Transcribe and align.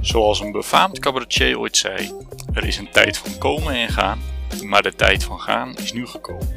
Zoals 0.00 0.40
een 0.40 0.52
befaamd 0.52 0.98
cabaretier 0.98 1.58
ooit 1.58 1.76
zei: 1.76 2.12
er 2.52 2.64
is 2.64 2.78
een 2.78 2.90
tijd 2.90 3.18
van 3.18 3.38
komen 3.38 3.74
en 3.74 3.88
gaan, 3.88 4.20
maar 4.64 4.82
de 4.82 4.94
tijd 4.94 5.24
van 5.24 5.40
gaan 5.40 5.76
is 5.76 5.92
nu 5.92 6.06
gekomen. 6.06 6.48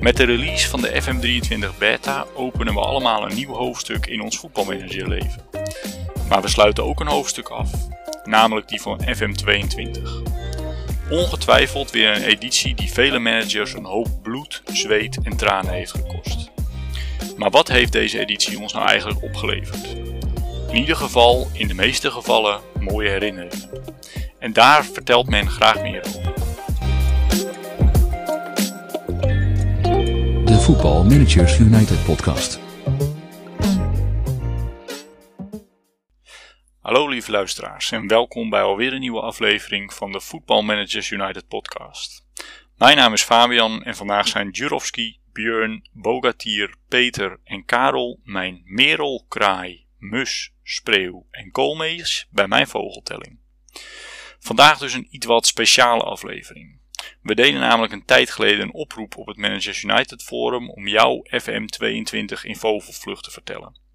Met 0.00 0.16
de 0.16 0.24
release 0.24 0.68
van 0.68 0.80
de 0.80 1.02
FM23 1.02 1.78
Beta 1.78 2.26
openen 2.34 2.74
we 2.74 2.80
allemaal 2.80 3.30
een 3.30 3.34
nieuw 3.34 3.52
hoofdstuk 3.52 4.06
in 4.06 4.20
ons 4.20 4.38
voetbalmanagerleven. 4.38 5.42
Maar 6.28 6.42
we 6.42 6.48
sluiten 6.48 6.84
ook 6.84 7.00
een 7.00 7.06
hoofdstuk 7.06 7.48
af, 7.48 7.70
namelijk 8.24 8.68
die 8.68 8.80
van 8.80 9.00
FM22. 9.00 10.35
Ongetwijfeld 11.10 11.90
weer 11.90 12.16
een 12.16 12.22
editie 12.22 12.74
die 12.74 12.92
vele 12.92 13.18
managers 13.18 13.72
een 13.72 13.84
hoop 13.84 14.08
bloed, 14.22 14.62
zweet 14.72 15.18
en 15.22 15.36
tranen 15.36 15.72
heeft 15.72 15.90
gekost. 15.90 16.50
Maar 17.36 17.50
wat 17.50 17.68
heeft 17.68 17.92
deze 17.92 18.18
editie 18.18 18.60
ons 18.60 18.72
nou 18.72 18.86
eigenlijk 18.88 19.22
opgeleverd? 19.22 19.96
In 20.70 20.76
ieder 20.76 20.96
geval, 20.96 21.48
in 21.52 21.68
de 21.68 21.74
meeste 21.74 22.10
gevallen, 22.10 22.60
mooie 22.80 23.08
herinneringen. 23.08 23.70
En 24.38 24.52
daar 24.52 24.84
vertelt 24.84 25.28
men 25.28 25.50
graag 25.50 25.82
meer 25.82 26.02
over. 26.06 26.32
De 30.44 30.58
Voetbal 30.60 31.04
Managers 31.04 31.58
United 31.58 32.04
podcast. 32.04 32.58
Hallo 36.86 37.08
lieve 37.08 37.30
luisteraars 37.30 37.92
en 37.92 38.08
welkom 38.08 38.50
bij 38.50 38.62
alweer 38.62 38.92
een 38.92 39.00
nieuwe 39.00 39.20
aflevering 39.20 39.94
van 39.94 40.12
de 40.12 40.20
Voetbal 40.20 40.62
Managers 40.62 41.10
United 41.10 41.48
podcast. 41.48 42.26
Mijn 42.76 42.96
naam 42.96 43.12
is 43.12 43.22
Fabian 43.22 43.82
en 43.82 43.96
vandaag 43.96 44.28
zijn 44.28 44.50
Jurovski, 44.50 45.18
Björn, 45.32 45.88
Bogatier, 45.92 46.74
Peter 46.88 47.40
en 47.44 47.64
Karel 47.64 48.20
mijn 48.24 48.62
merel, 48.64 49.24
kraai, 49.28 49.86
mus, 49.98 50.52
spreeuw 50.62 51.26
en 51.30 51.50
koolmees 51.50 52.26
bij 52.30 52.46
mijn 52.46 52.66
vogeltelling. 52.66 53.38
Vandaag 54.38 54.78
dus 54.78 54.92
een 54.92 55.08
iets 55.10 55.26
wat 55.26 55.46
speciale 55.46 56.02
aflevering. 56.02 56.80
We 57.22 57.34
deden 57.34 57.60
namelijk 57.60 57.92
een 57.92 58.04
tijd 58.04 58.30
geleden 58.30 58.60
een 58.60 58.74
oproep 58.74 59.16
op 59.16 59.26
het 59.26 59.36
Managers 59.36 59.82
United 59.82 60.22
forum 60.22 60.70
om 60.70 60.88
jouw 60.88 61.22
FM22 61.24 62.42
in 62.42 62.56
vogelvlucht 62.56 63.24
te 63.24 63.30
vertellen. 63.30 63.85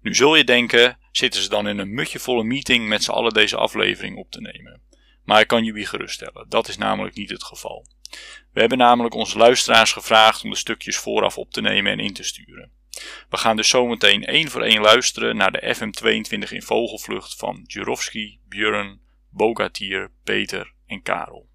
Nu 0.00 0.14
zul 0.14 0.34
je 0.36 0.44
denken, 0.44 0.98
zitten 1.12 1.42
ze 1.42 1.48
dan 1.48 1.68
in 1.68 1.78
een 1.78 1.94
mutjevolle 1.94 2.44
meeting 2.44 2.88
met 2.88 3.02
z'n 3.02 3.10
allen 3.10 3.32
deze 3.32 3.56
aflevering 3.56 4.16
op 4.16 4.30
te 4.30 4.40
nemen? 4.40 4.80
Maar 5.24 5.40
ik 5.40 5.46
kan 5.46 5.64
jullie 5.64 5.86
geruststellen, 5.86 6.46
dat 6.48 6.68
is 6.68 6.76
namelijk 6.76 7.16
niet 7.16 7.30
het 7.30 7.44
geval. 7.44 7.86
We 8.52 8.60
hebben 8.60 8.78
namelijk 8.78 9.14
onze 9.14 9.38
luisteraars 9.38 9.92
gevraagd 9.92 10.44
om 10.44 10.50
de 10.50 10.56
stukjes 10.56 10.96
vooraf 10.96 11.38
op 11.38 11.52
te 11.52 11.60
nemen 11.60 11.92
en 11.92 11.98
in 11.98 12.14
te 12.14 12.22
sturen. 12.22 12.70
We 13.28 13.36
gaan 13.36 13.56
dus 13.56 13.68
zometeen 13.68 14.24
één 14.24 14.50
voor 14.50 14.62
één 14.62 14.80
luisteren 14.80 15.36
naar 15.36 15.52
de 15.52 15.74
FM22 15.76 16.52
in 16.52 16.62
vogelvlucht 16.62 17.36
van 17.36 17.64
Jurovski, 17.66 18.40
Björn, 18.48 19.00
Bogatier, 19.30 20.10
Peter 20.24 20.72
en 20.86 21.02
Karel. 21.02 21.48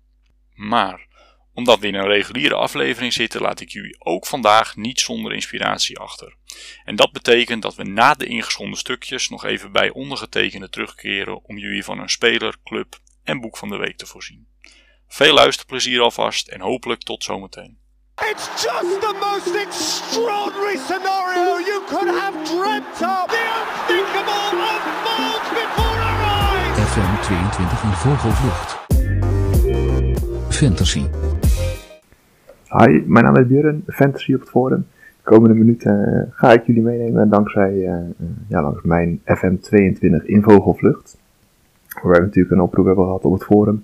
Maar 0.54 1.08
omdat 1.54 1.80
we 1.80 1.88
in 1.88 1.96
een 1.96 2.08
reguliere 2.08 2.56
aflevering 2.56 3.14
zitten, 3.14 3.42
laat 3.42 3.60
ik 3.60 3.70
jullie 3.70 3.96
ook 4.00 4.26
vandaag 4.26 4.76
niet 4.76 5.00
zonder 5.00 5.34
inspiratie 5.34 6.00
achter. 6.00 6.36
En 6.84 6.96
dat 6.96 7.12
betekent 7.12 7.62
dat 7.62 7.76
we 7.76 7.84
na 7.84 8.14
de 8.14 8.26
ingeschonden 8.26 8.80
stukjes 8.80 9.30
nog 9.30 9.46
even 9.46 9.72
bij 9.72 9.90
ondergetekende 9.90 10.70
terugkeren 10.70 11.44
om 11.44 11.58
jullie 11.58 11.84
van 11.84 12.00
een 12.00 12.10
speler, 12.10 12.56
club 12.64 13.00
en 13.24 13.40
boek 13.42 13.58
van 13.58 13.70
de 13.70 13.78
week 13.78 13.98
te 13.98 14.06
voorzien. 14.06 14.48
Veel 15.08 15.34
luisterplezier 15.34 16.02
alvast 16.02 16.48
en 16.48 16.62
hopelijk 16.62 17.02
tot 17.02 17.24
zometeen. 17.24 17.78
It's 18.30 18.64
just 18.64 19.02
the 19.02 19.14
most 19.20 19.56
extraordinary 19.56 20.78
scenario 20.78 21.60
you 21.60 21.82
could 21.88 22.20
have 22.20 22.36
dreamt 22.44 23.02
of. 23.02 23.28
The 23.28 23.42
unthinkable 23.60 24.42
unfolds 24.52 25.50
before 25.50 25.98
our 26.08 26.20
eyes. 26.24 26.78
FM 26.94 27.12
22 27.22 27.84
in 27.84 27.92
vogelvlucht. 27.92 28.70
Fantasy. 30.50 31.06
Hi, 32.68 33.04
mijn 33.06 33.26
naam 33.26 33.36
is 33.36 33.48
Björn, 33.48 33.84
Fantasy 33.88 34.34
op 34.34 34.40
het 34.40 34.50
forum. 34.50 34.88
De 35.24 35.30
komende 35.30 35.56
minuten 35.56 36.14
eh, 36.14 36.22
ga 36.30 36.52
ik 36.52 36.64
jullie 36.66 36.82
meenemen 36.82 37.30
dankzij 37.30 37.74
uh, 37.74 37.96
ja, 38.48 38.62
langs 38.62 38.82
mijn 38.84 39.20
FM22 39.20 40.26
in 40.26 40.42
vogelvlucht. 40.42 41.18
Waar 42.04 42.14
we 42.14 42.20
natuurlijk 42.20 42.56
een 42.56 42.62
oproep 42.62 42.86
hebben 42.86 43.06
gehad 43.06 43.26
op 43.26 43.34
het 43.34 43.44
forum. 43.44 43.84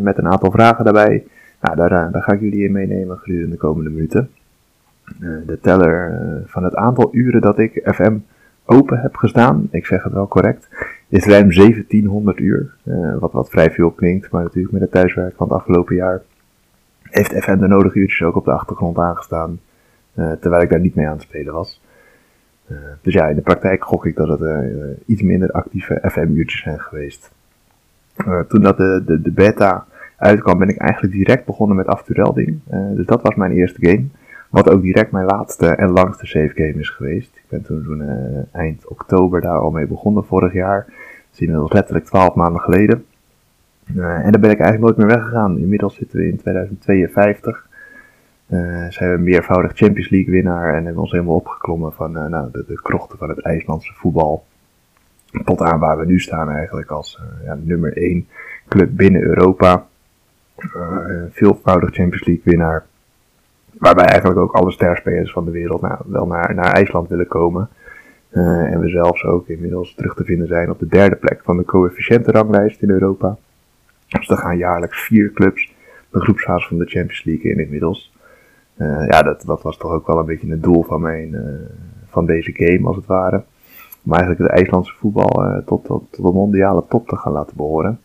Met 0.00 0.18
een 0.18 0.28
aantal 0.28 0.50
vragen 0.50 0.84
daarbij. 0.84 1.26
Nou, 1.60 1.76
daar, 1.76 1.88
daar 1.88 2.22
ga 2.22 2.32
ik 2.32 2.40
jullie 2.40 2.64
in 2.64 2.72
meenemen 2.72 3.18
gedurende 3.18 3.50
de 3.50 3.56
komende 3.56 3.90
minuten. 3.90 4.30
de 5.46 5.58
teller 5.62 6.20
van 6.46 6.64
het 6.64 6.74
aantal 6.74 7.08
uren 7.12 7.40
dat 7.40 7.58
ik 7.58 7.80
FM 7.84 8.16
open 8.64 8.98
heb 8.98 9.16
gestaan, 9.16 9.68
ik 9.70 9.86
zeg 9.86 10.02
het 10.02 10.12
wel 10.12 10.28
correct, 10.28 10.68
is 11.08 11.26
ruim 11.26 11.52
1700 11.54 12.38
uur. 12.38 12.74
Wat, 13.18 13.32
wat 13.32 13.50
vrij 13.50 13.70
veel 13.70 13.90
klinkt, 13.90 14.30
maar 14.30 14.42
natuurlijk 14.42 14.72
met 14.72 14.82
het 14.82 14.90
thuiswerk 14.90 15.36
van 15.36 15.48
het 15.48 15.56
afgelopen 15.56 15.94
jaar 15.94 16.22
heeft 17.14 17.44
FM 17.44 17.58
de 17.58 17.68
nodige 17.68 17.98
uurtjes 17.98 18.22
ook 18.22 18.36
op 18.36 18.44
de 18.44 18.52
achtergrond 18.52 18.98
aangestaan, 18.98 19.60
terwijl 20.14 20.62
ik 20.62 20.70
daar 20.70 20.80
niet 20.80 20.94
mee 20.94 21.06
aan 21.06 21.12
het 21.12 21.22
spelen 21.22 21.52
was. 21.52 21.82
Uh, 22.68 22.78
dus 23.02 23.14
ja, 23.14 23.28
in 23.28 23.36
de 23.36 23.42
praktijk 23.42 23.84
gok 23.84 24.06
ik 24.06 24.16
dat 24.16 24.28
het 24.38 24.40
iets 25.06 25.22
minder 25.22 25.50
actieve 25.50 26.02
FM-uurtjes 26.02 26.60
zijn 26.60 26.80
geweest. 26.80 27.30
toen 28.48 28.62
dat 28.62 28.76
de, 28.76 29.02
de, 29.22 29.30
beta 29.30 29.86
uitkwam, 30.16 30.58
ben 30.58 30.68
ik 30.68 30.76
eigenlijk 30.76 31.12
direct 31.12 31.44
begonnen 31.44 31.76
met 31.76 31.86
Afturelding. 31.86 32.58
dus 32.94 33.06
dat 33.06 33.22
was 33.22 33.34
mijn 33.34 33.52
eerste 33.52 33.86
game. 33.86 34.06
Wat 34.54 34.70
ook 34.70 34.82
direct 34.82 35.10
mijn 35.10 35.26
laatste 35.26 35.66
en 35.66 35.90
langste 35.90 36.26
save 36.26 36.52
game 36.54 36.74
is 36.74 36.90
geweest. 36.90 37.36
Ik 37.36 37.44
ben 37.48 37.62
toen, 37.62 37.82
toen 37.82 38.00
uh, 38.00 38.38
eind 38.52 38.88
oktober 38.88 39.40
daar 39.40 39.58
al 39.58 39.70
mee 39.70 39.86
begonnen 39.86 40.24
vorig 40.24 40.52
jaar. 40.52 40.84
Dat 40.86 40.96
is 41.32 41.40
inmiddels 41.40 41.72
letterlijk 41.72 42.04
12 42.04 42.34
maanden 42.34 42.60
geleden. 42.60 43.04
Uh, 43.94 44.24
en 44.24 44.32
daar 44.32 44.40
ben 44.40 44.50
ik 44.50 44.60
eigenlijk 44.60 44.80
nooit 44.80 44.96
meer 44.96 45.16
weggegaan. 45.16 45.58
Inmiddels 45.58 45.94
zitten 45.94 46.18
we 46.18 46.28
in 46.28 46.36
2052. 46.36 47.68
Uh, 48.48 48.86
zijn 48.88 49.12
we 49.12 49.18
meervoudig 49.18 49.72
Champions 49.74 50.10
League 50.10 50.32
winnaar 50.32 50.74
en 50.74 50.84
hebben 50.84 51.02
ons 51.02 51.10
helemaal 51.10 51.34
opgeklommen 51.34 51.92
van 51.92 52.12
nou, 52.12 52.50
de, 52.52 52.80
krochten 52.82 53.18
van 53.18 53.28
het 53.28 53.42
IJslandse 53.42 53.92
voetbal. 53.94 54.44
Tot 55.44 55.60
aan 55.60 55.78
waar 55.78 55.98
we 55.98 56.04
nu 56.04 56.20
staan 56.20 56.50
eigenlijk 56.50 56.90
als 56.90 57.20
ja, 57.44 57.58
nummer 57.62 57.96
1 57.96 58.28
club 58.68 58.88
binnen 58.92 59.22
Europa. 59.22 59.86
veelvoudig 61.30 61.94
Champions 61.94 62.24
League 62.26 62.44
winnaar. 62.44 62.86
Waarbij 63.78 64.04
eigenlijk 64.04 64.40
ook 64.40 64.52
alle 64.52 64.70
sterspelers 64.70 65.32
van 65.32 65.44
de 65.44 65.50
wereld 65.50 65.80
nou, 65.80 65.98
wel 66.06 66.26
naar, 66.26 66.54
naar 66.54 66.72
IJsland 66.72 67.08
willen 67.08 67.28
komen. 67.28 67.68
En 68.30 68.80
we 68.80 68.88
zelfs 68.88 69.24
ook 69.24 69.48
inmiddels 69.48 69.94
terug 69.94 70.14
te 70.14 70.24
vinden 70.24 70.46
zijn 70.46 70.70
op 70.70 70.78
de 70.78 70.86
derde 70.86 71.16
plek 71.16 71.40
van 71.44 71.56
de 71.56 71.64
coëfficiëntenranglijst 71.64 72.82
in 72.82 72.90
Europa. 72.90 73.36
Dus 74.08 74.28
er 74.28 74.36
gaan 74.36 74.56
jaarlijks 74.56 75.02
vier 75.02 75.32
clubs 75.32 75.72
de 76.10 76.20
groepsfase 76.20 76.68
van 76.68 76.78
de 76.78 76.86
Champions 76.86 77.24
League 77.24 77.50
in 77.50 77.58
inmiddels. 77.58 78.12
Uh, 78.76 79.06
ja, 79.08 79.22
dat, 79.22 79.42
dat 79.46 79.62
was 79.62 79.76
toch 79.76 79.90
ook 79.90 80.06
wel 80.06 80.18
een 80.18 80.26
beetje 80.26 80.50
het 80.50 80.62
doel 80.62 80.82
van, 80.82 81.00
mijn, 81.00 81.32
uh, 81.32 81.40
van 82.08 82.26
deze 82.26 82.52
game 82.52 82.86
als 82.86 82.96
het 82.96 83.06
ware. 83.06 83.42
Om 84.04 84.12
eigenlijk 84.12 84.42
het 84.42 84.50
IJslandse 84.50 84.94
voetbal 84.94 85.62
tot, 85.66 85.84
tot, 85.84 86.02
tot 86.10 86.24
de 86.24 86.32
mondiale 86.32 86.84
top 86.88 87.08
te 87.08 87.16
gaan 87.16 87.32
laten 87.32 87.56
behoren. 87.56 88.00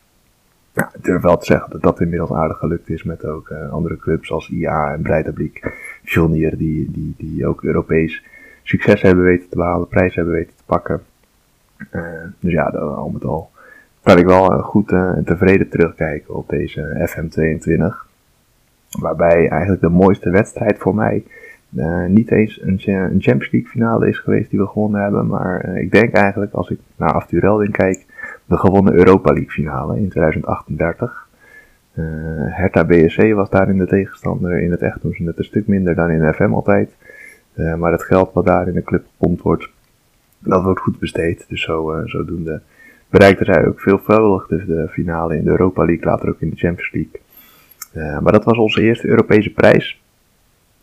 Ja, 0.74 0.90
ik 0.94 1.04
durf 1.04 1.22
wel 1.22 1.38
te 1.38 1.46
zeggen 1.46 1.72
dat 1.72 1.82
dat 1.82 2.02
inmiddels 2.02 2.32
aardig 2.32 2.58
gelukt 2.58 2.90
is 2.90 3.04
met 3.04 3.26
ook 3.26 3.52
andere 3.72 3.98
clubs 3.98 4.32
als 4.32 4.50
IA 4.50 4.94
en 4.94 5.02
Breidablik, 5.02 5.74
Fjolnir, 6.04 6.58
die, 6.58 6.92
die, 6.92 7.14
die 7.18 7.48
ook 7.48 7.64
Europees 7.64 8.24
succes 8.64 9.02
hebben 9.02 9.24
weten 9.24 9.50
te 9.50 9.56
behalen, 9.56 9.88
prijs 9.88 10.16
hebben 10.16 10.34
weten 10.34 10.56
te 10.56 10.64
pakken. 10.66 11.02
Dus 12.40 12.52
ja, 12.52 12.64
al 12.70 13.10
met 13.10 13.24
al 13.24 13.50
kan 14.04 14.18
ik 14.18 14.26
wel 14.26 14.62
goed 14.62 14.92
en 14.92 15.24
tevreden 15.26 15.70
terugkijken 15.70 16.36
op 16.36 16.50
deze 16.50 17.10
FM22. 17.10 18.09
Waarbij 18.90 19.48
eigenlijk 19.48 19.82
de 19.82 19.90
mooiste 19.90 20.30
wedstrijd 20.30 20.78
voor 20.78 20.96
mij 20.96 21.24
niet 22.08 22.32
eens 22.32 22.62
een, 22.62 22.80
Champions 22.80 23.52
League 23.52 23.70
finale 23.70 24.08
is 24.08 24.18
geweest 24.20 24.50
die 24.50 24.60
we 24.60 24.68
gewonnen 24.68 25.02
hebben. 25.02 25.28
Maar 25.28 25.78
ik 25.78 25.92
denk 25.92 26.14
eigenlijk 26.14 26.54
als 26.54 26.70
ik 26.70 26.80
naar 26.96 27.14
Afturelding 27.14 27.72
kijk 27.72 28.06
de 28.46 28.58
gewonnen 28.58 28.94
Europa 28.94 29.32
League 29.32 29.52
finale 29.52 29.98
in 29.98 30.10
2038. 30.10 31.28
Uh, 31.94 32.06
eh, 32.06 32.56
Hertha 32.56 32.86
BSC 32.86 33.34
was 33.34 33.50
daarin 33.50 33.78
de 33.78 33.88
tegenstander. 33.88 34.62
In 34.62 34.72
het 34.72 34.82
echt 34.82 35.02
doen 35.02 35.14
ze 35.14 35.24
het 35.24 35.38
een 35.38 35.44
stuk 35.44 35.68
minder 35.68 35.96
dan 35.96 36.10
in 36.10 36.34
FM 36.34 36.52
altijd. 36.54 36.96
Maar 37.78 37.92
het 37.92 38.04
geld 38.04 38.34
wat 38.34 38.46
daar 38.46 38.68
in 38.68 38.74
de 38.74 38.84
club 38.84 39.06
gepompt 39.06 39.42
wordt, 39.42 39.70
dat 40.40 40.64
wordt 40.64 40.80
goed 40.80 41.00
besteed. 41.00 41.46
Dus 41.48 41.62
zo, 41.62 42.02
zodoende 42.06 42.62
bereikte 43.10 43.46
zij 43.46 43.68
ook 43.68 43.80
veelvuldig 43.80 44.48
dus 44.48 44.66
de 44.66 44.88
finale 44.90 45.36
in 45.36 45.44
de 45.44 45.50
Europa 45.50 45.86
League, 45.86 46.06
later 46.06 46.30
ook 46.30 46.42
in 46.42 46.50
de 46.50 46.56
Champions 46.56 46.92
League. 46.92 47.22
Maar 47.94 48.32
dat 48.32 48.44
was 48.44 48.58
onze 48.58 48.82
eerste 48.82 49.08
Europese 49.08 49.54
prijs. 49.54 50.02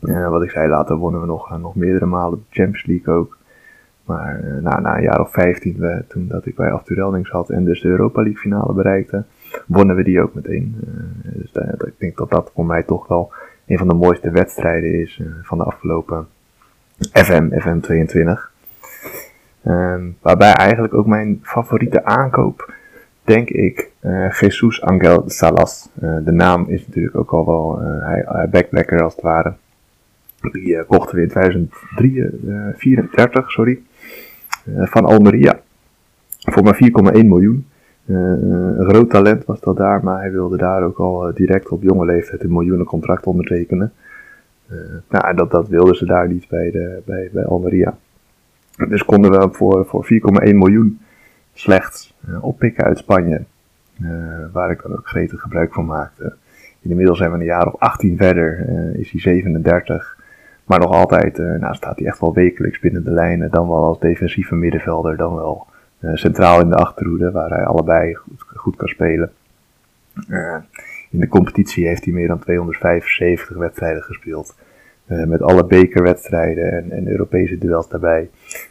wat 0.01 0.43
ik 0.43 0.51
zei, 0.51 0.69
later 0.69 0.97
wonnen 0.97 1.21
we 1.21 1.27
nog, 1.27 1.59
nog 1.59 1.75
meerdere 1.75 2.07
malen 2.07 2.39
de 2.39 2.55
Champions 2.57 2.87
League 2.87 3.15
ook. 3.15 3.37
Maar 4.05 4.61
na, 4.63 4.81
na 4.81 4.97
een 4.97 5.03
jaar 5.03 5.21
of 5.21 5.33
15, 5.33 5.77
we, 5.79 6.05
toen 6.09 6.29
dat 6.29 6.47
ik 6.47 6.55
bij 6.55 6.71
Afturelding 6.71 7.27
zat 7.27 7.51
en 7.51 7.65
dus 7.65 7.81
de 7.81 7.89
Europa 7.89 8.23
League 8.23 8.41
finale 8.41 8.73
bereikte, 8.73 9.25
wonnen 9.67 9.97
we 9.97 10.03
die 10.03 10.21
ook 10.21 10.35
meteen. 10.35 10.77
Dus 11.23 11.51
ik 11.79 11.95
denk 11.99 12.17
dat 12.17 12.31
dat 12.31 12.51
voor 12.55 12.67
mij 12.67 12.83
toch 12.83 13.07
wel 13.07 13.33
een 13.67 13.79
van 13.79 13.89
de 13.89 13.95
mooiste 13.95 14.31
wedstrijden 14.31 15.01
is 15.01 15.21
van 15.43 15.59
de 15.59 15.65
afgelopen 15.65 16.27
FM, 16.99 17.59
FM 17.59 17.81
22. 17.81 18.53
waarbij 20.21 20.53
eigenlijk 20.53 20.95
ook 20.95 21.07
mijn 21.07 21.41
favoriete 21.43 22.05
aankoop 22.05 22.75
denk 23.27 23.51
ik, 23.51 23.91
uh, 24.01 24.33
Jesus 24.33 24.83
Angel 24.83 25.23
Salas. 25.27 25.89
Uh, 26.03 26.17
de 26.25 26.33
naam 26.33 26.65
is 26.69 26.87
natuurlijk 26.87 27.17
ook 27.17 27.31
al 27.31 27.47
wel, 27.47 27.83
uh, 27.83 28.03
hij, 28.51 28.67
lekker 28.71 29.03
als 29.03 29.15
het 29.15 29.23
ware. 29.23 29.55
Die 30.53 30.85
kochten 30.85 31.17
we 31.17 31.23
in 31.23 31.29
2034, 31.29 33.51
sorry, 33.51 33.81
van 34.65 35.05
Almeria. 35.05 35.61
Voor 36.39 36.63
maar 36.63 36.75
4,1 36.75 36.81
miljoen. 37.27 37.67
een 38.07 38.89
groot 38.89 39.11
talent 39.11 39.45
was 39.45 39.61
dat 39.61 39.77
daar, 39.77 40.05
maar 40.05 40.21
hij 40.21 40.33
wilde 40.33 40.57
daar 40.57 40.83
ook 40.83 40.99
al 40.99 41.33
direct 41.35 41.69
op 41.69 41.83
jonge 41.83 42.05
leeftijd 42.05 42.43
een 42.43 42.53
miljoenen 42.53 42.87
contract 42.87 43.27
ondertekenen. 43.27 43.93
nou, 45.09 45.35
dat, 45.35 45.51
dat 45.51 45.69
wilden 45.69 45.95
ze 45.95 46.07
daar 46.07 46.29
niet 46.29 46.49
bij, 46.49 46.71
de, 46.71 47.03
bij, 47.05 47.31
bij 47.33 47.45
Almeria. 47.45 47.97
Dus 48.89 49.05
konden 49.05 49.31
we 49.31 49.49
voor, 49.53 49.87
voor 49.87 50.09
4,1 50.13 50.19
miljoen 50.55 50.99
slechts 51.59 52.15
uh, 52.29 52.45
oppikken 52.45 52.85
uit 52.85 52.99
Spanje. 52.99 53.45
Uh, 54.03 54.45
waar 54.53 54.71
ik 54.71 54.83
dan 54.83 54.93
ook 54.93 55.09
gretig 55.09 55.41
gebruik 55.41 55.75
van 55.75 55.87
maakte. 55.87 56.35
Inmiddels 56.81 57.19
zijn 57.19 57.33
we 57.33 57.39
een 57.39 57.45
jaar 57.45 57.67
of 57.67 57.81
18 57.81 58.17
verder, 58.17 58.67
uh, 58.69 58.95
is 58.95 59.11
hij 59.11 59.21
37. 59.21 60.17
Maar 60.65 60.79
nog 60.79 60.91
altijd 60.91 61.39
nou, 61.39 61.75
staat 61.75 61.99
hij 61.99 62.07
echt 62.07 62.21
wel 62.21 62.35
wekelijks 62.35 62.79
binnen 62.79 63.05
de 63.05 63.11
lijnen. 63.11 63.51
Dan 63.51 63.69
wel 63.69 63.85
als 63.85 63.99
defensieve 63.99 64.55
middenvelder, 64.55 65.17
dan 65.17 65.35
wel 65.35 65.67
centraal 66.15 66.61
in 66.61 66.69
de 66.69 66.75
achterhoede, 66.75 67.31
waar 67.31 67.51
hij 67.51 67.65
allebei 67.65 68.15
goed, 68.15 68.45
goed 68.55 68.77
kan 68.77 68.89
spelen. 68.89 69.33
in 71.11 71.21
de 71.21 71.29
competitie 71.29 71.87
heeft 71.87 72.05
hij 72.05 72.15
meer 72.15 72.29
dan 72.29 72.39
275 72.39 73.57
wedstrijden 73.57 74.03
gespeeld. 74.03 74.55
met 75.05 75.43
alle 75.43 75.67
bekerwedstrijden 75.67 76.73
en, 76.73 76.91
en 76.91 77.09
Europese 77.09 77.59
duels 77.59 77.89
daarbij. 77.89 78.31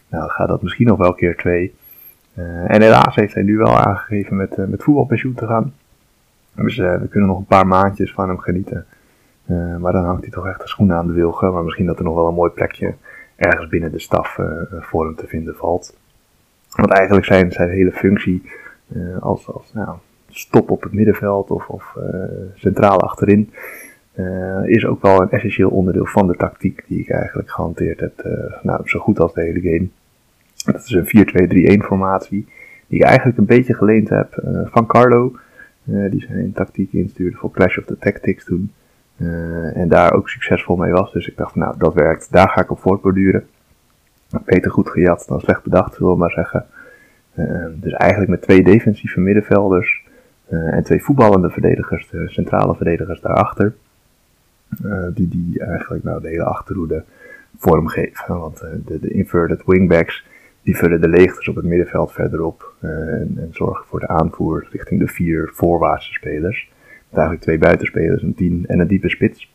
Nou, 0.09 0.29
gaat 0.29 0.47
dat 0.47 0.61
misschien 0.61 0.87
nog 0.87 0.97
wel 0.97 1.13
keer 1.13 1.35
twee. 1.35 1.73
Uh, 2.37 2.71
en 2.71 2.81
helaas 2.81 3.15
heeft 3.15 3.33
hij 3.33 3.43
nu 3.43 3.57
wel 3.57 3.77
aangegeven 3.77 4.35
met, 4.35 4.57
uh, 4.57 4.65
met 4.65 4.83
voetbalpensioen 4.83 5.33
te 5.33 5.47
gaan. 5.47 5.73
Dus 6.55 6.77
uh, 6.77 6.97
we 6.97 7.07
kunnen 7.07 7.29
nog 7.29 7.37
een 7.37 7.45
paar 7.45 7.67
maandjes 7.67 8.13
van 8.13 8.27
hem 8.27 8.39
genieten. 8.39 8.85
maar 9.79 9.91
dan 9.91 10.05
hangt 10.05 10.21
hij 10.21 10.31
toch 10.31 10.47
echt 10.47 10.61
de 10.61 10.67
schoenen 10.67 10.97
aan 10.97 11.07
de 11.07 11.13
wilgen. 11.13 11.53
Maar 11.53 11.63
misschien 11.63 11.85
dat 11.85 11.97
er 11.97 12.03
nog 12.03 12.15
wel 12.15 12.27
een 12.27 12.33
mooi 12.33 12.51
plekje 12.51 12.93
ergens 13.35 13.67
binnen 13.67 13.91
de 13.91 13.99
staf 13.99 14.39
voor 14.79 15.05
hem 15.05 15.15
te 15.15 15.27
vinden 15.27 15.55
valt. 15.55 15.97
Want 16.69 16.89
eigenlijk 16.89 17.25
zijn 17.25 17.51
zijn 17.51 17.69
hele 17.69 17.91
functie 17.91 18.51
als, 19.19 19.51
als 19.51 19.73
nou, 19.73 19.97
stop 20.29 20.71
op 20.71 20.83
het 20.83 20.93
middenveld 20.93 21.51
of, 21.51 21.67
of 21.67 21.97
centraal 22.55 23.01
achterin. 23.01 23.53
is 24.63 24.85
ook 24.85 25.01
wel 25.01 25.21
een 25.21 25.29
essentieel 25.29 25.69
onderdeel 25.69 26.05
van 26.05 26.27
de 26.27 26.35
tactiek 26.35 26.83
die 26.87 26.99
ik 26.99 27.09
eigenlijk 27.09 27.51
gehanteerd 27.51 27.99
heb. 27.99 28.27
nou, 28.61 28.81
zo 28.89 28.99
goed 28.99 29.19
als 29.19 29.33
de 29.33 29.41
hele 29.41 29.61
game. 29.61 29.87
Dat 30.65 30.83
is 30.83 30.91
een 30.91 31.79
4-2-3-1 31.81 31.85
formatie. 31.85 32.47
Die 32.87 32.99
ik 32.99 33.05
eigenlijk 33.05 33.37
een 33.37 33.45
beetje 33.45 33.73
geleend 33.73 34.09
heb 34.09 34.41
uh, 34.43 34.61
van 34.65 34.85
Carlo. 34.85 35.35
Uh, 35.83 36.11
die 36.11 36.21
zijn 36.21 36.51
tactiek 36.53 36.93
instuurde 36.93 37.37
voor 37.37 37.51
Clash 37.51 37.77
of 37.77 37.85
the 37.85 37.97
Tactics 37.97 38.45
toen. 38.45 38.71
Uh, 39.17 39.77
en 39.77 39.87
daar 39.87 40.13
ook 40.13 40.29
succesvol 40.29 40.75
mee 40.75 40.91
was. 40.91 41.11
Dus 41.11 41.27
ik 41.27 41.37
dacht, 41.37 41.55
nou, 41.55 41.75
dat 41.77 41.93
werkt. 41.93 42.31
Daar 42.31 42.49
ga 42.49 42.61
ik 42.61 42.71
op 42.71 42.79
voortborduren. 42.79 43.47
Beter 44.45 44.71
goed 44.71 44.89
gejat 44.89 45.25
dan 45.27 45.39
slecht 45.39 45.63
bedacht, 45.63 45.95
zullen 45.95 46.11
we 46.11 46.17
maar 46.17 46.31
zeggen. 46.31 46.65
dus 47.73 47.91
eigenlijk 47.91 48.31
met 48.31 48.41
twee 48.41 48.63
defensieve 48.63 49.19
middenvelders. 49.19 50.03
en 50.49 50.83
twee 50.83 51.03
voetballende 51.03 51.49
verdedigers, 51.49 52.09
de 52.09 52.29
centrale 52.29 52.75
verdedigers 52.75 53.21
daarachter. 53.21 53.75
die, 55.13 55.27
die 55.27 55.59
eigenlijk 55.59 56.03
nou, 56.03 56.21
de 56.21 56.27
hele 56.27 56.43
achterhoede 56.43 57.03
vormgeven. 57.57 58.39
Want 58.39 58.59
de, 58.59 58.99
de 58.99 59.09
inverted 59.09 59.61
wingbacks 59.65 60.25
die 60.65 60.77
vullen 60.77 61.01
de 61.01 61.07
leegtes 61.07 61.47
op 61.47 61.55
het 61.55 61.65
middenveld 61.65 62.11
verderop 62.11 62.73
uh, 62.81 62.89
en, 62.91 63.33
en, 63.37 63.49
zorgen 63.51 63.85
voor 63.85 63.99
de 63.99 64.07
aanvoer 64.07 64.67
richting 64.71 64.99
de 64.99 65.07
vier 65.07 65.49
voorwaartse 65.53 66.13
spelers. 66.13 66.71
Eigenlijk 67.11 67.41
twee 67.41 67.57
buitenspelers, 67.57 68.21
een 68.21 68.35
tien 68.35 68.65
en 68.67 68.79
een 68.79 68.87
diepe 68.87 69.09
spits. 69.09 69.53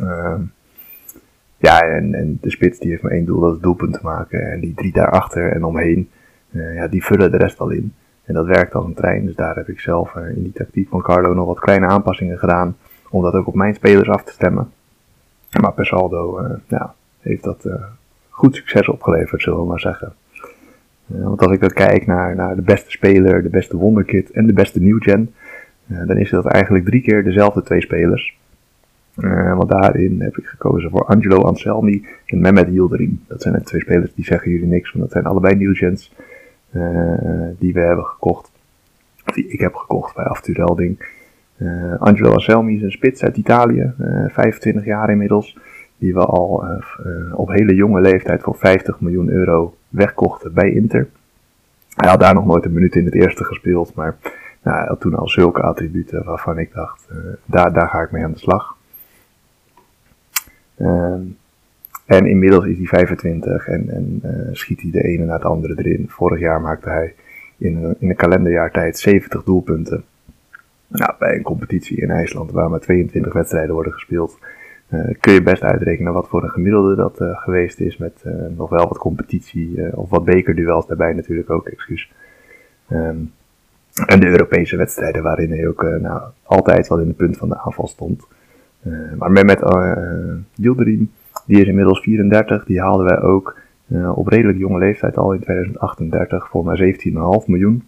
Uh, 0.00 0.34
ja, 1.56 1.80
en, 1.80 2.38
de 2.40 2.50
spits 2.50 2.78
die 2.78 2.90
heeft 2.90 3.02
maar 3.02 3.12
één 3.12 3.24
doel, 3.24 3.40
dat 3.40 3.54
is 3.54 3.60
doelpunt 3.60 3.92
te 3.92 4.00
maken. 4.02 4.52
En 4.52 4.60
die 4.60 4.74
drie 4.74 4.92
daarachter 4.92 5.52
en 5.52 5.64
omheen, 5.64 6.10
uh, 6.50 6.74
ja, 6.74 6.88
die 6.88 7.04
vullen 7.04 7.30
de 7.30 7.36
rest 7.36 7.58
al 7.58 7.70
in. 7.70 7.94
En 8.24 8.34
dat 8.34 8.46
werkt 8.46 8.74
als 8.74 8.84
een 8.84 8.94
trein, 8.94 9.26
dus 9.26 9.34
daar 9.34 9.56
heb 9.56 9.68
ik 9.68 9.80
zelf 9.80 10.14
in 10.14 10.42
die 10.42 10.52
tactiek 10.52 10.88
van 10.88 11.02
Carlo 11.02 11.34
nog 11.34 11.46
wat 11.46 11.60
kleine 11.60 11.86
aanpassingen 11.86 12.38
gedaan. 12.38 12.76
Om 13.10 13.22
dat 13.22 13.34
ook 13.34 13.46
op 13.46 13.54
mijn 13.54 13.74
spelers 13.74 14.08
af 14.08 14.24
te 14.24 14.32
stemmen. 14.32 14.70
Maar 15.60 15.72
per 15.72 15.86
saldo 15.86 16.46
ja, 16.68 16.94
heeft 17.20 17.42
dat 17.42 17.68
goed 18.42 18.56
succes 18.56 18.88
opgeleverd, 18.88 19.42
zullen 19.42 19.58
we 19.58 19.64
maar 19.64 19.80
zeggen. 19.80 20.12
Uh, 21.06 21.24
want 21.24 21.40
als 21.40 21.52
ik 21.52 21.60
dan 21.60 21.70
kijk 21.70 22.06
naar, 22.06 22.34
naar 22.34 22.56
de 22.56 22.62
beste 22.62 22.90
speler, 22.90 23.42
de 23.42 23.48
beste 23.48 23.76
wonderkid 23.76 24.30
en 24.30 24.46
de 24.46 24.52
beste 24.52 24.80
new 24.80 25.02
gen, 25.02 25.34
uh, 25.86 26.06
dan 26.06 26.16
is 26.16 26.30
dat 26.30 26.46
eigenlijk 26.46 26.84
drie 26.84 27.02
keer 27.02 27.24
dezelfde 27.24 27.62
twee 27.62 27.80
spelers. 27.80 28.38
Uh, 29.16 29.56
want 29.56 29.68
daarin 29.68 30.20
heb 30.20 30.38
ik 30.38 30.46
gekozen 30.46 30.90
voor 30.90 31.04
Angelo 31.04 31.42
Anselmi 31.42 32.06
en 32.26 32.40
Mehmet 32.40 32.68
Yildirim. 32.68 33.24
Dat 33.28 33.42
zijn 33.42 33.54
de 33.54 33.62
twee 33.62 33.80
spelers 33.80 34.14
die 34.14 34.24
zeggen 34.24 34.50
jullie 34.50 34.66
niks, 34.66 34.92
want 34.92 35.04
dat 35.04 35.12
zijn 35.12 35.24
allebei 35.24 35.54
new 35.56 35.76
gens 35.76 36.14
die 37.58 37.72
we 37.72 37.80
hebben 37.80 38.04
gekocht. 38.04 38.50
Die 39.34 39.48
ik 39.48 39.60
heb 39.60 39.74
gekocht 39.74 40.14
bij 40.14 40.24
Afturelding. 40.24 41.20
Angelo 41.98 42.32
Anselmi 42.32 42.76
is 42.76 42.82
een 42.82 42.90
spits 42.90 43.22
uit 43.22 43.36
Italië, 43.36 43.92
25 44.28 44.84
jaar 44.84 45.10
inmiddels 45.10 45.56
die 46.02 46.14
we 46.14 46.24
al 46.24 46.64
uh, 46.64 47.38
op 47.38 47.48
hele 47.48 47.74
jonge 47.74 48.00
leeftijd 48.00 48.42
voor 48.42 48.56
50 48.56 49.00
miljoen 49.00 49.28
euro 49.28 49.74
wegkochten 49.88 50.52
bij 50.54 50.72
Inter. 50.72 51.08
Hij 51.94 52.08
had 52.08 52.20
daar 52.20 52.34
nog 52.34 52.46
nooit 52.46 52.64
een 52.64 52.72
minuut 52.72 52.96
in 52.96 53.04
het 53.04 53.14
eerste 53.14 53.44
gespeeld, 53.44 53.94
maar 53.94 54.16
nou, 54.62 54.76
hij 54.78 54.86
had 54.86 55.00
toen 55.00 55.14
al 55.14 55.28
zulke 55.28 55.62
attributen 55.62 56.24
waarvan 56.24 56.58
ik 56.58 56.72
dacht, 56.72 57.08
uh, 57.12 57.18
daar, 57.44 57.72
daar 57.72 57.88
ga 57.88 58.00
ik 58.00 58.10
mee 58.10 58.24
aan 58.24 58.32
de 58.32 58.38
slag. 58.38 58.76
Uh, 60.76 61.14
en 62.06 62.26
inmiddels 62.26 62.66
is 62.66 62.76
hij 62.76 62.86
25 62.86 63.68
en, 63.68 63.88
en 63.90 64.22
schiet 64.52 64.80
hij 64.80 64.90
de 64.90 65.02
ene 65.02 65.24
na 65.24 65.32
het 65.32 65.44
andere 65.44 65.74
erin. 65.78 66.08
Vorig 66.08 66.40
jaar 66.40 66.60
maakte 66.60 66.88
hij 66.88 67.14
in 67.58 67.76
een, 67.76 67.96
in 67.98 68.08
een 68.08 68.16
kalenderjaartijd 68.16 68.98
70 68.98 69.44
doelpunten. 69.44 70.04
Nou, 70.86 71.14
bij 71.18 71.34
een 71.34 71.42
competitie 71.42 72.00
in 72.00 72.10
IJsland 72.10 72.50
waar 72.50 72.70
maar 72.70 72.80
22 72.80 73.32
wedstrijden 73.32 73.74
worden 73.74 73.92
gespeeld, 73.92 74.38
uh, 74.92 75.14
kun 75.20 75.32
je 75.32 75.42
best 75.42 75.62
uitrekenen 75.62 76.12
wat 76.12 76.28
voor 76.28 76.42
een 76.42 76.50
gemiddelde 76.50 76.94
dat 76.94 77.20
uh, 77.20 77.38
geweest 77.38 77.80
is. 77.80 77.96
Met 77.96 78.22
uh, 78.26 78.32
nog 78.56 78.70
wel 78.70 78.88
wat 78.88 78.98
competitie 78.98 79.96
of 79.96 80.10
wat 80.10 80.24
bekerduels 80.24 80.86
daarbij 80.86 81.12
natuurlijk 81.12 81.50
ook, 81.50 81.66
excuus. 81.66 82.12
Um, 82.90 83.32
en 84.06 84.20
de 84.20 84.26
Europese 84.28 84.76
wedstrijden 84.76 85.22
waarin 85.22 85.50
hij 85.50 85.68
ook 85.68 85.82
nou, 85.82 86.22
altijd 86.42 86.88
wel 86.88 86.98
in 86.98 87.08
de 87.08 87.14
punt 87.14 87.36
van 87.36 87.48
de 87.48 87.58
aanval 87.58 87.86
stond. 87.86 88.26
maar 89.18 89.30
met 89.30 89.60
Yildirim, 90.54 91.10
die 91.46 91.60
is 91.60 91.66
inmiddels 91.66 92.00
34, 92.00 92.64
die 92.64 92.80
haalden 92.80 93.06
wij 93.06 93.20
ook 93.20 93.56
op 94.14 94.26
redelijk 94.26 94.58
jonge 94.58 94.78
leeftijd 94.78 95.16
al 95.16 95.32
in 95.32 95.40
2038 95.40 96.48
voor 96.48 96.64
maar 96.64 96.78
17,5 96.78 97.46
miljoen. 97.46 97.82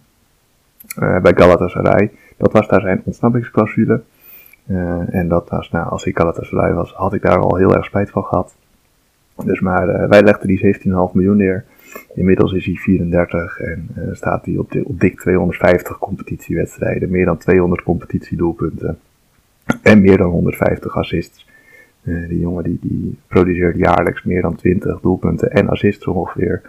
bij 0.95 1.33
Galatasaray. 1.35 2.11
Dat 2.37 2.51
was 2.51 2.67
daar 2.67 2.81
zijn 2.81 3.01
ontsnappingsclausule. 3.05 4.01
Uh, 4.67 5.13
en 5.13 5.27
dat 5.27 5.49
was, 5.49 5.71
nou, 5.71 5.89
als 5.89 6.05
ik 6.05 6.17
Galatasaray 6.17 6.73
was, 6.73 6.93
had 6.93 7.13
ik 7.13 7.21
daar 7.21 7.39
al 7.39 7.55
heel 7.55 7.75
erg 7.75 7.85
spijt 7.85 8.09
van 8.09 8.23
gehad. 8.23 8.55
Dus 9.43 9.59
maar 9.59 9.89
uh, 9.89 10.07
wij 10.07 10.23
legden 10.23 10.47
die 10.47 10.75
17,5 10.75 10.81
miljoen 11.13 11.37
neer. 11.37 11.65
Inmiddels 12.13 12.53
is 12.53 12.65
hij 12.65 12.75
34 12.75 13.59
en 13.59 13.87
uh, 13.97 14.13
staat 14.13 14.45
hij 14.45 14.57
op, 14.57 14.71
op 14.83 14.99
dik 14.99 15.19
250 15.19 15.97
competitiewedstrijden, 15.97 17.09
meer 17.09 17.25
dan 17.25 17.37
200 17.37 17.83
competitiedoelpunten 17.83 18.99
en 19.81 20.01
meer 20.01 20.17
dan 20.17 20.29
150 20.29 20.97
assists. 20.97 21.47
die 22.03 22.39
jongen 22.39 22.63
die, 22.63 22.77
die 22.81 23.17
produceert 23.27 23.77
jaarlijks 23.77 24.23
meer 24.23 24.41
dan 24.41 24.55
20 24.55 24.99
doelpunten 24.99 25.51
en 25.51 25.69
assists 25.69 26.07
ongeveer. 26.07 26.61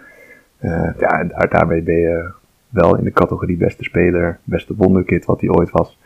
ja, 0.99 1.19
en 1.19 1.27
daar, 1.27 1.49
daarmee 1.49 1.81
ben 1.81 1.97
je 1.97 2.31
wel 2.69 2.97
in 2.97 3.03
de 3.03 3.11
categorie 3.11 3.57
beste 3.57 3.83
speler, 3.83 4.39
beste 4.43 4.75
wonderkid 4.75 5.25
wat 5.25 5.41
hij 5.41 5.49
ooit 5.49 5.71
was 5.71 5.97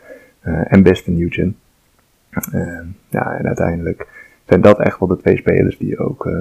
en 0.42 0.82
beste 0.82 1.10
Newgen. 1.10 1.56
Ehm, 2.32 2.86
ja, 3.08 3.36
en 3.38 3.46
uiteindelijk 3.46 4.06
zijn 4.44 4.60
dat 4.60 4.78
echt 4.78 4.98
wel 4.98 5.08
de 5.08 5.16
twee 5.16 5.36
spelers 5.36 5.78
die 5.78 5.98
ook, 5.98 6.26
uh, 6.26 6.34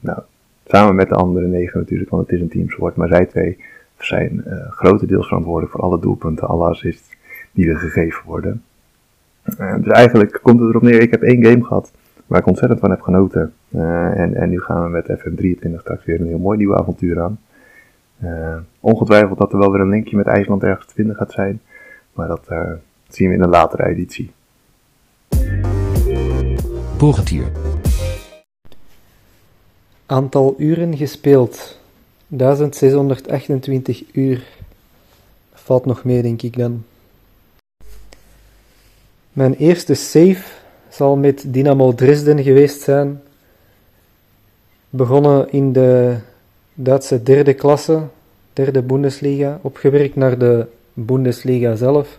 nou, 0.00 0.22
samen 0.64 0.94
met 0.94 1.08
de 1.08 1.14
andere 1.14 1.46
negen 1.46 1.78
natuurlijk, 1.78 2.10
want 2.10 2.22
het 2.22 2.36
is 2.36 2.40
een 2.40 2.48
teamsport, 2.48 2.96
maar 2.96 3.08
zij 3.08 3.26
twee 3.26 3.58
zijn 3.98 4.44
uh, 4.46 4.70
grotendeels 4.70 5.26
verantwoordelijk 5.26 5.72
voor 5.72 5.82
alle 5.82 6.00
doelpunten, 6.00 6.48
alle 6.48 6.68
assists 6.68 7.16
die 7.52 7.68
er 7.68 7.76
gegeven 7.76 8.22
worden. 8.26 8.62
Uh, 9.60 9.74
dus 9.76 9.92
eigenlijk 9.92 10.40
komt 10.42 10.60
het 10.60 10.68
erop 10.68 10.82
neer, 10.82 11.00
ik 11.00 11.10
heb 11.10 11.22
één 11.22 11.44
game 11.44 11.64
gehad 11.64 11.92
waar 12.26 12.40
ik 12.40 12.46
ontzettend 12.46 12.80
van 12.80 12.90
heb 12.90 13.00
genoten. 13.00 13.52
en, 13.70 14.34
en 14.34 14.50
nu 14.50 14.60
gaan 14.60 14.82
we 14.82 14.88
met 14.88 15.20
FM23 15.20 15.80
straks 15.80 16.04
weer 16.04 16.20
een 16.20 16.26
heel 16.26 16.38
mooi 16.38 16.58
nieuw 16.58 16.76
avontuur 16.76 17.20
aan. 17.20 17.38
ongetwijfeld 18.80 19.38
dat 19.38 19.52
er 19.52 19.58
wel 19.58 19.72
weer 19.72 19.80
een 19.80 19.88
linkje 19.88 20.16
met 20.16 20.26
IJsland 20.26 20.62
ergens 20.62 20.86
te 20.86 20.94
vinden 20.94 21.16
gaat 21.16 21.32
zijn, 21.32 21.60
maar 22.12 22.28
dat 22.28 22.48
zien 23.08 23.28
we 23.28 23.34
in 23.34 23.42
een 23.42 23.48
latere 23.48 23.86
editie. 23.86 24.32
Aantal 30.06 30.54
uren 30.58 30.96
gespeeld. 30.96 31.78
1628 32.26 34.02
uur. 34.12 34.46
Valt 35.52 35.84
nog 35.84 36.04
mee, 36.04 36.22
denk 36.22 36.42
ik 36.42 36.56
dan. 36.56 36.84
Mijn 39.32 39.54
eerste 39.54 39.94
save 39.94 40.42
zal 40.88 41.16
met 41.16 41.44
Dynamo 41.46 41.94
Dresden 41.94 42.42
geweest 42.42 42.80
zijn. 42.80 43.22
Begonnen 44.90 45.52
in 45.52 45.72
de 45.72 46.16
Duitse 46.74 47.22
derde 47.22 47.54
klasse, 47.54 48.02
derde 48.52 48.82
Bundesliga, 48.82 49.58
opgewerkt 49.62 50.16
naar 50.16 50.38
de 50.38 50.66
Bundesliga 50.92 51.74
zelf. 51.74 52.18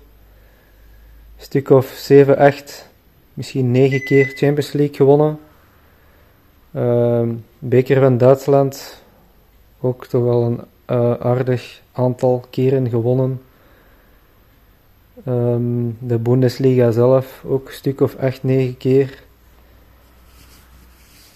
Stuk 1.37 1.69
of 1.69 1.87
7, 1.95 2.37
8, 2.37 2.91
misschien 3.33 3.71
9 3.71 4.03
keer 4.03 4.25
Champions 4.25 4.71
League 4.71 4.95
gewonnen. 4.95 5.39
Uh, 6.75 7.29
Beker 7.59 7.99
van 7.99 8.17
Duitsland 8.17 9.03
ook 9.79 10.05
toch 10.05 10.23
wel 10.23 10.43
een 10.43 10.59
uh, 10.87 11.13
aardig 11.13 11.81
aantal 11.91 12.45
keren 12.49 12.89
gewonnen. 12.89 13.41
Um, 15.27 15.97
de 15.99 16.17
Bundesliga 16.17 16.91
zelf 16.91 17.43
ook 17.45 17.67
een 17.67 17.73
stuk 17.73 18.01
of 18.01 18.15
8, 18.15 18.43
9 18.43 18.77
keer. 18.77 19.23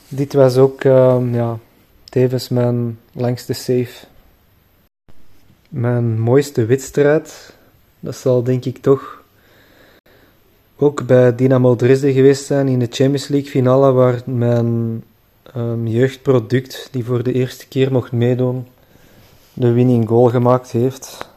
Dit 0.07 0.33
was 0.33 0.57
ook 0.57 0.83
um, 0.83 1.33
ja, 1.33 1.57
tevens 2.03 2.49
mijn 2.49 2.99
langste 3.11 3.53
save. 3.53 4.05
Mijn 5.69 6.19
mooiste 6.19 6.65
wedstrijd, 6.65 7.55
dat 7.99 8.15
zal 8.15 8.43
denk 8.43 8.65
ik 8.65 8.77
toch 8.77 9.16
ook 10.77 11.05
bij 11.05 11.35
Dynamo 11.35 11.75
Dresden 11.75 12.13
geweest 12.13 12.45
zijn 12.45 12.67
in 12.67 12.79
de 12.79 12.87
Champions 12.89 13.27
League 13.27 13.49
finale, 13.49 13.91
waar 13.91 14.21
mijn 14.25 15.03
um, 15.55 15.87
jeugdproduct, 15.87 16.87
die 16.91 17.05
voor 17.05 17.23
de 17.23 17.33
eerste 17.33 17.67
keer 17.67 17.91
mocht 17.91 18.11
meedoen, 18.11 18.67
de 19.53 19.71
winning 19.71 20.07
goal 20.07 20.29
gemaakt 20.29 20.71
heeft. 20.71 21.29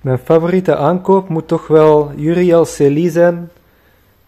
Mijn 0.00 0.18
favoriete 0.18 0.76
aankoop 0.76 1.28
moet 1.28 1.48
toch 1.48 1.66
wel 1.66 2.12
Uriel 2.16 2.64
Celi 2.64 3.08
zijn, 3.08 3.50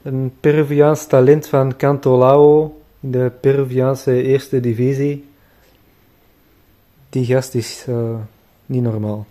een 0.02 0.32
Peruviaans 0.40 1.06
talent 1.06 1.46
van 1.46 1.76
Cantolao 1.76 2.80
in 3.00 3.10
de 3.10 3.32
Peruviaanse 3.40 4.22
eerste 4.22 4.60
divisie. 4.60 5.24
Die 7.10 7.24
gast 7.24 7.54
is 7.54 7.84
uh, 7.88 8.14
niet 8.66 8.82
normaal. 8.82 9.26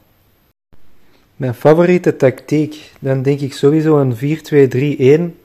Mijn 1.38 1.54
favoriete 1.54 2.16
tactiek, 2.16 2.92
dan 3.00 3.22
denk 3.22 3.40
ik 3.40 3.54
sowieso 3.54 3.98
een 3.98 4.16
4-2-3-1. 5.32 5.36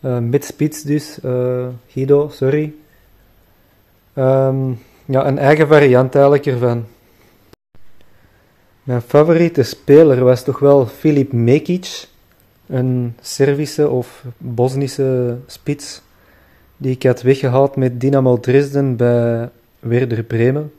Uh, 0.00 0.18
met 0.18 0.44
spits 0.44 0.82
dus, 0.82 1.18
uh, 1.24 1.66
Guido, 1.88 2.28
sorry. 2.32 2.72
Um, 4.14 4.78
ja, 5.04 5.26
een 5.26 5.38
eigen 5.38 5.68
variant 5.68 6.14
eigenlijk 6.14 6.46
ervan. 6.46 6.84
Mijn 8.82 9.02
favoriete 9.02 9.62
speler 9.62 10.24
was 10.24 10.44
toch 10.44 10.58
wel 10.58 10.86
Filip 10.86 11.32
Mekic, 11.32 12.08
een 12.66 13.16
Servische 13.20 13.88
of 13.88 14.24
Bosnische 14.38 15.38
spits, 15.46 16.02
die 16.76 16.92
ik 16.92 17.02
had 17.02 17.22
weggehaald 17.22 17.76
met 17.76 18.00
Dynamo 18.00 18.40
Dresden 18.40 18.96
bij 18.96 19.50
Werder 19.78 20.22
Bremen. 20.22 20.72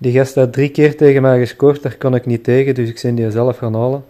Die 0.00 0.12
gast 0.12 0.34
had 0.34 0.52
drie 0.52 0.68
keer 0.68 0.96
tegen 0.96 1.22
mij 1.22 1.38
gescoord, 1.38 1.82
daar 1.82 1.96
kon 1.96 2.14
ik 2.14 2.26
niet 2.26 2.44
tegen, 2.44 2.74
dus 2.74 2.88
ik 2.88 3.00
ben 3.02 3.14
die 3.14 3.30
zelf 3.30 3.58
gaan 3.58 3.74
halen. 3.74 4.04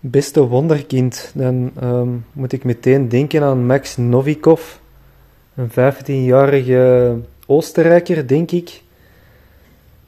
Beste 0.00 0.40
wonderkind, 0.40 1.30
dan 1.34 1.70
um, 1.82 2.24
moet 2.32 2.52
ik 2.52 2.64
meteen 2.64 3.08
denken 3.08 3.42
aan 3.42 3.66
Max 3.66 3.96
Novikov, 3.96 4.76
een 5.54 5.70
15-jarige 5.70 7.16
Oostenrijker, 7.46 8.26
denk 8.26 8.50
ik, 8.50 8.82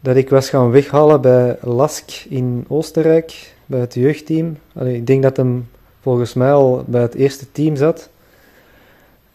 dat 0.01 0.17
ik 0.17 0.29
was 0.29 0.49
gaan 0.49 0.71
weghalen 0.71 1.21
bij 1.21 1.57
Lask 1.61 2.11
in 2.29 2.65
Oostenrijk, 2.69 3.55
bij 3.67 3.81
het 3.81 3.95
jeugdteam. 3.95 4.57
Ik 4.85 5.07
denk 5.07 5.23
dat 5.23 5.37
hem 5.37 5.69
volgens 6.01 6.35
mij 6.35 6.53
al 6.53 6.85
bij 6.87 7.03
het 7.03 7.15
eerste 7.15 7.53
team 7.53 7.77
zat. 7.77 8.09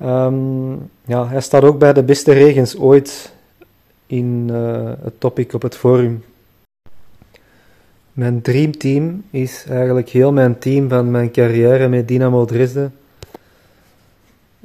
Um, 0.01 0.89
ja, 1.05 1.27
hij 1.27 1.41
staat 1.41 1.63
ook 1.63 1.79
bij 1.79 1.93
de 1.93 2.03
beste 2.03 2.31
regens 2.31 2.77
ooit 2.77 3.37
in 4.09 4.47
uh, 4.51 4.91
het 5.03 5.19
topic 5.19 5.53
op 5.53 5.61
het 5.61 5.75
forum. 5.75 6.23
Mijn 8.13 8.41
dreamteam 8.41 9.23
is 9.29 9.65
eigenlijk 9.69 10.09
heel 10.09 10.31
mijn 10.31 10.59
team 10.59 10.89
van 10.89 11.11
mijn 11.11 11.31
carrière 11.31 11.87
met 11.87 12.07
Dynamo 12.07 12.45
Dresden. 12.45 12.93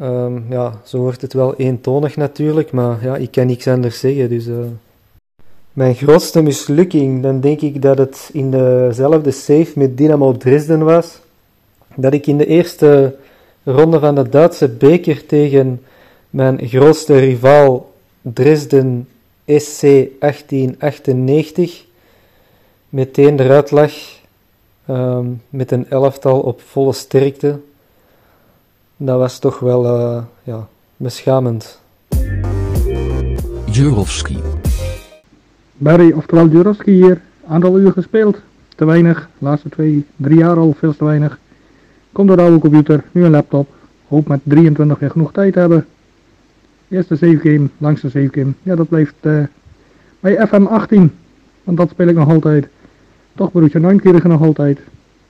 Um, 0.00 0.44
ja, 0.48 0.80
zo 0.84 0.98
wordt 0.98 1.20
het 1.20 1.32
wel 1.32 1.56
eentonig 1.56 2.16
natuurlijk, 2.16 2.72
maar 2.72 3.02
ja, 3.02 3.16
ik 3.16 3.30
kan 3.30 3.46
niks 3.46 3.68
anders 3.68 3.98
zeggen. 3.98 4.28
Dus, 4.28 4.46
uh... 4.46 4.56
Mijn 5.72 5.94
grootste 5.94 6.42
mislukking, 6.42 7.22
dan 7.22 7.40
denk 7.40 7.60
ik 7.60 7.82
dat 7.82 7.98
het 7.98 8.30
in 8.32 8.50
dezelfde 8.50 9.30
save 9.30 9.72
met 9.74 9.96
Dynamo 9.96 10.36
Dresden 10.36 10.84
was. 10.84 11.18
Dat 11.96 12.12
ik 12.12 12.26
in 12.26 12.38
de 12.38 12.46
eerste 12.46 13.16
ronde 13.64 13.98
van 13.98 14.14
de 14.14 14.28
Duitse 14.28 14.68
beker 14.68 15.26
tegen 15.26 15.82
mijn 16.30 16.68
grootste 16.68 17.18
rivaal 17.18 17.92
Dresden 18.22 19.08
SC 19.46 19.80
1898 20.18 21.84
meteen 22.88 23.40
eruit 23.40 23.70
lag 23.70 23.92
um, 24.90 25.42
met 25.48 25.70
een 25.70 25.90
elftal 25.90 26.40
op 26.40 26.60
volle 26.60 26.92
sterkte. 26.92 27.60
Dat 28.96 29.18
was 29.18 29.38
toch 29.38 29.58
wel 29.58 29.84
uh, 29.84 30.22
ja, 30.42 30.68
beschamend. 30.96 31.80
Jurovski. 33.70 34.38
Barry, 35.76 36.12
oftewel 36.12 36.48
Jurovski 36.48 36.90
hier, 36.90 37.20
aantal 37.46 37.78
uur 37.78 37.92
gespeeld. 37.92 38.40
Te 38.76 38.84
weinig, 38.84 39.28
de 39.38 39.44
laatste 39.44 39.68
twee, 39.68 40.06
drie 40.16 40.38
jaar 40.38 40.56
al 40.56 40.74
veel 40.78 40.96
te 40.96 41.04
weinig. 41.04 41.38
Komt 42.12 42.28
door 42.28 42.36
de 42.36 42.42
oude 42.42 42.58
computer, 42.58 43.04
nu 43.12 43.24
een 43.24 43.30
laptop. 43.30 43.68
Hoop 44.08 44.28
met 44.28 44.40
23 44.42 44.98
weer 44.98 45.10
genoeg 45.10 45.32
tijd 45.32 45.52
te 45.52 45.58
hebben. 45.58 45.86
Eerste 46.94 47.16
save 47.16 47.38
game, 47.38 47.68
langste 47.78 48.10
save 48.10 48.28
game. 48.30 48.52
Ja, 48.62 48.74
dat 48.74 48.88
blijft 48.88 49.14
uh, 49.22 49.44
bij 50.20 50.46
FM 50.46 50.64
18. 50.64 51.12
Want 51.64 51.76
dat 51.76 51.90
speel 51.90 52.08
ik 52.08 52.14
nog 52.14 52.28
altijd. 52.28 52.68
Toch 53.34 53.52
Borussia 53.52 53.80
Neunkirchen 53.80 54.30
nog 54.30 54.42
altijd. 54.42 54.78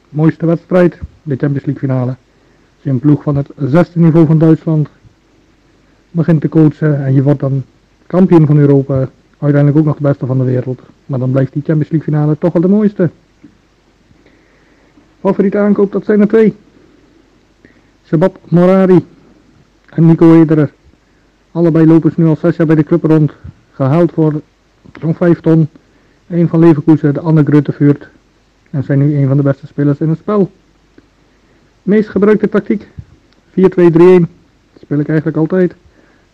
Mooiste 0.08 0.46
wedstrijd, 0.46 0.98
de 1.22 1.36
Champions 1.36 1.64
League 1.64 1.88
finale. 1.88 2.10
Als 2.10 2.82
je 2.82 2.90
een 2.90 2.98
ploeg 2.98 3.22
van 3.22 3.36
het 3.36 3.50
zesde 3.56 4.00
niveau 4.00 4.26
van 4.26 4.38
Duitsland 4.38 4.88
begint 6.10 6.40
te 6.40 6.48
coachen 6.48 7.04
en 7.04 7.14
je 7.14 7.22
wordt 7.22 7.40
dan 7.40 7.64
kampioen 8.06 8.46
van 8.46 8.58
Europa. 8.58 9.08
Uiteindelijk 9.38 9.80
ook 9.80 9.86
nog 9.86 9.96
de 9.96 10.08
beste 10.08 10.26
van 10.26 10.38
de 10.38 10.44
wereld. 10.44 10.80
Maar 11.06 11.18
dan 11.18 11.30
blijft 11.30 11.52
die 11.52 11.62
Champions 11.62 11.90
League 11.90 12.12
finale 12.12 12.38
toch 12.38 12.52
wel 12.52 12.62
de 12.62 12.68
mooiste. 12.68 13.10
Favoriete 15.20 15.58
aankoop, 15.58 15.92
dat 15.92 16.04
zijn 16.04 16.20
er 16.20 16.28
twee. 16.28 16.54
Shabab 18.06 18.38
Morari 18.48 19.06
en 19.88 20.06
Nico 20.06 20.40
Ederer. 20.40 20.72
Allebei 21.54 21.86
lopen 21.86 22.12
ze 22.12 22.20
nu 22.20 22.26
al 22.26 22.36
zes 22.36 22.56
jaar 22.56 22.66
bij 22.66 22.76
de 22.76 22.84
club 22.84 23.04
rond. 23.04 23.32
Gehaald 23.72 24.12
voor 24.12 24.40
zo'n 25.00 25.14
5 25.14 25.40
ton. 25.40 25.68
Een 26.26 26.48
van 26.48 26.58
Leverkusen, 26.58 27.14
de 27.14 27.20
andere 27.20 27.46
Gruttevuurt. 27.46 28.08
En 28.70 28.84
zijn 28.84 28.98
nu 28.98 29.16
een 29.16 29.28
van 29.28 29.36
de 29.36 29.42
beste 29.42 29.66
spelers 29.66 29.98
in 29.98 30.08
het 30.08 30.18
spel. 30.18 30.50
Meest 31.82 32.08
gebruikte 32.08 32.48
tactiek 32.48 32.88
4-2-3-1. 33.50 33.54
speel 34.80 34.98
ik 34.98 35.08
eigenlijk 35.08 35.36
altijd. 35.36 35.74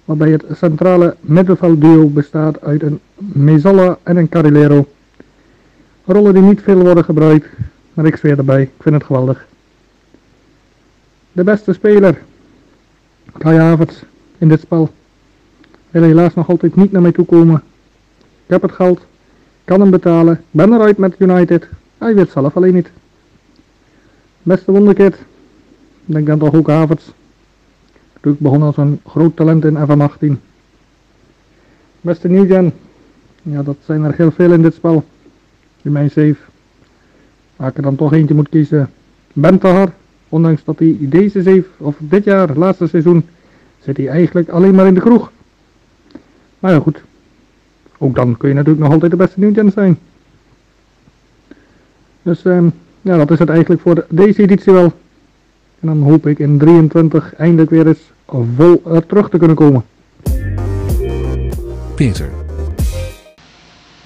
Waarbij 0.04 0.30
het 0.30 0.44
centrale 0.52 1.16
middenveldduo 1.20 2.08
bestaat 2.08 2.60
uit 2.60 2.82
een 2.82 3.00
Mezalla 3.18 3.98
en 4.02 4.16
een 4.16 4.28
Carrilero. 4.28 4.88
Rollen 6.04 6.34
die 6.34 6.42
niet 6.42 6.62
veel 6.62 6.78
worden 6.78 7.04
gebruikt. 7.04 7.48
Maar 7.94 8.06
ik 8.06 8.16
zweer 8.16 8.38
erbij, 8.38 8.62
ik 8.62 8.70
vind 8.78 8.94
het 8.94 9.04
geweldig. 9.04 9.46
De 11.32 11.44
beste 11.44 11.72
speler. 11.72 12.18
Kai 13.38 13.58
Havertz 13.58 14.02
in 14.38 14.48
dit 14.48 14.60
spel. 14.60 14.90
Wil 15.90 16.02
helaas 16.02 16.35
nog 16.35 16.49
altijd 16.49 16.76
niet 16.76 16.92
naar 16.92 17.02
mij 17.02 17.12
toe 17.12 17.25
komen. 17.25 17.62
Ik 18.47 18.50
heb 18.50 18.62
het 18.62 18.73
geld. 18.73 19.00
Kan 19.64 19.80
hem 19.80 19.90
betalen. 19.90 20.44
Ben 20.50 20.73
eruit 20.73 20.99
met 20.99 21.14
United. 21.18 21.68
Hij 21.99 22.14
weet 22.14 22.30
zelf 22.30 22.56
alleen 22.56 22.75
niet. 22.75 22.90
Beste 24.42 24.73
wonderkid. 24.73 25.16
Denk 26.04 26.26
dan 26.26 26.38
toch 26.38 26.54
ook 26.54 26.68
Havertz. 26.68 27.09
Ik 28.23 28.38
begon 28.38 28.62
als 28.62 28.76
een 28.76 29.00
groot 29.06 29.37
talent 29.37 29.64
in 29.64 29.76
FM18. 29.76 30.40
Beste 32.00 32.28
Nieuwgen. 32.28 32.73
Ja, 33.42 33.62
dat 33.62 33.76
zijn 33.85 34.04
er 34.04 34.14
heel 34.16 34.30
veel 34.30 34.52
in 34.52 34.62
dit 34.62 34.75
spel. 34.75 35.04
In 35.82 35.92
mijn 35.92 36.11
save. 36.11 36.37
Waar 37.56 37.68
ik 37.68 37.76
er 37.76 37.82
dan 37.82 37.97
toch 37.97 38.12
eentje 38.12 38.35
moet 38.35 38.49
kiezen. 38.49 38.90
Bentahar. 39.32 39.92
Ondanks 40.28 40.64
dat 40.64 40.78
hij 40.78 40.97
deze 41.00 41.42
save, 41.42 41.64
of 41.76 41.97
dit 41.99 42.25
jaar, 42.25 42.56
laatste 42.56 42.87
seizoen, 42.87 43.26
zit 43.78 43.97
hij 43.97 44.09
eigenlijk 44.09 44.49
alleen 44.49 44.75
maar 44.75 44.87
in 44.87 44.94
de 44.94 45.00
kroeg. 45.00 45.32
Maar 46.61 46.73
ja 46.73 46.79
goed, 46.79 47.02
ook 47.99 48.14
dan 48.14 48.37
kun 48.37 48.49
je 48.49 48.55
natuurlijk 48.55 48.85
nog 48.85 48.93
altijd 48.93 49.11
de 49.11 49.17
beste 49.17 49.40
Newgen 49.40 49.71
zijn. 49.73 49.99
Dus 52.23 52.45
um, 52.45 52.73
ja, 53.00 53.17
dat 53.17 53.31
is 53.31 53.38
het 53.38 53.49
eigenlijk 53.49 53.81
voor 53.81 54.07
deze 54.09 54.43
editie 54.43 54.73
wel. 54.73 54.93
En 55.81 55.88
dan 55.88 56.02
hoop 56.02 56.26
ik 56.26 56.38
in 56.38 56.59
23 56.59 57.35
eindelijk 57.35 57.71
weer 57.71 57.87
eens 57.87 58.11
vol 58.57 58.83
uh, 58.87 58.97
terug 58.97 59.29
te 59.29 59.38
kunnen 59.38 59.57
komen. 59.57 59.85
Peter. 61.95 62.31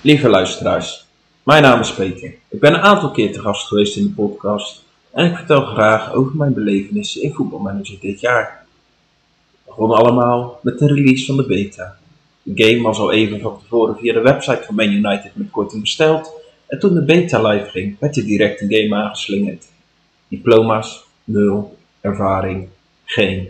Lieve 0.01 0.29
luisteraars, 0.29 1.07
mijn 1.43 1.63
naam 1.63 1.81
is 1.81 1.95
Peter. 1.95 2.35
Ik 2.49 2.61
ben 2.61 2.75
een 2.75 2.81
aantal 2.81 3.11
keer 3.11 3.33
te 3.33 3.41
gast 3.41 3.67
geweest 3.67 3.97
in 3.97 4.03
de 4.03 4.11
podcast 4.13 4.85
en 5.11 5.31
ik 5.31 5.37
vertel 5.37 5.65
graag 5.67 6.13
over 6.13 6.37
mijn 6.37 6.55
belevenissen 6.55 7.23
in 7.23 7.33
voetbalmanager 7.33 7.97
dit 8.01 8.21
jaar. 8.21 8.65
Het 9.55 9.65
begon 9.67 9.91
allemaal 9.91 10.59
met 10.63 10.79
de 10.79 10.87
release 10.87 11.27
van 11.27 11.37
de 11.37 11.47
beta. 11.47 11.97
Game 12.55 12.83
was 12.83 12.99
al 12.99 13.13
even 13.13 13.41
van 13.41 13.59
tevoren 13.59 13.97
via 13.97 14.13
de 14.13 14.21
website 14.21 14.63
van 14.63 14.75
Man 14.75 14.93
United 14.93 15.31
met 15.35 15.51
korting 15.51 15.81
besteld 15.81 16.33
en 16.67 16.79
toen 16.79 16.95
de 16.95 17.05
beta 17.05 17.43
live 17.49 17.71
ging 17.71 17.97
werd 18.01 18.17
er 18.17 18.25
direct 18.25 18.61
een 18.61 18.73
game 18.75 19.03
aangeslingerd. 19.03 19.65
Diploma's, 20.29 21.05
nul, 21.25 21.77
ervaring, 22.01 22.69
geen. 23.05 23.49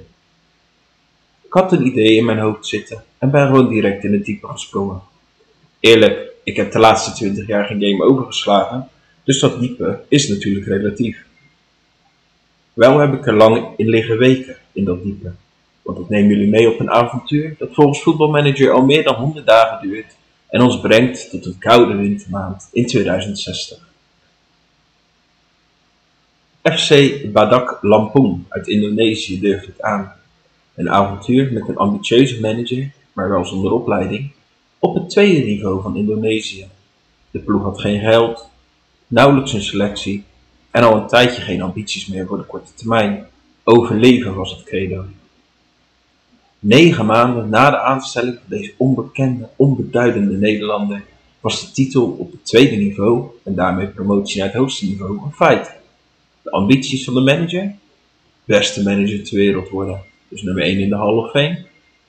Ik 1.43 1.53
had 1.53 1.73
een 1.73 1.87
idee 1.87 2.17
in 2.17 2.25
mijn 2.25 2.39
hoofd 2.39 2.67
zitten 2.67 3.05
en 3.19 3.31
ben 3.31 3.47
gewoon 3.47 3.69
direct 3.69 4.05
in 4.05 4.13
het 4.13 4.25
diepe 4.25 4.47
gesprongen. 4.47 5.01
Eerlijk, 5.81 6.33
ik 6.45 6.57
heb 6.57 6.73
de 6.73 6.79
laatste 6.79 7.13
20 7.13 7.47
jaar 7.47 7.65
geen 7.65 7.83
game 7.83 8.05
overgeslagen, 8.05 8.89
dus 9.25 9.41
dat 9.41 9.61
diepe 9.61 10.01
is 10.09 10.29
natuurlijk 10.29 10.67
relatief. 10.67 11.25
Wel 12.73 12.99
heb 12.99 13.15
ik 13.15 13.27
er 13.27 13.35
lang 13.35 13.67
in 13.77 13.89
liggen 13.89 14.19
weken 14.19 14.57
in 14.73 14.85
dat 14.85 15.03
diepe, 15.03 15.33
want 15.85 15.99
ik 15.99 16.09
neem 16.09 16.29
jullie 16.29 16.49
mee 16.49 16.73
op 16.73 16.81
een 16.81 16.91
avontuur 16.91 17.55
dat 17.59 17.69
volgens 17.73 18.03
voetbalmanager 18.03 18.71
al 18.71 18.85
meer 18.85 19.05
dan 19.05 19.15
100 19.15 19.47
dagen 19.47 19.89
duurt 19.89 20.17
en 20.49 20.63
ons 20.63 20.81
brengt 20.81 21.31
tot 21.31 21.47
een 21.47 21.59
koude 21.59 21.95
wintermaand 21.95 22.69
in 22.73 22.87
2060. 22.87 23.79
FC 26.63 27.23
Badak 27.33 27.79
Lampung 27.81 28.45
uit 28.49 28.69
Indonesië 28.69 29.41
durft 29.41 29.67
het 29.67 29.83
aan. 29.83 30.13
Een 30.75 30.91
avontuur 30.91 31.53
met 31.53 31.69
een 31.69 31.77
ambitieuze 31.77 32.41
manager, 32.41 32.91
maar 33.13 33.29
wel 33.29 33.45
zonder 33.45 33.73
opleiding, 33.73 34.33
op 34.79 34.95
het 34.95 35.11
tweede 35.11 35.45
niveau 35.45 35.83
van 35.83 35.97
Indonesië. 35.97 36.67
De 37.31 37.39
ploeg 37.39 37.63
had 37.63 37.81
geen 37.81 38.01
geld, 38.01 38.49
nauwelijks 39.07 39.53
een 39.53 39.63
selectie 39.63 40.25
en 40.71 40.83
al 40.83 40.97
een 40.97 41.07
tijdje 41.07 41.43
geen 41.43 41.63
ambities 41.63 42.07
meer 42.07 42.27
voor 42.27 42.39
de 42.39 42.45
korte 42.45 42.75
termijn. 42.75 43.27
Overleven 43.65 44.35
was 44.35 44.51
het 44.51 44.65
credo. 44.65 45.05
Negen 46.67 47.07
maanden 47.07 47.49
na 47.49 47.71
de 47.71 47.79
aanstelling 47.79 48.35
van 48.35 48.59
deze 48.59 48.73
onbekende, 48.77 49.49
onbeduidende 49.57 50.37
Nederlander 50.37 51.05
was 51.41 51.61
de 51.61 51.73
titel 51.73 52.07
op 52.07 52.33
het 52.33 52.45
tweede 52.45 52.77
niveau 52.77 53.27
en 53.43 53.55
daarmee 53.55 53.87
promotie 53.87 54.39
naar 54.39 54.47
het 54.47 54.57
hoogste 54.57 54.87
niveau 54.87 55.25
een 55.25 55.33
feit. 55.33 55.77
De 56.43 56.51
ambities 56.51 57.05
van 57.05 57.15
de 57.15 57.21
manager? 57.21 57.75
Beste 58.45 58.83
manager 58.83 59.25
ter 59.25 59.37
wereld 59.37 59.69
worden, 59.69 60.01
dus 60.29 60.43
nummer 60.43 60.63
1 60.63 60.79
in 60.79 60.89
de 60.89 60.97
Hall 60.97 61.15
of 61.15 61.31
Fame. 61.31 61.65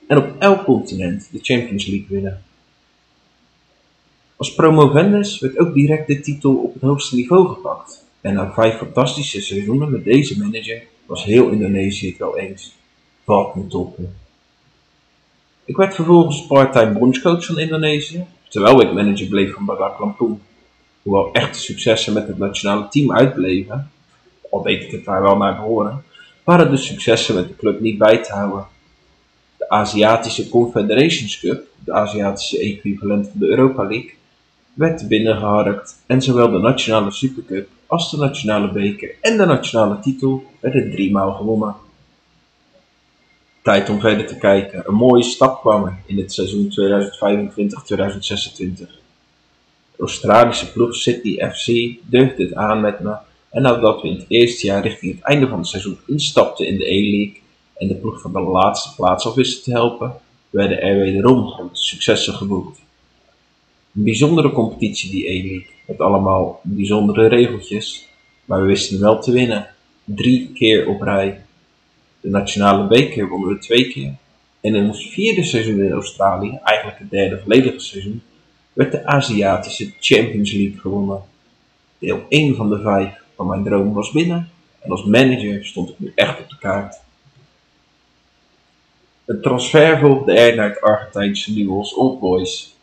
En 0.08 0.16
op 0.16 0.34
elk 0.38 0.64
continent 0.64 1.28
de 1.32 1.38
Champions 1.42 1.86
League 1.86 2.06
winnen. 2.08 2.42
Als 4.36 4.54
promovendus 4.54 5.40
werd 5.40 5.58
ook 5.58 5.74
direct 5.74 6.06
de 6.06 6.20
titel 6.20 6.54
op 6.54 6.72
het 6.72 6.82
hoogste 6.82 7.16
niveau 7.16 7.48
gepakt. 7.48 8.04
En 8.20 8.34
na 8.34 8.52
vijf 8.52 8.76
fantastische 8.76 9.40
seizoenen 9.40 9.90
met 9.90 10.04
deze 10.04 10.38
manager 10.38 10.82
was 11.06 11.24
heel 11.24 11.48
Indonesië 11.48 12.08
het 12.08 12.18
wel 12.18 12.38
eens. 12.38 12.76
Valt 13.24 13.54
me 13.54 13.66
toppen. 13.66 14.24
Ik 15.66 15.76
werd 15.76 15.94
vervolgens 15.94 16.46
part-time 16.46 16.98
bondscoach 16.98 17.46
van 17.46 17.58
Indonesië, 17.58 18.24
terwijl 18.48 18.80
ik 18.80 18.92
manager 18.92 19.26
bleef 19.26 19.54
van 19.54 19.64
Badak 19.64 19.98
Lampung. 19.98 20.38
Hoewel 21.02 21.32
echte 21.32 21.58
successen 21.58 22.12
met 22.12 22.26
het 22.26 22.38
nationale 22.38 22.88
team 22.88 23.12
uitbleven, 23.12 23.90
al 24.50 24.62
deed 24.62 24.82
ik 24.82 24.90
het 24.90 25.04
daar 25.04 25.22
wel 25.22 25.36
naar 25.36 25.56
behoren, 25.56 26.02
waren 26.44 26.70
de 26.70 26.76
successen 26.76 27.34
met 27.34 27.48
de 27.48 27.56
club 27.56 27.80
niet 27.80 27.98
bij 27.98 28.22
te 28.22 28.32
houden. 28.32 28.66
De 29.56 29.68
Aziatische 29.68 30.48
Confederations 30.48 31.40
Cup, 31.40 31.66
de 31.84 31.92
Aziatische 31.92 32.58
equivalent 32.58 33.28
van 33.28 33.40
de 33.40 33.48
Europa 33.48 33.82
League, 33.82 34.14
werd 34.74 35.08
binnengeharkt 35.08 36.02
en 36.06 36.22
zowel 36.22 36.50
de 36.50 36.58
Nationale 36.58 37.10
Supercup 37.10 37.68
als 37.86 38.10
de 38.10 38.16
Nationale 38.16 38.72
Beker 38.72 39.14
en 39.20 39.36
de 39.36 39.46
Nationale 39.46 40.00
Titel 40.00 40.44
werden 40.60 40.90
driemaal 40.90 41.32
gewonnen. 41.32 41.74
Tijd 43.66 43.88
om 43.88 44.00
verder 44.00 44.26
te 44.26 44.38
kijken. 44.38 44.82
Een 44.86 44.94
mooie 44.94 45.22
stap 45.22 45.60
kwam 45.60 45.84
er 45.84 45.98
in 46.06 46.18
het 46.18 46.32
seizoen 46.32 46.70
2025-2026. 46.70 46.74
De 48.76 48.88
Australische 49.98 50.72
ploeg 50.72 50.94
Sydney 50.94 51.52
FC 51.52 51.66
durfde 52.10 52.42
het 52.42 52.54
aan 52.54 52.80
met 52.80 53.00
me 53.00 53.14
en 53.50 53.62
nadat 53.62 54.02
we 54.02 54.08
in 54.08 54.14
het 54.14 54.24
eerste 54.28 54.66
jaar 54.66 54.82
richting 54.82 55.14
het 55.14 55.22
einde 55.22 55.48
van 55.48 55.58
het 55.58 55.66
seizoen 55.66 55.98
instapten 56.06 56.66
in 56.66 56.78
de 56.78 56.84
E-League 56.84 57.40
en 57.74 57.88
de 57.88 57.94
ploeg 57.94 58.20
van 58.20 58.32
de 58.32 58.40
laatste 58.40 58.94
plaats 58.94 59.26
af 59.26 59.34
wisten 59.34 59.62
te 59.62 59.70
helpen, 59.70 60.14
werden 60.50 60.82
er 60.82 60.96
wederom 60.96 61.46
grote 61.46 61.80
successen 61.80 62.34
geboekt. 62.34 62.78
Een 63.94 64.04
bijzondere 64.04 64.52
competitie 64.52 65.10
die 65.10 65.28
E-League, 65.28 65.66
met 65.86 66.00
allemaal 66.00 66.60
bijzondere 66.62 67.26
regeltjes, 67.26 68.08
maar 68.44 68.60
we 68.60 68.66
wisten 68.66 69.00
wel 69.00 69.20
te 69.20 69.32
winnen. 69.32 69.66
Drie 70.04 70.50
keer 70.52 70.88
op 70.88 71.02
rij. 71.02 71.45
De 72.26 72.32
nationale 72.32 72.86
beker 72.86 73.28
wonnen 73.28 73.48
we 73.48 73.58
twee 73.58 73.88
keer. 73.88 74.14
En 74.60 74.74
in 74.74 74.86
ons 74.86 75.08
vierde 75.08 75.44
seizoen 75.44 75.80
in 75.80 75.92
Australië, 75.92 76.58
eigenlijk 76.62 76.98
het 76.98 77.10
derde 77.10 77.38
volledige 77.42 77.78
seizoen, 77.78 78.22
werd 78.72 78.92
de 78.92 79.06
Aziatische 79.06 79.92
Champions 80.00 80.52
League 80.52 80.78
gewonnen. 80.78 81.22
Deel 81.98 82.26
1 82.28 82.56
van 82.56 82.68
de 82.68 82.80
vijf 82.80 83.22
van 83.36 83.46
mijn 83.46 83.64
droom 83.64 83.92
was 83.92 84.10
binnen 84.10 84.50
en 84.80 84.90
als 84.90 85.04
manager 85.04 85.66
stond 85.66 85.90
ik 85.90 85.98
nu 85.98 86.12
echt 86.14 86.40
op 86.40 86.48
de 86.48 86.58
kaart. 86.58 87.00
Het 89.24 89.42
transfer 89.42 89.98
volgde 89.98 90.32
er 90.32 90.56
naar 90.56 90.68
het 90.68 90.80
Argentijnse 90.80 91.52
Newell's 91.52 91.96
Old 91.96 92.20
Boys. 92.20 92.74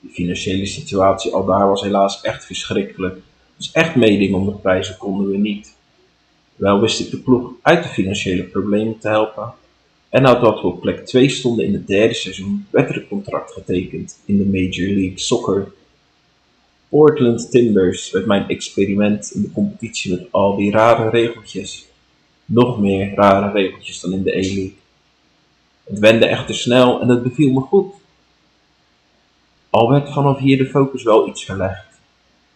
De 0.00 0.08
financiële 0.08 0.66
situatie 0.66 1.32
al 1.32 1.44
daar 1.44 1.68
was 1.68 1.82
helaas 1.82 2.20
echt 2.20 2.44
verschrikkelijk, 2.44 3.18
dus 3.56 3.72
echt 3.72 3.94
meedingen 3.94 4.38
om 4.38 4.46
de 4.46 4.52
prijzen 4.52 4.96
konden 4.96 5.30
we 5.30 5.36
niet. 5.36 5.78
Wel 6.60 6.80
wist 6.80 7.00
ik 7.00 7.10
de 7.10 7.18
ploeg 7.18 7.52
uit 7.62 7.82
de 7.82 7.88
financiële 7.88 8.42
problemen 8.42 8.98
te 8.98 9.08
helpen 9.08 9.52
en 10.08 10.22
nadat 10.22 10.60
we 10.60 10.66
op 10.66 10.80
plek 10.80 11.06
2 11.06 11.28
stonden 11.28 11.66
in 11.66 11.72
het 11.72 11.86
derde 11.86 12.14
seizoen, 12.14 12.66
werd 12.70 12.90
er 12.90 12.96
een 12.96 13.08
contract 13.08 13.52
getekend 13.52 14.18
in 14.24 14.38
de 14.38 14.46
Major 14.46 14.88
League 14.88 15.18
Soccer 15.18 15.72
Portland 16.90 17.50
Timbers 17.50 18.10
werd 18.10 18.26
mijn 18.26 18.48
experiment 18.48 19.30
in 19.34 19.42
de 19.42 19.52
competitie 19.52 20.10
met 20.10 20.26
al 20.30 20.56
die 20.56 20.70
rare 20.70 21.10
regeltjes. 21.10 21.86
Nog 22.44 22.80
meer 22.80 23.14
rare 23.14 23.52
regeltjes 23.52 24.00
dan 24.00 24.12
in 24.12 24.22
de 24.22 24.36
E-League. 24.36 24.76
Het 25.84 25.98
wende 25.98 26.26
echter 26.26 26.54
snel 26.54 27.00
en 27.00 27.08
het 27.08 27.22
beviel 27.22 27.52
me 27.52 27.60
goed. 27.60 27.94
Al 29.70 29.90
werd 29.90 30.12
vanaf 30.12 30.38
hier 30.38 30.58
de 30.58 30.66
focus 30.66 31.02
wel 31.02 31.28
iets 31.28 31.44
verlegd. 31.44 31.86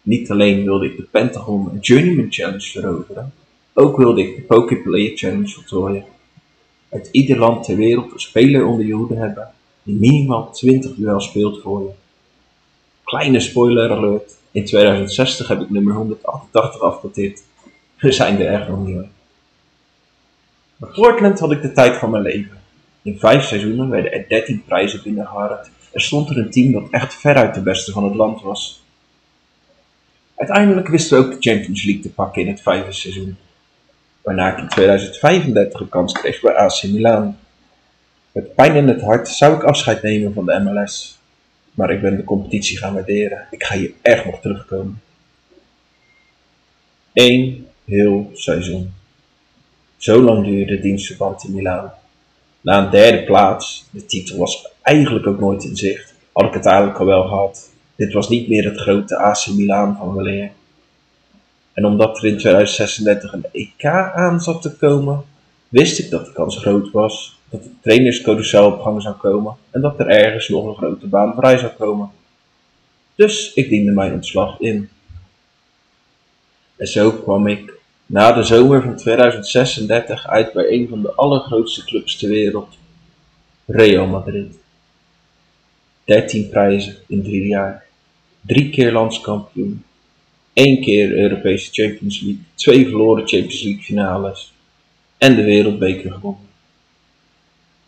Niet 0.02 0.30
alleen 0.30 0.64
wilde 0.64 0.86
ik 0.86 0.96
de 0.96 1.02
Pentagon 1.02 1.70
en 1.70 1.78
Journeyman 1.78 2.32
Challenge 2.32 2.70
veroveren, 2.70 3.32
ook 3.74 3.96
wilde 3.96 4.20
ik 4.20 4.36
de 4.36 4.42
Poképlayer 4.42 5.16
Challenge 5.16 5.48
voltooien. 5.48 6.04
Uit 6.88 7.08
ieder 7.12 7.38
land 7.38 7.64
ter 7.64 7.76
wereld 7.76 8.12
een 8.12 8.20
speler 8.20 8.66
onder 8.66 8.86
je 8.86 8.92
hoede 8.92 9.16
hebben 9.16 9.52
die 9.84 9.94
minimaal 9.94 10.50
20 10.50 10.94
duel 10.94 11.20
speelt 11.20 11.60
voor 11.62 11.82
je. 11.82 11.90
Kleine 13.04 13.40
spoiler 13.40 13.90
alert. 13.90 14.36
In 14.50 14.64
2060 14.64 15.48
heb 15.48 15.60
ik 15.60 15.70
nummer 15.70 15.94
188 15.94 16.80
afgeteerd. 16.80 17.42
We 17.98 18.12
zijn 18.12 18.40
er 18.40 18.46
echt 18.46 18.68
nog 18.68 18.86
niet. 18.86 19.06
Bij 20.76 20.90
Portland 20.90 21.38
had 21.38 21.52
ik 21.52 21.62
de 21.62 21.72
tijd 21.72 21.96
van 21.96 22.10
mijn 22.10 22.22
leven. 22.22 22.62
In 23.02 23.18
vijf 23.18 23.44
seizoenen 23.44 23.88
werden 23.88 24.12
er 24.12 24.28
13 24.28 24.64
prijzen 24.64 25.02
binnengehaald. 25.02 25.70
Er 25.92 26.00
stond 26.00 26.30
er 26.30 26.38
een 26.38 26.50
team 26.50 26.72
dat 26.72 26.90
echt 26.90 27.14
veruit 27.14 27.54
de 27.54 27.62
beste 27.62 27.92
van 27.92 28.04
het 28.04 28.14
land 28.14 28.42
was. 28.42 28.82
Uiteindelijk 30.34 30.88
wisten 30.88 31.18
we 31.18 31.24
ook 31.24 31.42
de 31.42 31.50
Champions 31.50 31.84
League 31.84 32.02
te 32.02 32.10
pakken 32.10 32.42
in 32.42 32.48
het 32.48 32.60
vijfde 32.60 32.92
seizoen. 32.92 33.36
Waarna 34.24 34.52
ik 34.52 34.58
in 34.58 34.68
2035 34.68 35.80
een 35.80 35.88
kans 35.88 36.12
kreeg 36.12 36.40
bij 36.40 36.54
AC 36.54 36.82
Milan. 36.82 37.36
Met 38.32 38.54
pijn 38.54 38.74
in 38.74 38.88
het 38.88 39.00
hart 39.00 39.28
zou 39.28 39.54
ik 39.54 39.62
afscheid 39.62 40.02
nemen 40.02 40.32
van 40.32 40.46
de 40.46 40.60
MLS. 40.60 41.18
Maar 41.70 41.90
ik 41.90 42.00
ben 42.00 42.16
de 42.16 42.24
competitie 42.24 42.78
gaan 42.78 42.94
waarderen. 42.94 43.46
Ik 43.50 43.64
ga 43.64 43.76
hier 43.76 43.92
echt 44.02 44.24
nog 44.24 44.40
terugkomen. 44.40 45.02
Eén 47.12 47.66
heel 47.84 48.30
seizoen. 48.32 48.92
Zo 49.96 50.22
lang 50.22 50.44
duurde 50.44 50.76
de 50.76 50.82
dienstverband 50.82 51.44
in 51.44 51.54
Milaan. 51.54 51.92
Na 52.60 52.84
een 52.84 52.90
derde 52.90 53.24
plaats, 53.24 53.86
de 53.90 54.06
titel 54.06 54.38
was 54.38 54.68
eigenlijk 54.82 55.26
ook 55.26 55.40
nooit 55.40 55.64
in 55.64 55.76
zicht, 55.76 56.14
had 56.32 56.46
ik 56.46 56.54
het 56.54 56.66
eigenlijk 56.66 56.98
al 56.98 57.06
wel 57.06 57.28
gehad. 57.28 57.70
Dit 57.96 58.12
was 58.12 58.28
niet 58.28 58.48
meer 58.48 58.64
het 58.64 58.80
grote 58.80 59.16
AC 59.16 59.46
Milan 59.46 59.96
van 59.96 60.14
weleer. 60.14 60.50
En 61.74 61.86
omdat 61.86 62.18
er 62.18 62.24
in 62.24 62.38
2036 62.38 63.32
een 63.32 63.46
EK 63.52 63.84
aan 64.14 64.40
zat 64.40 64.62
te 64.62 64.76
komen, 64.76 65.24
wist 65.68 65.98
ik 65.98 66.10
dat 66.10 66.26
de 66.26 66.32
kans 66.32 66.58
groot 66.58 66.90
was 66.90 67.38
dat 67.54 67.62
de 67.62 67.70
trainerscarousel 67.80 68.66
op 68.66 68.80
gang 68.80 69.02
zou 69.02 69.14
komen 69.14 69.56
en 69.70 69.80
dat 69.80 69.98
er 69.98 70.06
ergens 70.06 70.48
nog 70.48 70.66
een 70.66 70.74
grote 70.74 71.06
baan 71.06 71.34
vrij 71.34 71.58
zou 71.58 71.72
komen. 71.72 72.10
Dus 73.14 73.52
ik 73.54 73.68
diende 73.68 73.92
mijn 73.92 74.12
ontslag 74.12 74.60
in. 74.60 74.88
En 76.76 76.86
zo 76.86 77.12
kwam 77.12 77.46
ik 77.46 77.72
na 78.06 78.32
de 78.32 78.42
zomer 78.42 78.82
van 78.82 78.96
2036 78.96 80.26
uit 80.26 80.52
bij 80.52 80.72
een 80.72 80.88
van 80.88 81.02
de 81.02 81.12
allergrootste 81.12 81.84
clubs 81.84 82.16
ter 82.16 82.28
wereld, 82.28 82.68
Real 83.66 84.06
Madrid. 84.06 84.58
13 86.04 86.48
prijzen 86.48 86.96
in 87.06 87.22
drie 87.22 87.46
jaar, 87.46 87.84
drie 88.40 88.70
keer 88.70 88.92
landskampioen, 88.92 89.84
één 90.54 90.80
keer 90.80 91.12
Europese 91.12 91.68
Champions 91.72 92.20
League, 92.20 92.42
twee 92.54 92.88
verloren 92.88 93.28
Champions 93.28 93.62
League 93.62 93.82
finales 93.82 94.52
en 95.18 95.36
de 95.36 95.42
wereldbeker 95.42 96.12
gewonnen. 96.12 96.48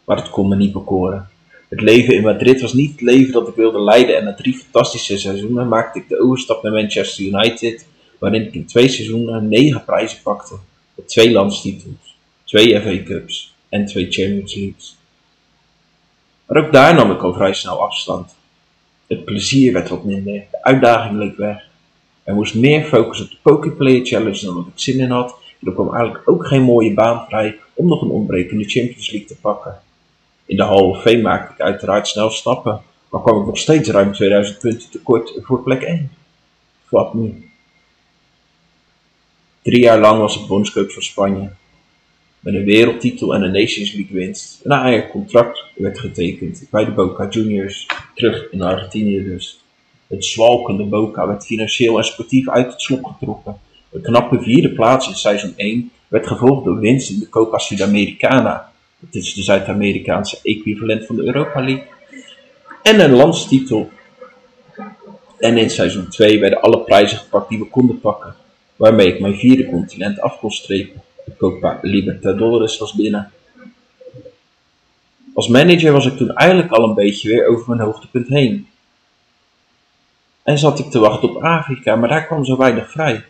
Maar 0.05 0.17
het 0.17 0.31
kon 0.31 0.49
me 0.49 0.57
niet 0.57 0.73
bekoren. 0.73 1.29
Het 1.69 1.81
leven 1.81 2.15
in 2.15 2.23
Madrid 2.23 2.61
was 2.61 2.73
niet 2.73 2.91
het 2.91 3.01
leven 3.01 3.33
dat 3.33 3.49
ik 3.49 3.55
wilde 3.55 3.83
leiden 3.83 4.17
en 4.17 4.25
na 4.25 4.35
drie 4.35 4.55
fantastische 4.55 5.19
seizoenen 5.19 5.69
maakte 5.69 5.99
ik 5.99 6.09
de 6.09 6.21
overstap 6.21 6.63
naar 6.63 6.73
Manchester 6.73 7.25
United, 7.25 7.87
waarin 8.19 8.47
ik 8.47 8.55
in 8.55 8.67
twee 8.67 8.89
seizoenen 8.89 9.49
negen 9.49 9.85
prijzen 9.85 10.23
pakte, 10.23 10.55
met 10.95 11.09
twee 11.09 11.33
landstitels, 11.33 12.17
twee 12.45 12.81
FA 12.81 13.03
Cups 13.05 13.55
en 13.69 13.87
twee 13.87 14.11
Champions 14.11 14.55
Leagues. 14.55 14.97
Maar 16.47 16.65
ook 16.65 16.73
daar 16.73 16.95
nam 16.95 17.11
ik 17.11 17.23
al 17.23 17.35
vrij 17.35 17.55
snel 17.55 17.81
afstand. 17.81 18.35
Het 19.07 19.25
plezier 19.25 19.73
werd 19.73 19.89
wat 19.89 20.05
minder, 20.05 20.33
de 20.51 20.63
uitdaging 20.63 21.19
leek 21.19 21.37
weg. 21.37 21.66
Er 22.27 22.35
moest 22.35 22.55
meer 22.55 22.85
focus 22.85 23.21
op 23.21 23.31
de 23.31 23.37
Poképlayer 23.43 24.07
Challenge 24.07 24.45
dan 24.45 24.55
wat 24.55 24.67
ik 24.67 24.73
zin 24.75 24.99
in 24.99 25.11
had, 25.11 25.39
en 25.61 25.67
er 25.67 25.73
kwam 25.73 25.95
eigenlijk 25.95 26.29
ook 26.29 26.47
geen 26.47 26.63
mooie 26.63 26.95
baan 26.95 27.27
vrij 27.27 27.59
om 27.75 27.87
nog 27.87 28.03
een 28.03 28.09
ontbrekende 28.09 28.65
Champions 28.65 29.11
League 29.11 29.29
te 29.29 29.37
pakken. 29.41 29.81
In 30.47 30.57
de 30.57 30.65
Hall 30.65 30.83
of 30.83 31.21
maakte 31.23 31.53
ik 31.53 31.61
uiteraard 31.61 32.09
snel 32.09 32.31
stappen, 32.31 32.83
maar 33.09 33.23
kwam 33.23 33.41
ik 33.41 33.47
nog 33.47 33.59
steeds 33.59 33.89
ruim 33.89 34.13
2000 34.13 34.59
punten 34.59 34.91
tekort 34.91 35.39
voor 35.43 35.63
plek 35.63 35.83
1. 35.83 36.11
Wat 36.89 37.15
nu? 37.15 37.51
Drie 39.63 39.81
jaar 39.81 40.01
lang 40.01 40.21
was 40.21 40.41
ik 40.41 40.47
bondscoach 40.47 40.93
van 40.93 41.03
Spanje. 41.03 41.51
Met 42.41 42.55
een 42.55 42.65
wereldtitel 42.65 43.35
en 43.35 43.43
een 43.43 43.53
Nations 43.53 43.93
League 43.93 44.17
winst. 44.17 44.61
Een 44.65 45.09
contract 45.09 45.65
werd 45.75 45.99
getekend 45.99 46.67
bij 46.71 46.85
de 46.85 46.91
Boca 46.91 47.29
Juniors, 47.29 47.87
terug 48.15 48.51
in 48.51 48.63
Argentinië 48.63 49.25
dus. 49.25 49.61
Het 50.07 50.25
zwalkende 50.25 50.85
Boca 50.85 51.27
werd 51.27 51.47
financieel 51.47 51.99
en 51.99 52.05
sportief 52.05 52.49
uit 52.49 52.73
het 52.73 52.81
slop 52.81 53.05
getrokken. 53.05 53.57
Een 53.93 54.01
knappe 54.01 54.43
vierde 54.43 54.73
plaats 54.73 55.09
in 55.09 55.15
seizoen 55.15 55.53
1 55.57 55.91
werd 56.09 56.27
gevolgd 56.27 56.65
door 56.65 56.79
winst 56.79 57.11
in 57.11 57.19
de 57.19 57.29
Copa 57.29 57.59
Sudamericana. 57.59 58.73
Dat 58.99 59.15
is 59.15 59.35
de 59.35 59.43
Zuid-Amerikaanse 59.43 60.39
equivalent 60.43 61.07
van 61.07 61.17
de 61.17 61.25
Europa 61.25 61.61
League. 61.61 61.85
En 62.83 63.01
een 63.01 63.13
landstitel. 63.13 63.91
En 65.39 65.57
in 65.57 65.71
seizoen 65.71 66.09
2 66.09 66.41
werden 66.41 66.61
alle 66.61 66.81
prijzen 66.81 67.19
gepakt 67.19 67.49
die 67.49 67.59
we 67.59 67.69
konden 67.69 68.01
pakken. 68.01 68.35
Waarmee 68.77 69.07
ik 69.07 69.21
mijn 69.21 69.37
vierde 69.37 69.71
continent 69.71 70.21
af 70.21 70.39
kon 70.39 70.51
strepen. 70.51 71.03
De 71.25 71.37
Copa 71.37 71.79
Libertadores 71.83 72.79
was 72.79 72.95
binnen. 72.95 73.31
Als 75.35 75.49
manager 75.49 75.93
was 75.93 76.07
ik 76.07 76.17
toen 76.17 76.35
eigenlijk 76.35 76.73
al 76.73 76.85
een 76.85 76.95
beetje 76.95 77.29
weer 77.29 77.47
over 77.47 77.69
mijn 77.69 77.81
hoogtepunt 77.81 78.29
heen. 78.29 78.67
En 80.47 80.59
zat 80.59 80.79
ik 80.79 80.91
te 80.91 80.99
wachten 80.99 81.29
op 81.29 81.43
Afrika, 81.43 81.97
maar 81.97 82.09
daar 82.09 82.27
kwam 82.27 82.45
zo 82.45 82.57
weinig 82.57 82.91
vrij. 82.91 83.25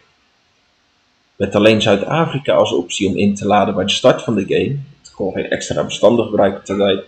Met 1.36 1.54
alleen 1.54 1.82
Zuid-Afrika 1.82 2.54
als 2.54 2.72
optie 2.72 3.08
om 3.08 3.16
in 3.16 3.34
te 3.34 3.46
laden 3.46 3.74
bij 3.74 3.84
de 3.84 3.90
start 3.90 4.22
van 4.22 4.34
de 4.34 4.44
game, 4.48 4.78
het 5.00 5.10
kon 5.14 5.32
geen 5.32 5.50
extra 5.50 5.84
bestanden 5.84 6.24
gebruiken 6.24 6.62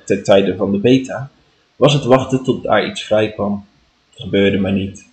ten, 0.04 0.22
tijde 0.22 0.56
van 0.56 0.72
de 0.72 0.78
beta, 0.78 1.30
was 1.76 1.92
het 1.92 2.04
wachten 2.04 2.42
tot 2.42 2.62
daar 2.62 2.86
iets 2.86 3.02
vrij 3.02 3.32
kwam. 3.32 3.66
Het 4.10 4.22
gebeurde 4.22 4.58
maar 4.58 4.72
niet. 4.72 5.06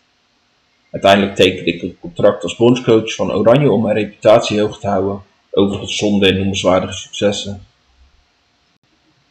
Uiteindelijk 0.91 1.36
tekende 1.36 1.73
ik 1.73 1.81
een 1.81 1.97
contract 1.99 2.43
als 2.43 2.55
bondscoach 2.55 3.15
van 3.15 3.31
Oranje 3.31 3.71
om 3.71 3.81
mijn 3.81 3.97
reputatie 3.97 4.60
hoog 4.60 4.79
te 4.79 4.88
houden, 4.88 5.21
overigens 5.51 5.97
zonder 5.97 6.36
noemenswaardige 6.36 6.93
successen. 6.93 7.65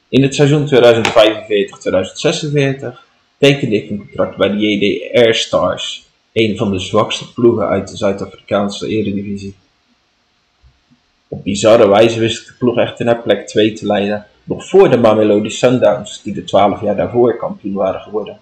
In 0.09 0.22
het 0.22 0.35
seizoen 0.35 0.68
2045-2046 0.68 3.03
tekende 3.44 3.76
ik 3.76 3.90
een 3.90 3.98
contract 3.98 4.37
bij 4.37 4.48
de 4.48 4.59
JDR 4.59 5.33
Stars, 5.33 6.07
een 6.33 6.57
van 6.57 6.70
de 6.70 6.78
zwakste 6.78 7.33
ploegen 7.33 7.68
uit 7.68 7.88
de 7.88 7.96
Zuid-Afrikaanse 7.96 8.88
eredivisie. 8.88 9.54
Op 11.28 11.44
bizarre 11.44 11.88
wijze 11.88 12.20
wist 12.20 12.40
ik 12.40 12.46
de 12.46 12.54
ploeg 12.59 12.76
echter 12.76 13.04
naar 13.04 13.22
plek 13.22 13.46
2 13.46 13.72
te 13.72 13.87
leiden, 13.87 14.26
nog 14.44 14.68
voor 14.68 14.90
de 14.90 14.96
Mamelodi 14.96 15.50
Sundowns, 15.50 16.22
die 16.22 16.33
de 16.33 16.44
12 16.44 16.80
jaar 16.80 16.96
daarvoor 16.96 17.37
kampioen 17.37 17.74
waren 17.74 18.00
geworden. 18.00 18.38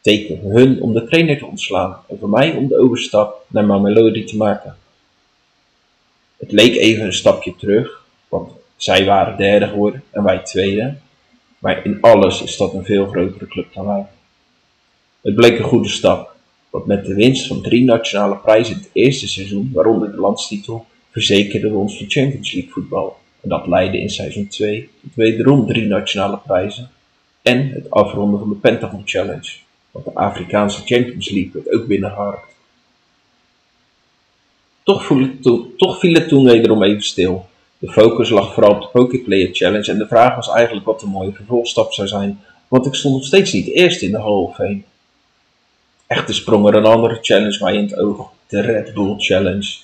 Teken 0.00 0.38
hun 0.38 0.82
om 0.82 0.92
de 0.92 1.04
trainer 1.04 1.38
te 1.38 1.46
ontslaan 1.46 1.96
en 2.08 2.18
voor 2.18 2.30
mij 2.30 2.54
om 2.54 2.68
de 2.68 2.78
overstap 2.78 3.44
naar 3.48 3.64
Mamelodi 3.64 4.24
te 4.24 4.36
maken. 4.36 4.76
Het 6.36 6.52
leek 6.52 6.74
even 6.76 7.04
een 7.04 7.12
stapje 7.12 7.56
terug, 7.56 8.04
want 8.28 8.52
zij 8.76 9.04
waren 9.04 9.36
derde 9.36 9.66
geworden 9.66 10.02
en 10.10 10.22
wij 10.22 10.38
tweede, 10.38 10.94
maar 11.58 11.84
in 11.84 11.98
alles 12.00 12.42
is 12.42 12.56
dat 12.56 12.74
een 12.74 12.84
veel 12.84 13.06
grotere 13.06 13.46
club 13.46 13.66
dan 13.74 13.86
wij. 13.86 14.06
Het 15.20 15.34
bleek 15.34 15.58
een 15.58 15.64
goede 15.64 15.88
stap, 15.88 16.34
want 16.70 16.86
met 16.86 17.04
de 17.04 17.14
winst 17.14 17.46
van 17.46 17.62
drie 17.62 17.84
nationale 17.84 18.36
prijzen 18.36 18.74
in 18.74 18.80
het 18.80 18.90
eerste 18.92 19.28
seizoen, 19.28 19.70
waaronder 19.74 20.10
de 20.10 20.20
landstitel, 20.20 20.86
verzekerden 21.10 21.70
we 21.70 21.78
ons 21.78 21.98
voor 21.98 22.06
Champions 22.08 22.52
League 22.52 22.72
voetbal. 22.72 23.16
En 23.40 23.48
dat 23.48 23.66
leidde 23.66 24.00
in 24.00 24.10
seizoen 24.10 24.48
2 24.48 24.88
tot 25.02 25.14
wederom 25.14 25.66
drie 25.66 25.86
nationale 25.86 26.38
prijzen 26.38 26.90
en 27.42 27.68
het 27.68 27.90
afronden 27.90 28.38
van 28.38 28.48
de 28.48 28.54
Pentagon 28.54 29.02
Challenge, 29.04 29.50
want 29.90 30.04
de 30.04 30.14
Afrikaanse 30.14 30.82
Champions 30.84 31.30
League 31.30 31.50
werd 31.52 31.72
ook 31.72 31.86
binnengeharkt. 31.86 32.54
Toch, 34.82 35.12
toch 35.76 35.98
viel 35.98 36.14
het 36.14 36.28
toen 36.28 36.44
wederom 36.44 36.82
even 36.82 37.02
stil. 37.02 37.46
De 37.78 37.92
focus 37.92 38.30
lag 38.30 38.54
vooral 38.54 38.74
op 38.74 38.80
de 38.80 38.88
Poképlayer 38.92 39.48
Challenge 39.52 39.90
en 39.90 39.98
de 39.98 40.06
vraag 40.06 40.34
was 40.34 40.48
eigenlijk 40.48 40.86
wat 40.86 41.00
de 41.00 41.06
mooie 41.06 41.32
vervolgstap 41.32 41.92
zou 41.92 42.08
zijn, 42.08 42.40
want 42.68 42.86
ik 42.86 42.94
stond 42.94 43.14
nog 43.14 43.24
steeds 43.24 43.52
niet 43.52 43.66
eerst 43.66 44.02
in 44.02 44.10
de 44.10 44.18
Hall 44.18 44.32
of 44.32 44.54
Fame. 44.54 44.82
Echter 46.10 46.34
sprong 46.34 46.68
er 46.68 46.74
een 46.74 46.84
andere 46.84 47.18
challenge 47.20 47.58
mij 47.60 47.74
in 47.74 47.82
het 47.82 47.98
oog, 47.98 48.30
de 48.46 48.60
Red 48.60 48.94
Bull 48.94 49.14
Challenge. 49.18 49.76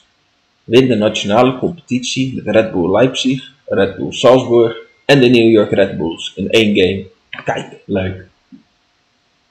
Win 0.64 0.88
de 0.88 0.94
nationale 0.94 1.58
competitie 1.58 2.34
met 2.34 2.54
Red 2.54 2.72
Bull 2.72 2.90
Leipzig, 2.90 3.52
Red 3.66 3.96
Bull 3.96 4.12
Salzburg 4.12 4.76
en 5.04 5.20
de 5.20 5.28
New 5.28 5.50
York 5.50 5.72
Red 5.72 5.96
Bulls 5.96 6.32
in 6.34 6.50
één 6.50 6.76
game. 6.76 7.06
Kijk, 7.44 7.82
leuk. 7.84 8.26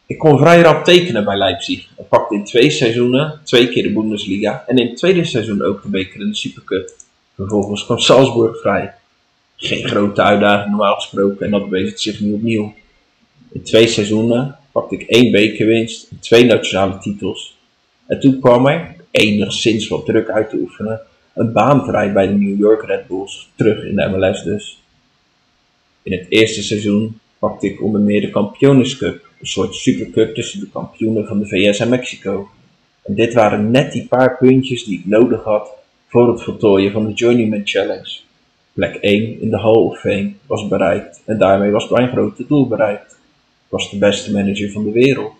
Ik 0.05 0.17
kon 0.17 0.37
vrij 0.37 0.61
rap 0.61 0.83
tekenen 0.83 1.25
bij 1.25 1.37
Leipzig 1.37 1.87
en 1.97 2.07
pakte 2.07 2.35
in 2.35 2.43
twee 2.43 2.69
seizoenen 2.69 3.39
twee 3.43 3.69
keer 3.69 3.83
de 3.83 3.93
Bundesliga 3.93 4.63
en 4.67 4.77
in 4.77 4.87
het 4.87 4.97
tweede 4.97 5.23
seizoen 5.23 5.63
ook 5.63 5.81
de 5.81 5.89
beker 5.89 6.21
in 6.21 6.27
de 6.27 6.35
Supercup. 6.35 6.91
Vervolgens 7.35 7.85
kwam 7.85 7.99
Salzburg 7.99 8.59
vrij. 8.61 8.93
Geen 9.55 9.87
grote 9.87 10.21
uitdaging 10.21 10.69
normaal 10.69 10.95
gesproken 10.95 11.45
en 11.45 11.51
dat 11.51 11.69
bewees 11.69 12.01
zich 12.01 12.19
nu 12.19 12.33
opnieuw. 12.33 12.73
In 13.51 13.63
twee 13.63 13.87
seizoenen 13.87 14.57
pakte 14.75 14.95
ik 14.95 15.07
één 15.07 15.31
bekerwinst 15.31 16.11
twee 16.19 16.45
nationale 16.45 16.97
titels. 16.97 17.57
En 18.07 18.19
toen 18.19 18.39
kwam 18.39 18.67
er, 18.67 18.95
enigszins 19.11 19.87
wat 19.87 20.05
druk 20.05 20.29
uit 20.29 20.49
te 20.49 20.57
oefenen, 20.57 21.01
een 21.33 21.51
baan 21.51 21.85
bij 21.91 22.27
de 22.27 22.33
New 22.33 22.59
York 22.59 22.85
Red 22.85 23.07
Bulls, 23.07 23.49
terug 23.55 23.83
in 23.83 23.95
de 23.95 24.09
MLS 24.09 24.43
dus. 24.43 24.81
In 26.03 26.11
het 26.11 26.25
eerste 26.29 26.63
seizoen 26.63 27.19
pakte 27.39 27.67
ik 27.67 27.83
onder 27.83 28.01
meer 28.01 28.21
de 28.21 28.29
Kampiones 28.29 28.97
Cup, 28.97 29.29
een 29.39 29.47
soort 29.47 29.75
supercup 29.75 30.35
tussen 30.35 30.59
de 30.59 30.69
kampioenen 30.69 31.27
van 31.27 31.39
de 31.39 31.47
VS 31.47 31.79
en 31.79 31.89
Mexico. 31.89 32.49
En 33.03 33.15
dit 33.15 33.33
waren 33.33 33.71
net 33.71 33.91
die 33.91 34.07
paar 34.07 34.37
puntjes 34.37 34.83
die 34.83 34.99
ik 34.99 35.05
nodig 35.05 35.43
had 35.43 35.69
voor 36.07 36.31
het 36.31 36.43
voltooien 36.43 36.91
van 36.91 37.05
de 37.05 37.13
Journeyman 37.13 37.61
Challenge. 37.63 38.19
Plek 38.73 38.95
1 38.95 39.41
in 39.41 39.49
de 39.49 39.59
Hall 39.59 39.73
of 39.73 39.99
Fame 39.99 40.33
was 40.45 40.67
bereikt 40.67 41.21
en 41.25 41.37
daarmee 41.37 41.71
was 41.71 41.89
mijn 41.89 42.09
grote 42.09 42.45
doel 42.47 42.67
bereikt. 42.67 43.14
Was 43.75 43.89
de 43.89 43.97
beste 43.97 44.31
manager 44.31 44.71
van 44.71 44.83
de 44.83 44.91
wereld. 44.91 45.33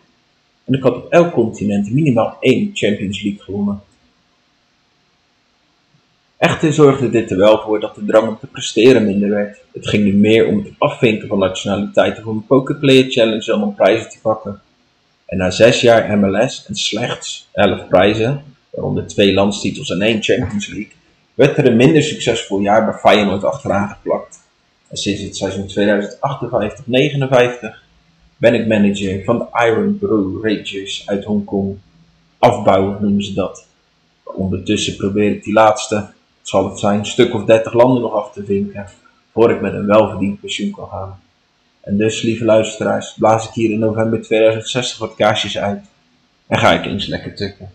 En 0.66 0.74
ik 0.74 0.84
had 0.84 0.96
op 0.96 1.12
elk 1.12 1.34
continent 1.34 1.92
minimaal 1.92 2.38
één 2.40 2.70
Champions 2.74 3.22
League 3.22 3.42
gewonnen. 3.42 3.82
Echter 6.38 6.74
zorgde 6.74 7.10
dit 7.10 7.32
er 7.32 7.38
wel 7.38 7.62
voor 7.62 7.80
dat 7.80 7.96
de 7.96 8.06
drang 8.06 8.28
om 8.28 8.38
te 8.40 8.48
presteren 8.48 9.06
minder 9.06 9.30
werd. 9.30 9.62
Het 9.74 9.88
ging 9.88 10.04
nu 10.04 10.14
meer 10.14 10.48
om 10.48 10.58
het 10.58 10.74
afvinken 10.78 11.28
van 11.28 11.40
nationaliteiten 11.40 12.24
voor 12.24 12.34
een 12.34 12.46
Pokerplayer 12.46 13.12
Challenge 13.12 13.46
dan 13.46 13.64
om 13.64 13.76
prijzen 13.76 14.10
te 14.10 14.20
pakken. 14.22 14.62
En 15.26 15.38
na 15.38 15.50
zes 15.50 15.82
jaar 15.82 16.18
MLS 16.18 16.66
en 16.68 16.76
slechts 16.76 17.50
11 17.54 17.88
prijzen, 17.88 18.44
waaronder 18.70 19.08
twee 19.08 19.34
landstitels 19.34 19.90
en 19.90 20.02
één 20.02 20.24
Champions 20.24 20.68
League, 20.68 20.94
werd 21.34 21.58
er 21.58 21.66
een 21.66 21.76
minder 21.76 22.04
succesvol 22.04 22.60
jaar 22.60 22.86
bij 22.86 22.94
Feyenoord 22.94 23.44
achteraan 23.44 23.90
geplakt. 23.90 24.40
En 24.88 24.98
sinds 24.98 25.22
het 25.22 25.36
seizoen 25.36 25.70
2058-59 27.72 27.85
ben 28.38 28.54
ik 28.54 28.68
manager 28.68 29.24
van 29.24 29.38
de 29.38 29.66
Iron 29.66 29.98
Brew 29.98 30.46
Rangers 30.46 31.04
uit 31.08 31.24
Hongkong. 31.24 31.78
Afbouwen 32.40 32.98
noemen 33.02 33.24
ze 33.24 33.34
dat. 33.34 33.68
Ondertussen 34.24 34.96
probeer 34.96 35.32
ik 35.32 35.44
die 35.44 35.54
laatste, 35.54 35.96
het 35.96 36.50
zal 36.50 36.70
het 36.70 36.80
zijn, 36.80 37.06
stuk 37.06 37.34
of 37.34 37.46
dertig 37.46 37.74
landen 37.74 38.02
nog 38.02 38.14
af 38.14 38.32
te 38.32 38.46
vinken, 38.46 38.86
voor 39.32 39.52
ik 39.52 39.62
met 39.62 39.74
een 39.74 39.86
welverdiend 39.86 40.40
pensioen 40.40 40.72
kan 40.72 40.88
gaan. 40.88 41.20
En 41.82 41.98
dus, 41.98 42.22
lieve 42.22 42.46
luisteraars, 42.46 43.14
blaas 43.14 43.48
ik 43.48 43.54
hier 43.54 43.72
in 43.72 43.80
november 43.80 44.22
2060 44.22 44.98
wat 44.98 45.16
kaarsjes 45.16 45.58
uit 45.58 45.84
en 46.48 46.60
ga 46.60 46.74
ik 46.74 46.86
eens 46.86 47.06
lekker 47.06 47.36
tukken. 47.36 47.70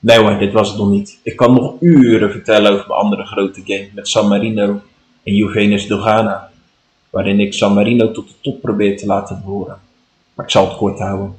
Nee 0.00 0.18
hoor, 0.18 0.38
dit 0.38 0.52
was 0.52 0.68
het 0.68 0.78
nog 0.78 0.90
niet. 0.90 1.20
Ik 1.22 1.36
kan 1.36 1.54
nog 1.54 1.74
uren 1.80 2.30
vertellen 2.30 2.72
over 2.72 2.86
mijn 2.88 3.00
andere 3.00 3.24
grote 3.24 3.60
game 3.64 3.88
met 3.94 4.08
San 4.08 4.28
Marino 4.28 4.80
en 5.22 5.34
Juventus 5.34 5.86
Dogana, 5.86 6.47
waarin 7.10 7.40
ik 7.40 7.54
San 7.54 7.74
Marino 7.74 8.10
tot 8.10 8.28
de 8.28 8.34
top 8.40 8.60
probeer 8.60 8.96
te 8.96 9.06
laten 9.06 9.42
behoren. 9.44 9.78
Maar 10.34 10.44
ik 10.44 10.52
zal 10.52 10.68
het 10.68 10.76
kort 10.76 10.98
houden. 10.98 11.36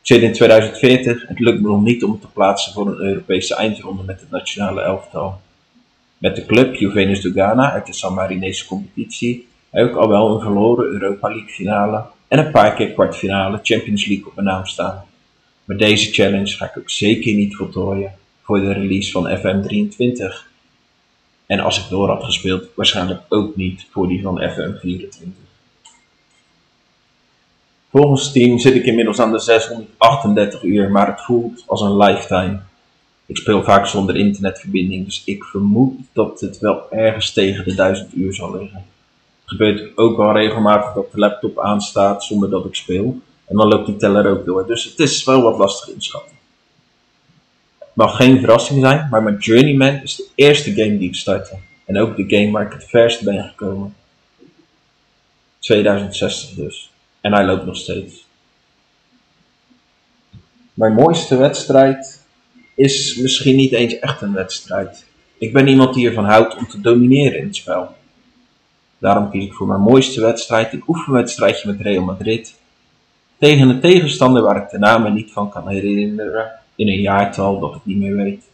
Ik 0.00 0.10
zit 0.10 0.22
in 0.22 0.32
2040, 0.32 1.28
het 1.28 1.38
lukt 1.38 1.60
me 1.60 1.68
nog 1.68 1.82
niet 1.82 2.04
om 2.04 2.20
te 2.20 2.26
plaatsen 2.26 2.72
voor 2.72 2.86
een 2.86 3.06
Europese 3.06 3.54
eindronde 3.54 4.02
met 4.02 4.20
het 4.20 4.30
nationale 4.30 4.80
elftal. 4.80 5.40
Met 6.18 6.36
de 6.36 6.46
club 6.46 6.74
Juventus 6.74 7.20
Dogana 7.20 7.72
uit 7.72 7.86
de 7.86 7.92
San 7.92 8.14
Marinese 8.14 8.66
competitie 8.66 9.46
heb 9.70 9.88
ik 9.88 9.96
al 9.96 10.08
wel 10.08 10.34
een 10.34 10.40
verloren 10.40 10.92
Europa 10.92 11.28
League 11.28 11.48
finale 11.48 12.04
en 12.28 12.38
een 12.38 12.50
paar 12.50 12.74
keer 12.74 12.92
kwartfinale 12.92 13.60
Champions 13.62 14.06
League 14.06 14.26
op 14.26 14.34
mijn 14.34 14.46
naam 14.46 14.66
staan. 14.66 15.04
Maar 15.64 15.76
deze 15.76 16.12
challenge 16.12 16.56
ga 16.56 16.64
ik 16.64 16.78
ook 16.78 16.90
zeker 16.90 17.34
niet 17.34 17.56
voltooien 17.56 18.12
voor 18.42 18.60
de 18.60 18.72
release 18.72 19.10
van 19.10 19.38
FM23. 19.38 20.53
En 21.46 21.60
als 21.60 21.78
ik 21.84 21.88
door 21.88 22.08
had 22.08 22.24
gespeeld, 22.24 22.68
waarschijnlijk 22.74 23.20
ook 23.28 23.56
niet 23.56 23.86
voor 23.90 24.08
die 24.08 24.22
van 24.22 24.40
FM24. 24.40 25.44
Volgens 27.90 28.24
Steam 28.24 28.58
zit 28.58 28.74
ik 28.74 28.84
inmiddels 28.84 29.20
aan 29.20 29.32
de 29.32 29.38
638 29.38 30.62
uur, 30.62 30.90
maar 30.90 31.06
het 31.06 31.20
voelt 31.20 31.64
als 31.66 31.80
een 31.80 31.96
lifetime. 31.96 32.60
Ik 33.26 33.36
speel 33.36 33.62
vaak 33.62 33.86
zonder 33.86 34.16
internetverbinding, 34.16 35.04
dus 35.04 35.22
ik 35.24 35.44
vermoed 35.44 36.00
dat 36.12 36.40
het 36.40 36.58
wel 36.58 36.90
ergens 36.90 37.32
tegen 37.32 37.64
de 37.64 37.74
1000 37.74 38.14
uur 38.16 38.34
zal 38.34 38.52
liggen. 38.52 38.84
Het 39.40 39.50
gebeurt 39.50 39.96
ook 39.96 40.16
wel 40.16 40.32
regelmatig 40.32 40.92
dat 40.92 41.12
de 41.12 41.18
laptop 41.18 41.58
aanstaat 41.58 42.24
zonder 42.24 42.50
dat 42.50 42.64
ik 42.64 42.74
speel. 42.74 43.20
En 43.44 43.56
dan 43.56 43.68
loopt 43.68 43.86
die 43.86 43.96
teller 43.96 44.30
ook 44.30 44.44
door. 44.44 44.66
Dus 44.66 44.84
het 44.84 44.98
is 44.98 45.24
wel 45.24 45.42
wat 45.42 45.58
lastig 45.58 45.94
inschatten. 45.94 46.36
Mag 47.94 48.16
geen 48.16 48.38
verrassing 48.38 48.80
zijn, 48.80 49.08
maar 49.10 49.22
mijn 49.22 49.36
Journeyman 49.36 50.00
is 50.02 50.16
de 50.16 50.28
eerste 50.34 50.74
game 50.74 50.98
die 50.98 51.08
ik 51.08 51.14
startte. 51.14 51.56
En 51.84 51.98
ook 51.98 52.16
de 52.16 52.36
game 52.36 52.50
waar 52.50 52.66
ik 52.66 52.72
het 52.72 52.84
verst 52.84 53.24
ben 53.24 53.44
gekomen. 53.44 53.94
2060 55.58 56.50
dus. 56.50 56.90
En 57.20 57.32
hij 57.32 57.44
loopt 57.44 57.66
nog 57.66 57.76
steeds. 57.76 58.26
Mijn 60.74 60.92
mooiste 60.92 61.36
wedstrijd 61.36 62.24
is 62.74 63.16
misschien 63.16 63.56
niet 63.56 63.72
eens 63.72 63.98
echt 63.98 64.20
een 64.20 64.32
wedstrijd. 64.32 65.04
Ik 65.38 65.52
ben 65.52 65.68
iemand 65.68 65.94
die 65.94 66.08
ervan 66.08 66.24
houdt 66.24 66.56
om 66.56 66.68
te 66.68 66.80
domineren 66.80 67.38
in 67.38 67.46
het 67.46 67.56
spel. 67.56 67.94
Daarom 68.98 69.30
kies 69.30 69.44
ik 69.44 69.52
voor 69.52 69.66
mijn 69.66 69.80
mooiste 69.80 70.20
wedstrijd 70.20 70.72
een 70.72 70.84
oefenwedstrijdje 70.86 71.68
met 71.68 71.80
Real 71.80 72.04
Madrid. 72.04 72.54
Tegen 73.38 73.68
een 73.68 73.80
tegenstander 73.80 74.42
waar 74.42 74.62
ik 74.62 74.70
de 74.70 74.78
namen 74.78 75.14
niet 75.14 75.32
van 75.32 75.50
kan 75.50 75.68
herinneren 75.68 76.52
in 76.76 76.88
een 76.88 77.00
jaartal 77.00 77.60
dat 77.60 77.74
ik 77.74 77.84
niet 77.84 77.98
meer 77.98 78.16
weet. 78.16 78.44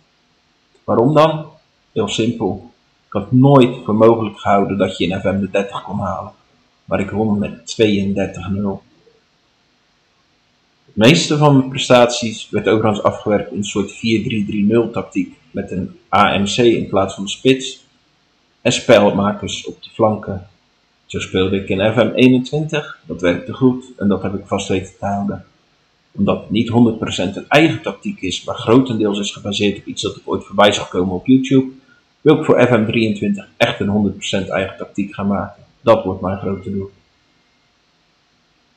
Waarom 0.85 1.15
dan? 1.15 1.47
Heel 1.93 2.09
simpel. 2.09 2.71
Ik 3.07 3.13
had 3.13 3.33
nooit 3.33 3.77
voor 3.85 3.95
mogelijk 3.95 4.39
gehouden 4.39 4.79
dat 4.79 4.97
je 4.97 5.07
in 5.07 5.21
FM 5.21 5.41
de 5.41 5.51
30 5.51 5.83
kon 5.83 5.99
halen. 5.99 6.33
Maar 6.85 7.01
ik 7.01 7.11
won 7.11 7.39
met 7.39 7.77
32-0. 7.83 8.89
Het 10.87 10.97
meeste 10.97 11.37
van 11.37 11.57
mijn 11.57 11.69
prestaties 11.69 12.51
werd 12.51 12.69
overigens 12.69 13.03
afgewerkt 13.03 13.51
in 13.51 13.57
een 13.57 13.65
soort 13.65 13.93
4-3-3-0 14.89 14.93
tactiek 14.93 15.37
met 15.51 15.71
een 15.71 15.99
AMC 16.09 16.57
in 16.57 16.89
plaats 16.89 17.15
van 17.15 17.25
de 17.25 17.31
spits 17.31 17.85
en 18.61 18.73
spelmakers 18.73 19.67
op 19.67 19.83
de 19.83 19.91
flanken. 19.91 20.47
Zo 21.07 21.21
speelde 21.21 21.57
ik 21.57 21.69
in 21.69 21.93
FM 21.93 22.11
21, 22.15 22.99
dat 23.07 23.21
werkte 23.21 23.53
goed 23.53 23.85
en 23.97 24.09
dat 24.09 24.23
heb 24.23 24.35
ik 24.35 24.47
vast 24.47 24.69
weten 24.69 24.93
te 24.99 25.07
houden. 25.07 25.45
Omdat 26.13 26.41
het 26.41 26.51
niet 26.51 26.71
100% 26.71 26.73
een 27.37 27.45
eigen 27.49 27.83
tactiek 27.83 28.21
is, 28.21 28.45
maar 28.45 28.55
grotendeels 28.55 29.19
is 29.19 29.33
gebaseerd 29.33 29.79
op 29.79 29.87
iets 29.87 30.03
dat 30.03 30.17
ik 30.17 30.23
ooit 30.25 30.45
voorbij 30.45 30.73
zag 30.73 30.89
komen 30.89 31.15
op 31.15 31.27
YouTube, 31.27 31.71
wil 32.21 32.39
ik 32.39 32.45
voor 32.45 32.67
FM 32.67 32.87
23 32.87 33.49
echt 33.57 33.81
een 33.81 34.15
100% 34.45 34.49
eigen 34.49 34.77
tactiek 34.77 35.15
gaan 35.15 35.27
maken. 35.27 35.63
Dat 35.81 36.05
wordt 36.05 36.21
mijn 36.21 36.39
grote 36.39 36.71
doel. 36.71 36.91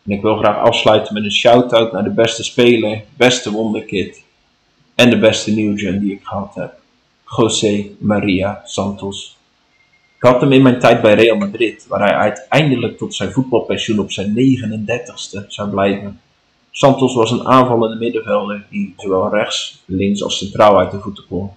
En 0.05 0.11
ik 0.11 0.21
wil 0.21 0.37
graag 0.37 0.57
afsluiten 0.57 1.13
met 1.13 1.23
een 1.23 1.31
shout-out 1.31 1.91
naar 1.91 2.03
de 2.03 2.09
beste 2.09 2.43
speler, 2.43 3.03
beste 3.17 3.51
wonderkid 3.51 4.23
en 4.95 5.09
de 5.09 5.19
beste 5.19 5.51
nieuwgen 5.51 5.99
die 5.99 6.11
ik 6.11 6.23
gehad 6.23 6.55
heb. 6.55 6.73
José 7.37 7.85
Maria 7.99 8.61
Santos. 8.65 9.37
Ik 10.15 10.29
had 10.29 10.41
hem 10.41 10.51
in 10.51 10.61
mijn 10.61 10.79
tijd 10.79 11.01
bij 11.01 11.13
Real 11.13 11.37
Madrid, 11.37 11.85
waar 11.87 11.99
hij 11.99 12.15
uiteindelijk 12.15 12.97
tot 12.97 13.15
zijn 13.15 13.31
voetbalpensioen 13.31 13.99
op 13.99 14.11
zijn 14.11 14.33
39ste 14.35 15.47
zou 15.47 15.69
blijven. 15.69 16.19
Santos 16.75 17.15
was 17.15 17.31
een 17.31 17.47
aanvallende 17.47 17.95
middenvelder 17.95 18.65
die 18.69 18.93
zowel 18.97 19.29
rechts, 19.29 19.81
links 19.85 20.23
als 20.23 20.37
centraal 20.37 20.79
uit 20.79 20.91
de 20.91 20.99
voeten 20.99 21.25
kon. 21.27 21.51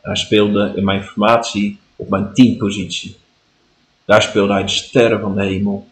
hij 0.00 0.16
speelde 0.16 0.72
in 0.76 0.84
mijn 0.84 1.02
formatie 1.02 1.78
op 1.96 2.08
mijn 2.08 2.32
teampositie. 2.34 3.16
Daar 4.04 4.22
speelde 4.22 4.52
hij 4.52 4.62
de 4.62 4.68
sterren 4.68 5.20
van 5.20 5.34
de 5.34 5.44
hemel. 5.44 5.86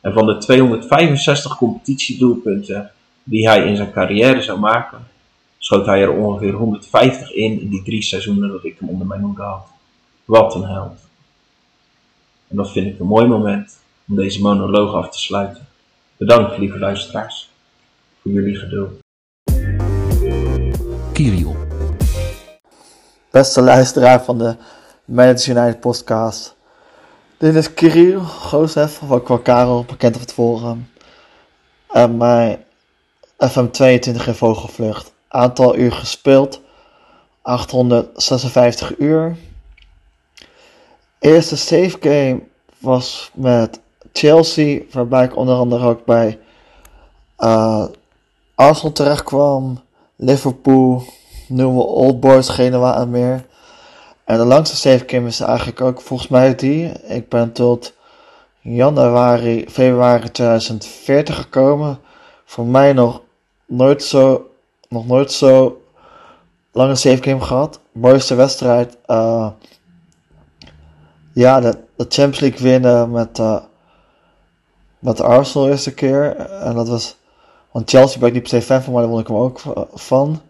En 0.00 0.12
van 0.12 0.26
de 0.26 0.38
265 0.38 1.56
competitiedoelpunten 1.56 2.90
die 3.24 3.48
hij 3.48 3.66
in 3.66 3.76
zijn 3.76 3.92
carrière 3.92 4.42
zou 4.42 4.58
maken, 4.58 5.06
schoot 5.58 5.86
hij 5.86 6.02
er 6.02 6.12
ongeveer 6.12 6.52
150 6.52 7.32
in 7.32 7.60
in 7.60 7.68
die 7.68 7.82
drie 7.82 8.02
seizoenen 8.02 8.50
dat 8.50 8.64
ik 8.64 8.78
hem 8.78 8.88
onder 8.88 9.06
mijn 9.06 9.20
hoede 9.20 9.42
had. 9.42 9.66
Wat 10.24 10.54
een 10.54 10.64
held. 10.64 11.08
En 12.48 12.56
dat 12.56 12.72
vind 12.72 12.86
ik 12.86 12.98
een 12.98 13.06
mooi 13.06 13.26
moment 13.26 13.78
om 14.08 14.16
deze 14.16 14.40
monoloog 14.40 14.94
af 14.94 15.10
te 15.10 15.18
sluiten. 15.18 15.66
Bedankt, 16.16 16.58
lieve 16.58 16.78
luisteraars, 16.78 17.51
jullie 18.22 18.56
geduld. 18.56 18.92
Kiriel. 21.12 21.56
Beste 23.30 23.62
luisteraar 23.62 24.24
van 24.24 24.38
de 24.38 24.56
Managers 25.04 25.48
United 25.48 25.80
podcast. 25.80 26.54
Dit 27.38 27.54
is 27.54 27.74
Kirill 27.74 28.18
Goosef 28.18 29.00
van 29.06 29.42
Karel, 29.42 29.84
bekend 29.84 30.14
op 30.14 30.20
het 30.20 30.32
forum. 30.32 30.88
En 31.88 32.16
mijn 32.16 32.64
FM22 33.44 34.26
in 34.26 34.34
Vogelvlucht. 34.34 35.12
Aantal 35.28 35.76
uur 35.76 35.92
gespeeld, 35.92 36.60
856 37.42 38.98
uur. 38.98 39.36
Eerste 41.18 41.56
save 41.56 41.96
game 42.00 42.40
was 42.78 43.30
met 43.34 43.80
Chelsea, 44.12 44.82
waarbij 44.90 45.24
ik 45.24 45.36
onder 45.36 45.54
andere 45.54 45.86
ook 45.86 46.04
bij 46.04 46.38
uh, 47.38 47.84
Arsenal 48.62 48.92
terecht 48.92 49.22
kwam, 49.22 49.80
Liverpool, 50.16 51.02
noemen 51.48 51.86
Old 51.86 52.20
Boys, 52.20 52.48
Genoa 52.48 52.96
en 52.96 53.10
meer. 53.10 53.46
En 54.24 54.38
de 54.38 54.44
langste 54.44 54.76
save 54.76 55.04
game 55.06 55.26
is 55.26 55.40
eigenlijk 55.40 55.80
ook 55.80 56.00
volgens 56.00 56.28
mij 56.28 56.54
die. 56.54 56.88
Ik 56.88 57.28
ben 57.28 57.52
tot 57.52 57.94
januari, 58.60 59.66
februari 59.68 60.30
2040 60.30 61.36
gekomen. 61.36 61.98
Voor 62.44 62.66
mij 62.66 62.92
nog 62.92 63.20
nooit 63.66 64.02
zo, 64.02 64.50
nog 64.88 65.06
nooit 65.06 65.32
zo 65.32 65.82
lange 66.72 66.94
save 66.94 67.22
game 67.22 67.40
gehad. 67.40 67.80
Mooiste 67.92 68.34
wedstrijd. 68.34 68.96
Uh, 69.06 69.48
ja, 71.32 71.60
de, 71.60 71.78
de 71.96 72.06
Champions 72.08 72.40
League 72.40 72.60
winnen 72.60 73.10
met, 73.10 73.38
uh, 73.38 73.58
met 74.98 75.20
Arsenal 75.20 75.68
eerste 75.68 75.94
keer. 75.94 76.36
En 76.36 76.74
dat 76.74 76.88
was. 76.88 77.20
Want 77.72 77.90
Chelsea 77.90 78.18
ben 78.18 78.28
ik 78.28 78.34
niet 78.34 78.42
per 78.42 78.50
se 78.50 78.62
fan 78.62 78.82
van, 78.82 78.92
maar 78.92 79.02
daar 79.02 79.10
won 79.10 79.20
ik 79.20 79.26
hem 79.26 79.36
ook 79.36 79.60
van. 79.94 80.40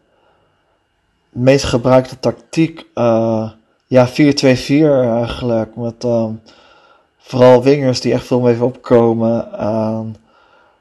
De 1.31 1.39
meest 1.39 1.65
gebruikte 1.65 2.19
tactiek. 2.19 2.87
Uh, 2.95 3.51
ja, 3.87 4.09
4-2-4 4.09 4.13
eigenlijk. 4.15 5.77
Met 5.77 6.05
um, 6.05 6.43
vooral 7.19 7.63
wingers 7.63 8.01
die 8.01 8.13
echt 8.13 8.27
veel 8.27 8.41
mee 8.41 8.63
opkomen. 8.63 9.53
En 9.59 10.17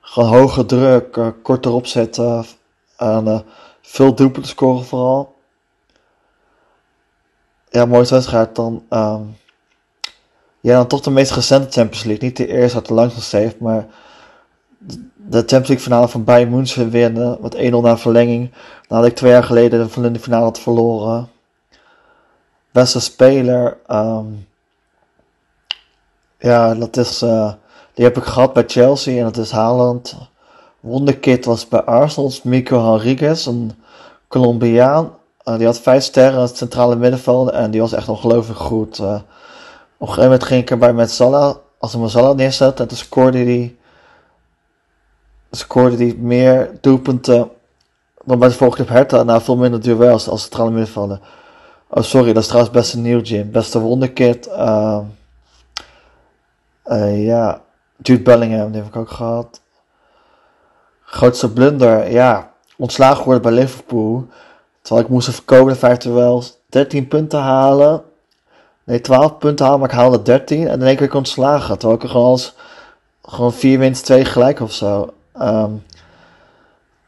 gewoon 0.01 0.29
hoge 0.29 0.65
druk, 0.65 1.15
uh, 1.15 1.27
korter 1.43 1.71
opzetten. 1.71 2.45
En 2.97 3.25
uh, 3.27 3.39
veel 3.81 4.15
doelpunten 4.15 4.51
scoren 4.51 4.85
vooral. 4.85 5.35
Ja, 7.69 7.85
mooiste 7.85 8.13
wedstrijd 8.13 8.55
dan. 8.55 8.83
Um, 8.89 9.37
ja, 10.59 10.75
dan 10.75 10.87
toch 10.87 11.01
de 11.01 11.11
meest 11.11 11.31
recente 11.31 11.71
Champions 11.71 12.03
League. 12.03 12.23
Niet 12.27 12.37
de 12.37 12.47
eerste 12.47 12.77
uit 12.77 12.87
de 12.87 12.93
langste 12.93 13.21
save, 13.21 13.55
maar 13.59 13.87
de 15.29 15.37
Champions 15.37 15.67
League 15.67 15.79
finale 15.79 16.07
van 16.07 16.23
Bayern 16.23 16.49
München 16.49 16.89
winnen. 16.89 17.37
Met 17.41 17.55
1-0 17.55 17.59
na 17.59 17.97
verlenging. 17.97 18.51
Nadat 18.87 19.05
ik 19.05 19.15
twee 19.15 19.31
jaar 19.31 19.43
geleden 19.43 19.89
de 20.13 20.19
finale 20.19 20.43
had 20.43 20.59
verloren. 20.59 21.29
Beste 22.71 22.99
speler. 22.99 23.77
Um, 23.87 24.47
ja, 26.37 26.75
dat 26.75 26.97
is. 26.97 27.21
Uh, 27.21 27.51
die 27.93 28.05
heb 28.05 28.17
ik 28.17 28.23
gehad 28.23 28.53
bij 28.53 28.63
Chelsea 28.67 29.17
en 29.17 29.23
dat 29.23 29.37
is 29.37 29.51
Haaland. 29.51 30.15
Wonderkid 30.79 31.45
was 31.45 31.67
bij 31.67 31.81
Arsenal, 31.81 32.31
Mico 32.43 32.77
Rodriguez, 32.77 33.45
een 33.45 33.71
Colombiaan. 34.27 35.13
Uh, 35.45 35.57
die 35.57 35.65
had 35.65 35.79
vijf 35.79 36.03
sterren 36.03 36.33
in 36.33 36.39
het 36.39 36.57
centrale 36.57 36.95
middenveld 36.95 37.49
en 37.51 37.71
die 37.71 37.81
was 37.81 37.93
echt 37.93 38.09
ongelooflijk 38.09 38.59
goed. 38.59 38.99
Uh, 38.99 39.13
op 39.13 39.21
een 40.07 40.07
gegeven 40.07 40.23
moment 40.23 40.43
ging 40.43 40.61
ik 40.61 40.69
erbij 40.69 40.93
met 40.93 41.11
Salah, 41.11 41.55
als 41.77 41.93
hij 41.93 42.07
Salah 42.07 42.35
neerzet, 42.35 42.79
en 42.79 42.87
toen 42.87 42.97
scoorde 42.97 43.37
hij, 43.37 43.75
scoorde 45.51 45.95
hij 45.95 46.15
meer 46.17 46.77
doelpunten 46.81 47.49
dan 48.23 48.39
bij 48.39 48.47
de 48.47 48.53
volgende 48.53 48.91
Hertha 48.91 49.23
nou 49.23 49.41
veel 49.41 49.57
minder 49.57 49.81
duels 49.81 50.27
als 50.27 50.41
centrale 50.41 50.69
middenvelder. 50.69 51.19
Oh, 51.87 52.03
sorry, 52.03 52.33
dat 52.33 52.41
is 52.41 52.47
trouwens 52.47 52.75
best 52.75 52.93
een 52.93 53.01
nieuw 53.01 53.19
gym. 53.23 53.51
Beste 53.51 53.79
wonderkid. 53.79 54.47
Uh, 54.47 54.99
uh, 56.85 57.25
ja, 57.25 57.61
Jude 57.97 58.21
Bellingham, 58.21 58.71
die 58.71 58.81
heb 58.81 58.89
ik 58.89 58.95
ook 58.95 59.09
gehad. 59.09 59.61
Grootste 61.03 61.51
blunder, 61.53 62.11
ja, 62.11 62.51
ontslagen 62.77 63.17
geworden 63.17 63.41
bij 63.41 63.51
Liverpool. 63.61 64.27
Terwijl 64.81 65.05
ik 65.05 65.11
moest 65.11 65.27
even 65.27 65.45
komen 65.45 65.77
vijf 65.77 66.03
wel 66.03 66.43
13 66.69 67.07
punten 67.07 67.39
halen. 67.39 68.03
Nee, 68.83 69.01
12 69.01 69.37
punten 69.37 69.65
halen, 69.65 69.79
maar 69.79 69.89
ik 69.89 69.95
haalde 69.95 70.21
13. 70.21 70.67
En 70.67 70.81
in 70.81 70.87
één 70.87 70.95
keer 70.95 71.15
ontslagen. 71.15 71.77
Terwijl 71.77 71.99
ik 71.99 72.03
er 72.03 72.09
gewoon 72.09 72.27
als 72.27 72.55
gewoon 73.21 73.53
4 73.53 73.79
winst, 73.79 74.05
2 74.05 74.25
gelijk 74.25 74.59
of 74.59 74.71
zo. 74.71 75.13
Um, 75.39 75.83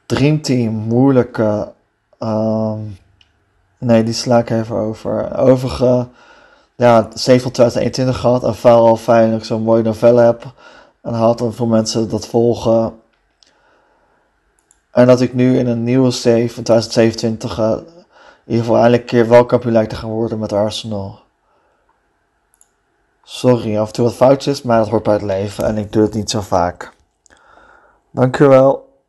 Dreamteam, 0.06 0.74
moeilijke. 0.74 1.72
Um, 2.20 2.98
nee, 3.78 4.04
die 4.04 4.14
sla 4.14 4.38
ik 4.38 4.50
even 4.50 4.76
over. 4.76 5.38
Overige, 5.38 6.08
ja, 6.76 7.08
7 7.14 7.52
2021 7.52 8.20
gehad. 8.20 8.44
En 8.44 8.56
vooral 8.56 8.98
fijn 8.98 9.32
dat 9.32 9.40
ik 9.40 9.46
zo'n 9.46 9.62
mooie 9.62 9.84
novelle 9.84 10.22
heb. 10.22 10.54
En 11.02 11.14
had 11.14 11.42
en 11.42 11.54
veel 11.54 11.66
mensen 11.68 12.10
dat 12.10 12.28
volgen. 12.28 13.02
En 14.92 15.08
dat 15.08 15.22
ik 15.22 15.34
nu 15.34 15.58
in 15.58 15.68
een 15.68 15.84
nieuwe 15.84 16.12
save 16.12 16.50
van 16.50 16.64
2027 16.64 17.60
uh, 17.60 17.72
in 18.46 18.52
ieder 18.52 18.66
geval 18.66 18.82
eindelijk 18.82 19.06
keer 19.06 19.28
wel 19.28 19.46
kampioen 19.46 19.74
lijkt 19.74 19.90
te 19.90 19.96
gaan 19.96 20.10
worden 20.10 20.40
met 20.40 20.54
Arsenal. 20.54 21.20
Sorry, 23.24 23.78
af 23.78 23.88
en 23.88 23.94
toe 23.94 24.06
wat 24.06 24.14
foutjes, 24.14 24.62
maar 24.62 24.78
dat 24.78 24.90
hoort 24.90 25.04
bij 25.04 25.14
het 25.14 25.22
leven 25.22 25.66
en 25.66 25.78
ik 25.78 25.92
doe 25.92 26.04
het 26.04 26.14
niet 26.14 26.30
zo 26.30 26.42
vaak. 26.42 26.94
Dankjewel. 28.14 29.02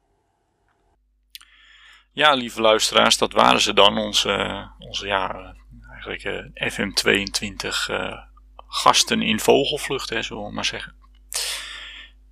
Ja, 2.12 2.32
lieve 2.32 2.60
luisteraars, 2.60 3.18
dat 3.18 3.32
waren 3.32 3.60
ze 3.60 3.72
dan, 3.72 3.98
onze, 3.98 4.66
onze 4.78 5.06
ja, 5.06 5.54
eigenlijk 5.90 6.24
uh, 6.24 6.72
FM22 6.72 7.90
uh, 7.90 8.18
gasten 8.66 9.22
in 9.22 9.40
vogelvlucht, 9.40 10.10
hè, 10.10 10.22
zullen 10.22 10.44
we 10.44 10.52
maar 10.52 10.64
zeggen. 10.64 10.94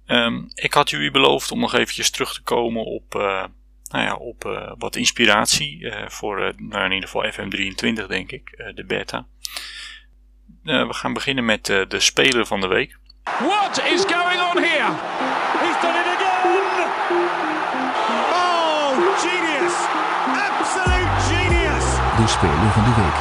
Um, 0.07 0.51
ik 0.55 0.75
had 0.75 0.91
jullie 0.91 1.11
beloofd 1.11 1.51
om 1.51 1.61
nog 1.61 1.75
eventjes 1.75 2.11
terug 2.11 2.35
te 2.35 2.43
komen 2.43 2.85
op, 2.85 3.15
uh, 3.15 3.45
nou 3.91 4.05
ja, 4.05 4.15
op 4.15 4.45
uh, 4.45 4.73
wat 4.79 4.97
inspiratie 4.97 5.79
uh, 5.79 6.09
voor 6.09 6.55
nou 6.57 6.85
in 6.85 6.93
ieder 6.93 7.09
geval 7.09 7.31
FM23 7.33 8.07
denk 8.07 8.33
ik, 8.33 8.73
de 8.75 8.85
beta. 8.85 9.27
we 10.63 10.95
gaan 10.95 11.13
beginnen 11.13 11.45
met 11.45 11.67
de 11.67 12.01
speler 12.01 12.47
van 12.47 12.61
de 12.61 12.67
week. 12.67 12.99
What 13.25 13.83
is 13.85 14.05
going 14.05 14.41
on 14.41 14.63
here? 14.63 15.32
De 22.23 22.29
van 22.29 22.85
de 22.85 22.95
week. 23.03 23.15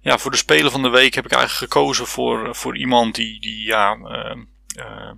Ja, 0.00 0.18
voor 0.18 0.30
de 0.30 0.36
speler 0.36 0.70
van 0.70 0.82
de 0.82 0.88
week 0.88 1.14
heb 1.14 1.24
ik 1.24 1.32
eigenlijk 1.32 1.72
gekozen 1.72 2.06
voor, 2.06 2.54
voor 2.54 2.76
iemand 2.76 3.14
die, 3.14 3.40
die 3.40 3.66
ja, 3.66 3.96
uh, 3.96 5.10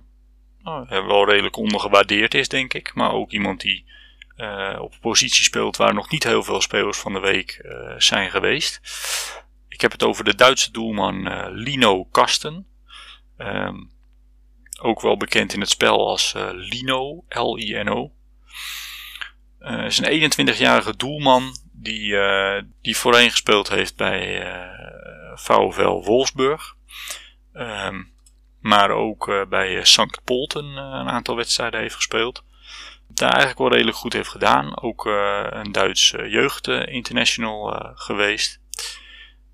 nou, 0.63 0.87
wel 0.87 1.25
redelijk 1.29 1.55
ondergewaardeerd 1.57 2.33
is, 2.33 2.47
denk 2.47 2.73
ik. 2.73 2.93
Maar 2.93 3.11
ook 3.11 3.31
iemand 3.31 3.61
die 3.61 3.85
uh, 4.37 4.77
op 4.81 4.93
positie 5.01 5.43
speelt 5.43 5.77
waar 5.77 5.93
nog 5.93 6.11
niet 6.11 6.23
heel 6.23 6.43
veel 6.43 6.61
spelers 6.61 6.97
van 6.97 7.13
de 7.13 7.19
week 7.19 7.61
uh, 7.63 7.93
zijn 7.97 8.29
geweest. 8.29 8.79
Ik 9.67 9.81
heb 9.81 9.91
het 9.91 10.03
over 10.03 10.23
de 10.23 10.35
Duitse 10.35 10.71
doelman 10.71 11.27
uh, 11.27 11.45
Lino 11.49 12.05
Kasten. 12.05 12.67
Um, 13.37 13.91
ook 14.81 15.01
wel 15.01 15.17
bekend 15.17 15.53
in 15.53 15.59
het 15.59 15.69
spel 15.69 16.07
als 16.07 16.33
Lino, 16.51 17.23
L-I-N-O. 17.29 18.11
is 19.59 19.97
een 19.97 20.31
21-jarige 20.31 20.95
doelman 20.95 21.63
die, 21.81 22.15
die 22.81 22.97
voorheen 22.97 23.31
gespeeld 23.31 23.69
heeft 23.69 23.95
bij 23.95 24.47
VfL 25.35 26.03
Wolfsburg. 26.03 26.75
Um, 27.53 28.13
maar 28.65 28.89
ook 28.89 29.27
uh, 29.27 29.45
bij 29.49 29.85
Sankt 29.85 30.23
Polten 30.23 30.65
uh, 30.65 30.75
een 30.75 31.09
aantal 31.09 31.35
wedstrijden 31.35 31.79
heeft 31.79 31.95
gespeeld. 31.95 32.43
Daar 33.07 33.29
eigenlijk 33.29 33.59
wel 33.59 33.71
redelijk 33.71 33.97
goed 33.97 34.13
heeft 34.13 34.29
gedaan. 34.29 34.81
Ook 34.81 35.05
uh, 35.05 35.45
een 35.49 35.71
Duits 35.71 36.09
jeugd 36.09 36.67
international 36.67 37.91
geweest. 37.95 38.59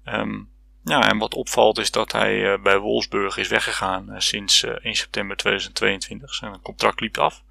Um, 0.05 0.49
ja, 0.83 1.09
en 1.09 1.17
wat 1.17 1.33
opvalt 1.33 1.77
is 1.77 1.91
dat 1.91 2.11
hij 2.11 2.59
bij 2.61 2.77
Wolfsburg 2.77 3.37
is 3.37 3.47
weggegaan 3.47 4.21
sinds 4.21 4.63
1 4.63 4.95
september 4.95 5.37
2022. 5.37 6.33
Zijn 6.33 6.61
contract 6.61 6.99
liep 6.99 7.17
af. 7.17 7.43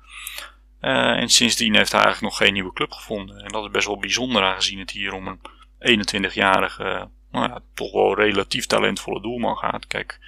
En 0.81 1.29
sindsdien 1.29 1.75
heeft 1.75 1.93
hij 1.93 2.03
eigenlijk 2.03 2.33
nog 2.33 2.43
geen 2.43 2.53
nieuwe 2.53 2.73
club 2.73 2.93
gevonden. 2.93 3.38
En 3.38 3.53
dat 3.53 3.64
is 3.64 3.71
best 3.71 3.87
wel 3.87 3.99
bijzonder 3.99 4.43
aangezien 4.43 4.79
het 4.79 4.90
hier 4.90 5.12
om 5.12 5.27
een 5.27 5.40
21-jarige, 5.81 7.09
nou 7.31 7.49
ja, 7.49 7.61
toch 7.75 7.93
wel 7.93 8.14
relatief 8.14 8.66
talentvolle 8.66 9.23
doelman 9.23 9.57
gaat. 9.57 9.87
Kijk, 9.87 10.19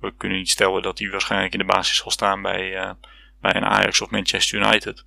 we 0.00 0.14
kunnen 0.16 0.38
niet 0.38 0.50
stellen 0.50 0.82
dat 0.82 0.98
hij 0.98 1.10
waarschijnlijk 1.10 1.52
in 1.52 1.58
de 1.58 1.64
basis 1.64 1.96
zal 1.96 2.10
staan 2.10 2.42
bij, 2.42 2.84
uh, 2.84 2.90
bij 3.40 3.54
een 3.54 3.64
Ajax 3.64 4.00
of 4.00 4.10
Manchester 4.10 4.60
United. 4.60 5.04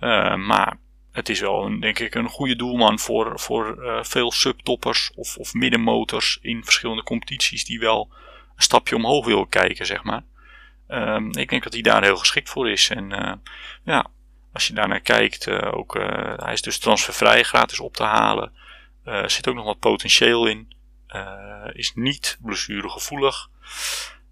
Uh, 0.00 0.34
maar 0.34 0.78
het 1.12 1.28
is 1.28 1.40
wel, 1.40 1.64
een, 1.64 1.80
denk 1.80 1.98
ik, 1.98 2.14
een 2.14 2.28
goede 2.28 2.56
doelman 2.56 2.98
voor, 2.98 3.40
voor 3.40 3.78
veel 4.02 4.32
subtoppers 4.32 5.10
of, 5.14 5.36
of 5.36 5.54
middenmotors 5.54 6.38
in 6.42 6.64
verschillende 6.64 7.02
competities 7.02 7.64
die 7.64 7.78
wel 7.78 8.08
een 8.56 8.62
stapje 8.62 8.96
omhoog 8.96 9.26
willen 9.26 9.48
kijken, 9.48 9.86
zeg 9.86 10.02
maar. 10.02 10.24
Ehm, 10.88 11.30
ik 11.30 11.48
denk 11.48 11.62
dat 11.62 11.72
hij 11.72 11.82
daar 11.82 12.02
heel 12.02 12.16
geschikt 12.16 12.50
voor 12.50 12.70
is. 12.70 12.88
En 12.90 13.40
ja, 13.84 14.06
als 14.56 14.66
je 14.66 14.74
daarnaar 14.74 15.00
kijkt, 15.00 15.50
ook, 15.50 15.94
hij 16.36 16.52
is 16.52 16.62
dus 16.62 16.78
transfervrij, 16.78 17.42
gratis 17.42 17.80
op 17.80 17.94
te 17.94 18.02
halen. 18.02 18.52
Er 19.04 19.30
zit 19.30 19.48
ook 19.48 19.54
nog 19.54 19.64
wat 19.64 19.78
potentieel 19.78 20.46
in. 20.46 20.74
is 21.72 21.92
niet 21.94 22.38
blessuregevoelig. 22.40 23.48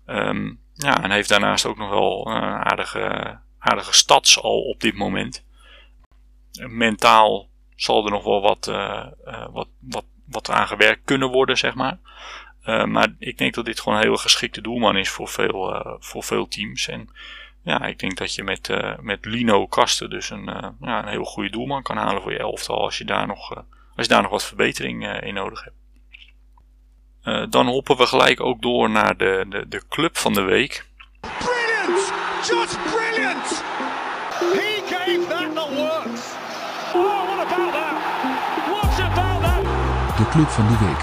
Um, 0.06 0.60
ja, 0.74 1.02
en 1.02 1.10
heeft 1.10 1.28
daarnaast 1.28 1.66
ook 1.66 1.76
nog 1.76 1.90
wel 1.90 2.26
een 2.26 2.42
aardige, 2.42 3.38
aardige 3.58 3.92
stads 3.92 4.42
al 4.42 4.62
op 4.62 4.80
dit 4.80 4.94
moment. 4.94 5.44
Mentaal 6.52 7.48
zal 7.76 8.04
er 8.04 8.10
nog 8.10 8.24
wel 8.24 8.40
wat, 8.40 8.66
wat, 9.50 9.68
wat, 9.80 10.04
wat 10.26 10.50
aan 10.50 10.66
gewerkt 10.66 11.04
kunnen 11.04 11.30
worden, 11.30 11.58
zeg 11.58 11.74
maar. 11.74 11.98
Maar 12.87 13.14
ik 13.18 13.38
denk 13.38 13.54
dat 13.54 13.64
dit 13.64 13.80
gewoon 13.80 13.98
een 13.98 14.04
hele 14.04 14.18
geschikte 14.18 14.60
doelman 14.60 14.96
is 14.96 15.10
voor 15.10 15.28
veel, 15.28 15.96
voor 16.00 16.22
veel 16.22 16.48
teams. 16.48 16.88
En 16.88 17.08
ja, 17.64 17.85
ik 17.85 17.98
denk 17.98 18.16
dat 18.16 18.35
je 18.35 18.42
met, 18.42 18.70
met 19.00 19.24
Lino 19.24 19.66
Kasten 19.66 20.11
dus 20.11 20.31
een, 20.31 20.44
ja, 20.81 21.03
een 21.03 21.09
heel 21.09 21.24
goede 21.24 21.50
doelman 21.50 21.83
kan 21.83 21.96
halen 21.96 22.22
voor 22.22 22.33
je 22.33 22.38
elftal 22.38 22.81
als 22.81 22.98
je 22.98 23.05
daar 23.05 23.27
nog, 23.27 23.50
als 23.96 24.07
je 24.07 24.09
daar 24.09 24.22
nog 24.22 24.31
wat 24.31 24.44
verbetering 24.44 25.22
in 25.22 25.35
nodig 25.35 25.64
hebt. 25.64 25.77
Uh, 27.24 27.44
dan 27.50 27.66
hoppen 27.66 27.96
we 27.96 28.07
gelijk 28.07 28.40
ook 28.40 28.62
door 28.62 28.90
naar 28.90 29.16
de, 29.16 29.46
de, 29.48 29.68
de 29.68 29.83
club 29.88 30.16
van 30.16 30.33
de 30.33 30.42
week. 30.42 30.87
Brilliant! 31.20 32.12
Just 32.48 32.79
brilliant! 32.83 33.62
He 34.53 34.83
gave 34.87 35.27
that 35.29 35.55
the 35.55 35.74
works. 35.77 36.35
Oh, 36.94 37.27
what 37.27 37.46
about 37.46 37.72
that? 37.72 37.94
What 38.66 39.00
about 39.00 39.42
that? 39.42 40.16
De 40.16 40.29
club 40.31 40.48
van 40.48 40.66
de 40.66 40.85
week. 40.87 41.03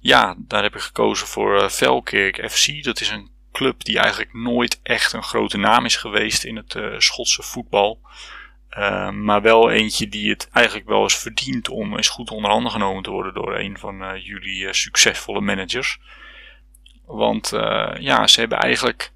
Ja, 0.00 0.34
daar 0.38 0.62
heb 0.62 0.74
ik 0.74 0.80
gekozen 0.80 1.26
voor 1.26 1.62
uh, 1.62 1.68
Velkerk 1.68 2.50
FC. 2.50 2.84
Dat 2.84 3.00
is 3.00 3.10
een 3.10 3.30
club 3.56 3.84
die 3.84 3.98
eigenlijk 3.98 4.32
nooit 4.32 4.80
echt 4.82 5.12
een 5.12 5.22
grote 5.22 5.58
naam 5.58 5.84
is 5.84 5.96
geweest 5.96 6.44
in 6.44 6.56
het 6.56 6.74
uh, 6.74 6.94
Schotse 6.98 7.42
voetbal. 7.42 8.00
Uh, 8.78 9.10
maar 9.10 9.42
wel 9.42 9.70
eentje 9.70 10.08
die 10.08 10.30
het 10.30 10.48
eigenlijk 10.52 10.88
wel 10.88 11.02
eens 11.02 11.18
verdient 11.18 11.68
om 11.68 11.96
eens 11.96 12.08
goed 12.08 12.30
onder 12.30 12.50
handen 12.50 12.72
genomen 12.72 13.02
te 13.02 13.10
worden 13.10 13.34
door 13.34 13.58
een 13.58 13.78
van 13.78 14.02
uh, 14.02 14.24
jullie 14.26 14.72
succesvolle 14.72 15.40
managers. 15.40 15.98
Want 17.04 17.48
ja, 17.98 18.26
ze 18.26 18.40
hebben 18.40 18.58
eigenlijk 18.58 19.12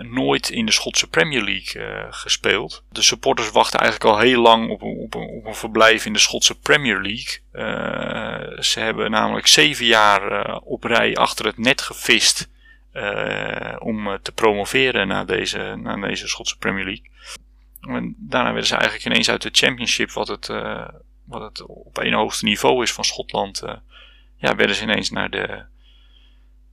nooit 0.00 0.50
in 0.50 0.66
de 0.66 0.72
Schotse 0.72 1.08
Premier 1.08 1.42
League 1.42 2.06
gespeeld. 2.10 2.84
De 2.90 3.02
supporters 3.02 3.50
wachten 3.50 3.80
eigenlijk 3.80 4.10
al 4.10 4.20
heel 4.20 4.40
lang 4.40 4.70
op 4.70 4.82
een, 4.82 4.96
op 4.98 5.14
op 5.14 5.46
een 5.46 5.54
verblijf 5.54 6.06
in 6.06 6.12
de 6.12 6.18
Schotse 6.18 6.58
Premier 6.58 7.00
League. 7.00 7.40
ze 8.62 8.80
hebben 8.80 9.10
namelijk 9.10 9.46
zeven 9.46 9.86
jaar 9.86 10.56
op 10.58 10.84
rij 10.84 11.16
achter 11.16 11.46
het 11.46 11.58
net 11.58 11.80
gevist 11.82 12.48
om 13.78 14.18
te 14.22 14.32
promoveren 14.34 15.08
naar 15.08 15.26
deze, 15.26 15.78
naar 15.82 16.00
deze 16.00 16.28
Schotse 16.28 16.58
Premier 16.58 16.84
League. 16.84 17.10
En 17.80 18.14
daarna 18.18 18.48
werden 18.48 18.66
ze 18.66 18.74
eigenlijk 18.74 19.04
ineens 19.04 19.30
uit 19.30 19.42
de 19.42 19.48
Championship, 19.52 20.10
wat 20.10 20.28
het, 20.28 20.48
uh, 20.48 20.88
wat 21.24 21.40
het 21.42 21.66
op 21.66 21.98
een 21.98 22.12
hoogste 22.12 22.44
niveau 22.44 22.82
is 22.82 22.92
van 22.92 23.04
Schotland, 23.04 23.62
ja, 24.36 24.54
werden 24.56 24.76
ze 24.76 24.82
ineens 24.82 25.10
naar 25.10 25.30
de, 25.30 25.64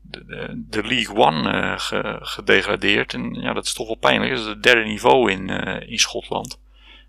de, 0.02 0.64
de, 0.70 0.84
League 0.84 1.16
One 1.16 1.76
ge, 1.80 2.18
gedegradeerd. 2.22 3.14
En 3.14 3.34
ja, 3.34 3.54
dat 3.54 3.66
is 3.66 3.74
toch 3.74 3.88
wel 3.88 3.96
pijnlijk. 3.96 4.32
Dat 4.32 4.40
is 4.40 4.46
het 4.46 4.64
derde 4.64 4.84
niveau 4.84 5.32
in, 5.32 5.50
in 5.88 6.00
Schotland. 6.00 6.60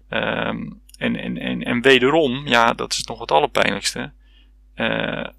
Um, 0.08 0.82
en, 1.02 1.16
en, 1.16 1.38
en, 1.38 1.62
en 1.62 1.82
wederom, 1.82 2.46
ja, 2.46 2.72
dat 2.72 2.92
is 2.92 3.04
nog 3.04 3.20
het 3.20 3.30
allerpijnlijkste, 3.30 4.12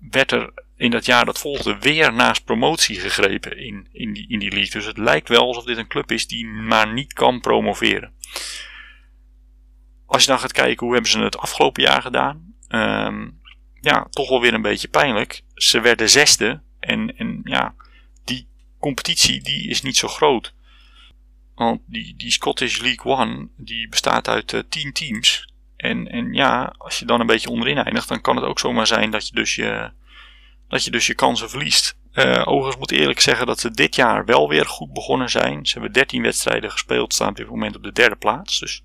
werd 0.10 0.32
er 0.32 0.54
in 0.78 0.92
dat 0.92 1.06
jaar 1.06 1.26
dat 1.26 1.40
volgde 1.40 1.78
weer 1.80 2.14
naast 2.14 2.46
promotie 2.46 3.00
gegrepen 3.00 3.58
in, 3.58 3.88
in, 3.92 4.14
die, 4.14 4.26
in 4.28 4.40
die 4.40 4.52
league. 4.52 4.72
Dus 4.72 4.86
het 4.86 4.98
lijkt 4.98 5.30
wel 5.30 5.46
alsof 5.48 5.64
dit 5.64 5.78
een 5.78 5.88
club 5.88 6.12
is 6.12 6.28
die 6.28 6.46
maar 6.46 6.94
niet 6.94 7.14
kan 7.14 7.40
promoveren. 7.40 8.14
als 10.06 10.24
je 10.24 10.30
dan 10.30 10.40
gaat 10.40 10.52
kijken 10.52 10.86
hoe 10.86 10.94
hebben 10.94 11.12
ze 11.12 11.20
het 11.20 11.38
afgelopen 11.38 11.84
jaar 11.84 12.02
gedaan. 12.02 12.54
Ehm, 12.68 13.30
ja, 13.82 14.08
toch 14.10 14.30
wel 14.30 14.42
weer 14.42 14.54
een 14.54 14.62
beetje 14.62 14.88
pijnlijk. 14.88 15.42
Ze 15.54 15.80
werden 15.80 16.10
zesde. 16.10 16.62
En, 16.80 17.18
en 17.18 17.42
ja, 17.44 17.76
die 18.24 18.48
competitie 18.80 19.42
die 19.42 19.70
is 19.70 19.82
niet 19.82 19.98
zo 19.98 20.08
groot. 20.08 20.54
Want 21.56 21.82
die, 21.86 22.16
die 22.18 22.32
Scottish 22.32 22.80
League 22.80 23.12
One 23.12 23.48
die 23.58 23.90
bestaat 23.90 24.28
uit 24.28 24.52
uh, 24.52 24.62
tien 24.70 24.94
teams. 24.94 25.53
En, 25.84 26.08
en 26.08 26.34
ja, 26.34 26.74
als 26.78 27.00
je 27.00 27.06
dan 27.06 27.20
een 27.20 27.26
beetje 27.26 27.50
onderin 27.50 27.78
eindigt, 27.78 28.08
dan 28.08 28.22
kan 28.22 28.36
het 28.36 28.46
ook 28.46 28.60
zomaar 28.60 28.88
zijn 28.88 29.12
dat 29.12 29.28
je 29.28 29.36
dus 29.36 29.56
je, 29.56 29.92
dat 30.68 30.84
je, 30.84 30.92
dus 30.92 31.08
je 31.08 31.16
kansen 31.16 31.50
verliest. 31.50 31.98
Uh, 32.14 32.42
overigens 32.46 32.78
moet 32.78 32.92
ik 32.92 33.00
eerlijk 33.00 33.20
zeggen 33.20 33.46
dat 33.46 33.60
ze 33.60 33.72
dit 33.72 33.96
jaar 33.96 34.26
wel 34.26 34.50
weer 34.50 34.66
goed 34.66 34.94
begonnen 34.94 35.30
zijn. 35.30 35.66
Ze 35.66 35.74
hebben 35.74 35.92
13 35.92 36.22
wedstrijden 36.22 36.72
gespeeld, 36.72 37.14
staan 37.14 37.30
op 37.30 37.36
dit 37.36 37.50
moment 37.50 37.76
op 37.76 37.84
de 37.84 37.92
derde 37.92 38.16
plaats. 38.16 38.60
Dus 38.60 38.84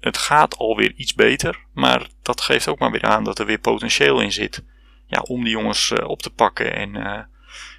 het 0.00 0.18
gaat 0.18 0.56
alweer 0.56 0.92
iets 0.96 1.14
beter. 1.14 1.66
Maar 1.72 2.06
dat 2.22 2.40
geeft 2.40 2.68
ook 2.68 2.78
maar 2.78 2.90
weer 2.90 3.04
aan 3.04 3.24
dat 3.24 3.38
er 3.38 3.46
weer 3.46 3.58
potentieel 3.58 4.20
in 4.20 4.32
zit. 4.32 4.64
Ja, 5.06 5.20
om 5.20 5.44
die 5.44 5.52
jongens 5.52 5.90
uh, 5.90 6.08
op 6.08 6.22
te 6.22 6.30
pakken 6.30 6.74
en, 6.74 6.94
uh, 6.94 7.20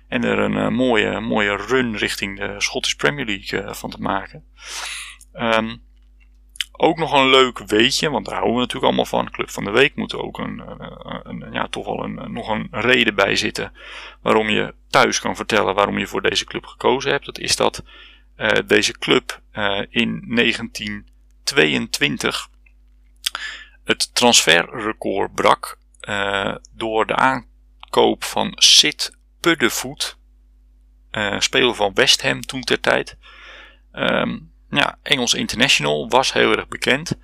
en 0.07 0.24
er 0.24 0.39
een 0.39 0.74
mooie, 0.74 1.20
mooie 1.20 1.55
run 1.55 1.97
richting 1.97 2.39
de 2.39 2.55
Scottish 2.57 2.93
Premier 2.93 3.26
League 3.26 3.74
van 3.74 3.89
te 3.89 4.01
maken. 4.01 4.43
Um, 5.34 5.88
ook 6.82 6.98
nog 6.98 7.14
een 7.14 7.30
leuk 7.30 7.58
weetje, 7.58 8.10
want 8.10 8.26
daar 8.26 8.36
houden 8.36 8.56
we 8.56 8.60
natuurlijk 8.60 8.86
allemaal 8.86 9.06
van. 9.06 9.32
Club 9.32 9.50
van 9.50 9.64
de 9.64 9.72
Week 9.72 9.96
moet 9.96 10.12
er 10.12 10.22
ook 10.22 10.38
een, 10.38 10.64
een, 10.68 11.42
een 11.42 11.54
ja, 11.54 11.68
toch 11.68 11.86
wel 11.86 12.04
een, 12.04 12.32
nog 12.32 12.48
een 12.48 12.68
reden 12.72 13.16
bij 13.16 13.36
zitten. 13.36 13.74
Waarom 14.22 14.50
je 14.50 14.74
thuis 14.90 15.20
kan 15.20 15.36
vertellen 15.36 15.76
waarom 15.76 15.98
je 15.98 16.08
voor 16.08 16.22
deze 16.22 16.46
club 16.46 16.66
gekozen 16.66 17.12
hebt. 17.12 17.26
Dat 17.26 17.40
is 17.40 17.56
dat 17.56 17.84
deze 18.66 18.92
club 18.92 19.42
in 19.90 20.24
19 20.26 21.08
2022 21.44 22.50
het 23.84 24.16
transferrecord 24.16 25.34
brak 25.34 25.78
door 26.72 27.06
de 27.06 27.16
aankoop 27.16 28.24
van 28.24 28.52
Sid 28.56 29.18
Puddevoet, 29.40 30.18
speler 31.38 31.76
van 31.76 31.94
West 31.94 32.22
Ham 32.22 32.42
toen 32.42 32.62
ter 32.62 32.80
tijd. 32.80 33.18
Um, 33.94 34.52
ja, 34.70 34.97
Engels 35.03 35.34
International 35.34 36.09
was 36.09 36.34
heel 36.34 36.51
erg 36.51 36.67
bekend. 36.67 37.17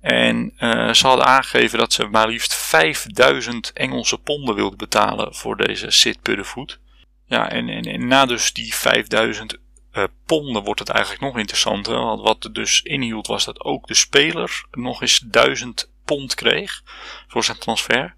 En 0.00 0.52
uh, 0.58 0.92
ze 0.92 1.06
hadden 1.06 1.26
aangegeven 1.26 1.78
dat 1.78 1.92
ze 1.92 2.06
maar 2.06 2.28
liefst 2.28 2.54
5000 2.54 3.72
Engelse 3.72 4.18
ponden 4.18 4.54
wilden 4.54 4.78
betalen 4.78 5.34
voor 5.34 5.56
deze 5.56 5.90
Sid 5.90 6.22
Puddevoet. 6.22 6.80
Ja, 7.26 7.50
en, 7.50 7.68
en, 7.68 8.06
na 8.06 8.26
dus 8.26 8.52
die 8.52 8.74
5000 8.74 9.58
uh, 9.92 10.04
ponden 10.26 10.62
wordt 10.62 10.80
het 10.80 10.88
eigenlijk 10.88 11.22
nog 11.22 11.38
interessanter. 11.38 11.94
Want 11.94 12.20
wat 12.20 12.42
het 12.42 12.54
dus 12.54 12.82
inhield 12.82 13.26
was 13.26 13.44
dat 13.44 13.60
ook 13.60 13.86
de 13.86 13.94
speler 13.94 14.64
nog 14.70 15.00
eens 15.00 15.18
1000 15.18 15.92
pond 16.04 16.34
kreeg 16.34 16.82
voor 17.28 17.44
zijn 17.44 17.58
transfer. 17.58 18.14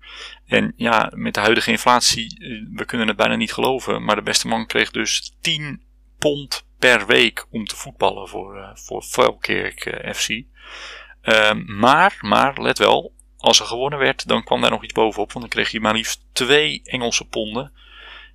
En 0.46 0.72
ja, 0.76 1.10
met 1.14 1.34
de 1.34 1.40
huidige 1.40 1.70
inflatie, 1.70 2.38
eh, 2.38 2.76
we 2.76 2.84
kunnen 2.84 3.08
het 3.08 3.16
bijna 3.16 3.36
niet 3.36 3.52
geloven. 3.52 4.04
Maar 4.04 4.16
de 4.16 4.22
beste 4.22 4.48
man 4.48 4.66
kreeg 4.66 4.90
dus 4.90 5.32
10 5.40 5.82
pond 6.18 6.65
per 6.78 7.06
week 7.06 7.46
om 7.50 7.64
te 7.64 7.76
voetballen 7.76 8.28
voor, 8.28 8.56
uh, 8.56 8.70
voor 8.74 9.02
Falkirk 9.02 10.10
FC. 10.14 10.28
Uh, 10.28 11.52
maar, 11.66 12.18
maar, 12.20 12.62
let 12.62 12.78
wel, 12.78 13.12
als 13.38 13.60
er 13.60 13.66
gewonnen 13.66 13.98
werd, 13.98 14.28
dan 14.28 14.44
kwam 14.44 14.60
daar 14.60 14.70
nog 14.70 14.84
iets 14.84 14.92
bovenop. 14.92 15.32
Want 15.32 15.40
dan 15.40 15.54
kreeg 15.54 15.70
hij 15.70 15.80
maar 15.80 15.94
liefst 15.94 16.24
2 16.32 16.80
Engelse 16.84 17.28
ponden. 17.28 17.72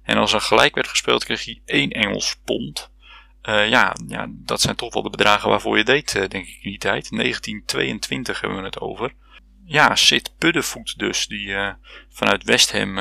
En 0.04 0.18
als 0.18 0.34
er 0.34 0.42
gelijk 0.42 0.76
werd 0.76 0.88
gespeeld, 0.88 1.24
kreeg 1.24 1.46
hij 1.46 1.62
1 1.66 1.89
Engels 1.89 2.36
pond. 2.46 2.92
Uh, 3.44 3.70
ja, 3.70 3.96
ja, 4.08 4.28
dat 4.30 4.62
zijn 4.62 4.76
toch 4.76 4.94
wel 4.94 5.04
de 5.04 5.10
bedragen 5.10 5.50
waarvoor 5.50 5.78
je 5.78 5.84
deed, 5.84 6.14
denk 6.14 6.34
ik, 6.48 6.60
in 6.62 6.70
die 6.70 6.78
tijd. 6.78 7.10
1922 7.10 8.42
hebben 8.42 8.60
we 8.60 8.66
het 8.66 8.80
over. 8.80 9.14
Ja, 9.66 9.96
Sid 9.96 10.34
Puddevoet 10.38 11.00
dus, 11.00 11.28
die 11.28 11.56
vanuit 12.10 12.44
West 12.44 12.72
Ham 12.72 12.94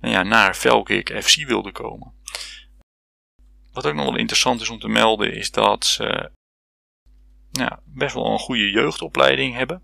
nou 0.00 0.14
ja, 0.14 0.22
naar 0.22 0.56
Velkirk 0.56 1.22
FC 1.22 1.46
wilde 1.46 1.72
komen. 1.72 2.12
Wat 3.78 3.86
ook 3.86 3.94
nog 3.94 4.04
wel 4.04 4.16
interessant 4.16 4.60
is 4.60 4.68
om 4.68 4.78
te 4.78 4.88
melden, 4.88 5.32
is 5.32 5.50
dat 5.50 5.86
ze 5.86 6.30
best 7.84 8.14
wel 8.14 8.26
een 8.26 8.38
goede 8.38 8.70
jeugdopleiding 8.70 9.54
hebben. 9.54 9.82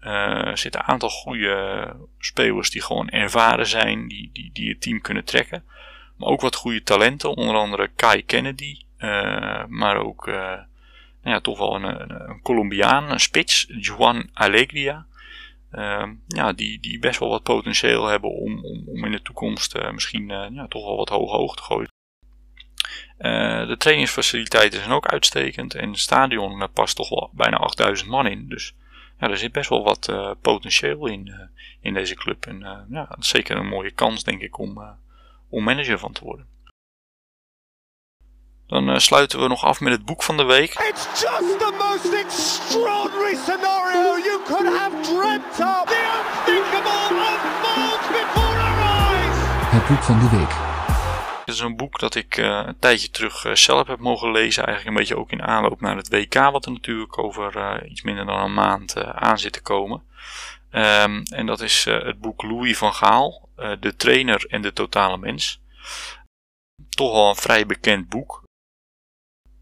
er 0.00 0.58
zitten 0.58 0.80
een 0.80 0.86
aantal 0.86 1.08
goede 1.08 1.96
spelers 2.18 2.70
die 2.70 2.82
gewoon 2.82 3.08
ervaren 3.08 3.66
zijn, 3.66 4.08
die, 4.08 4.30
die, 4.32 4.50
die 4.52 4.68
het 4.68 4.80
team 4.80 5.00
kunnen 5.00 5.24
trekken. 5.24 5.64
Maar 6.16 6.28
ook 6.28 6.40
wat 6.40 6.54
goede 6.54 6.82
talenten, 6.82 7.36
onder 7.36 7.54
andere 7.54 7.88
Kai 7.88 8.24
Kennedy, 8.24 8.80
uh, 8.98 9.64
maar 9.66 9.96
ook 9.96 10.26
uh, 10.26 10.34
nou 10.34 10.66
ja, 11.22 11.40
toch 11.40 11.58
wel 11.58 11.74
een, 11.74 12.00
een, 12.30 12.42
Colombiaan, 12.42 13.10
een 13.10 13.20
spits, 13.20 13.66
Juan 13.80 14.30
Alegria. 14.32 15.06
Uh, 15.72 16.10
ja, 16.26 16.52
die, 16.52 16.80
die 16.80 16.98
best 16.98 17.18
wel 17.18 17.28
wat 17.28 17.42
potentieel 17.42 18.06
hebben 18.06 18.30
om, 18.30 18.64
om, 18.64 18.82
om 18.86 19.04
in 19.04 19.12
de 19.12 19.22
toekomst 19.22 19.76
uh, 19.76 19.90
misschien 19.90 20.28
ja, 20.28 20.66
toch 20.68 20.84
wel 20.84 20.96
wat 20.96 21.08
hoog 21.08 21.30
hoog 21.30 21.56
te 21.56 21.62
gooien. 21.62 21.96
De 23.18 23.74
trainingsfaciliteiten 23.78 24.78
zijn 24.78 24.92
ook 24.92 25.06
uitstekend 25.06 25.74
en 25.74 25.88
het 25.88 25.98
stadion 25.98 26.58
daar 26.58 26.68
past 26.68 26.96
toch 26.96 27.08
wel 27.08 27.30
bijna 27.32 27.56
8000 27.56 28.08
man 28.08 28.26
in. 28.26 28.48
Dus 28.48 28.74
ja, 29.20 29.28
er 29.30 29.38
zit 29.38 29.52
best 29.52 29.68
wel 29.68 29.84
wat 29.84 30.12
potentieel 30.40 31.06
in, 31.06 31.50
in 31.80 31.94
deze 31.94 32.14
club. 32.14 32.46
En 32.46 32.86
ja, 32.90 33.06
dat 33.08 33.18
is 33.18 33.28
zeker 33.28 33.56
een 33.56 33.68
mooie 33.68 33.90
kans 33.90 34.24
denk 34.24 34.42
ik 34.42 34.58
om, 34.58 34.96
om 35.48 35.64
manager 35.64 35.98
van 35.98 36.12
te 36.12 36.24
worden. 36.24 36.46
Dan 38.68 38.88
uh, 38.90 38.98
sluiten 38.98 39.40
we 39.40 39.48
nog 39.48 39.64
af 39.64 39.80
met 39.80 39.92
het 39.92 40.04
boek 40.04 40.22
van 40.22 40.36
de 40.36 40.44
week. 40.44 40.70
It's 40.70 41.20
just 41.20 41.58
the 41.58 41.72
most 41.78 42.12
extraordinary 42.24 43.36
scenario 43.36 44.16
you 44.16 44.40
could 44.46 44.78
have 44.78 44.94
dreamt 45.02 45.60
of. 45.60 45.84
The 45.84 46.02
unthinkable 46.18 47.16
unfolds 47.30 48.06
before 48.08 48.58
our 48.58 48.78
eyes. 48.78 49.36
Het 49.70 49.86
boek 49.88 50.02
van 50.02 50.18
de 50.18 50.36
week. 50.36 50.67
Het 51.48 51.56
is 51.56 51.62
een 51.62 51.76
boek 51.76 51.98
dat 51.98 52.14
ik 52.14 52.36
uh, 52.36 52.62
een 52.66 52.78
tijdje 52.78 53.10
terug 53.10 53.44
uh, 53.44 53.54
zelf 53.54 53.86
heb 53.86 53.98
mogen 53.98 54.30
lezen. 54.30 54.66
Eigenlijk 54.66 54.96
een 54.96 55.02
beetje 55.02 55.18
ook 55.18 55.30
in 55.30 55.42
aanloop 55.42 55.80
naar 55.80 55.96
het 55.96 56.08
WK, 56.08 56.34
wat 56.34 56.64
er 56.64 56.72
natuurlijk 56.72 57.18
over 57.18 57.86
iets 57.86 58.02
minder 58.02 58.26
dan 58.26 58.40
een 58.40 58.54
maand 58.54 58.96
aan 59.04 59.38
zit 59.38 59.52
te 59.52 59.62
komen. 59.62 60.02
Um, 60.70 61.22
en 61.22 61.46
dat 61.46 61.60
is 61.60 61.84
het 61.84 62.20
boek 62.20 62.42
Louis 62.42 62.78
van 62.78 62.94
Gaal, 62.94 63.48
De 63.80 63.94
trainer 63.96 64.46
en 64.46 64.62
de 64.62 64.72
totale 64.72 65.18
mens. 65.18 65.60
Toch 66.88 67.12
wel 67.12 67.28
een 67.28 67.36
vrij 67.36 67.66
bekend 67.66 68.08
boek 68.08 68.42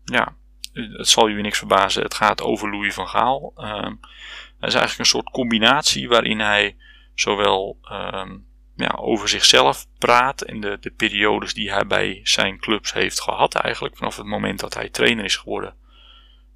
ja, 0.04 0.36
het 0.72 1.08
zal 1.08 1.28
jullie 1.28 1.42
niks 1.42 1.58
verbazen. 1.58 2.02
Het 2.02 2.14
gaat 2.14 2.42
over 2.42 2.70
Louis 2.70 2.94
van 2.94 3.08
Gaal. 3.08 3.52
Het 3.56 4.68
is 4.68 4.74
eigenlijk 4.74 4.98
een 4.98 5.04
soort 5.04 5.30
combinatie 5.30 6.08
waarin 6.08 6.40
hij 6.40 6.76
zowel 7.14 7.78
um, 7.92 8.46
ja, 8.76 8.94
over 8.98 9.28
zichzelf 9.28 9.86
praat 9.98 10.42
en 10.42 10.60
de, 10.60 10.78
de 10.80 10.90
periodes 10.90 11.54
die 11.54 11.72
hij 11.72 11.86
bij 11.86 12.20
zijn 12.22 12.58
clubs 12.58 12.92
heeft 12.92 13.20
gehad 13.20 13.54
eigenlijk. 13.54 13.96
Vanaf 13.96 14.16
het 14.16 14.26
moment 14.26 14.60
dat 14.60 14.74
hij 14.74 14.88
trainer 14.88 15.24
is 15.24 15.36
geworden. 15.36 15.74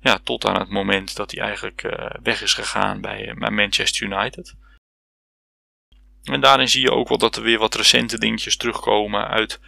Ja, 0.01 0.19
tot 0.19 0.47
aan 0.47 0.59
het 0.59 0.69
moment 0.69 1.17
dat 1.17 1.31
hij 1.31 1.41
eigenlijk 1.43 1.83
uh, 1.83 2.11
weg 2.23 2.43
is 2.43 2.55
gegaan 2.55 3.01
bij, 3.01 3.35
bij 3.39 3.51
Manchester 3.51 4.07
United. 4.07 4.55
En 6.23 6.41
daarin 6.41 6.69
zie 6.69 6.83
je 6.83 6.93
ook 6.93 7.09
wel 7.09 7.19
dat 7.19 7.37
er 7.37 7.43
weer 7.43 7.59
wat 7.59 7.75
recente 7.75 8.19
dingetjes 8.19 8.57
terugkomen 8.57 9.29
uit 9.29 9.61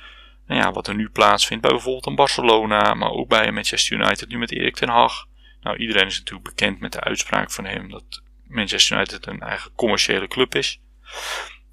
nou 0.47 0.61
ja, 0.61 0.73
wat 0.73 0.87
er 0.87 0.95
nu 0.95 1.09
plaatsvindt 1.09 1.63
bij 1.63 1.73
bijvoorbeeld 1.73 2.07
een 2.07 2.15
Barcelona, 2.15 2.95
maar 2.95 3.11
ook 3.11 3.29
bij 3.29 3.53
Manchester 3.53 4.01
United 4.01 4.29
nu 4.29 4.39
met 4.39 4.53
Erik 4.53 4.77
ten 4.77 4.89
Hag. 4.89 5.27
Nou, 5.61 5.77
iedereen 5.77 6.07
is 6.07 6.19
natuurlijk 6.19 6.49
bekend 6.49 6.81
met 6.81 6.93
de 6.93 7.01
uitspraak 7.01 7.51
van 7.51 7.65
hem 7.65 7.91
dat 7.91 8.23
Manchester 8.47 8.97
United 8.97 9.27
een 9.27 9.41
eigen 9.41 9.73
commerciële 9.75 10.29
club 10.29 10.55
is. 10.55 10.81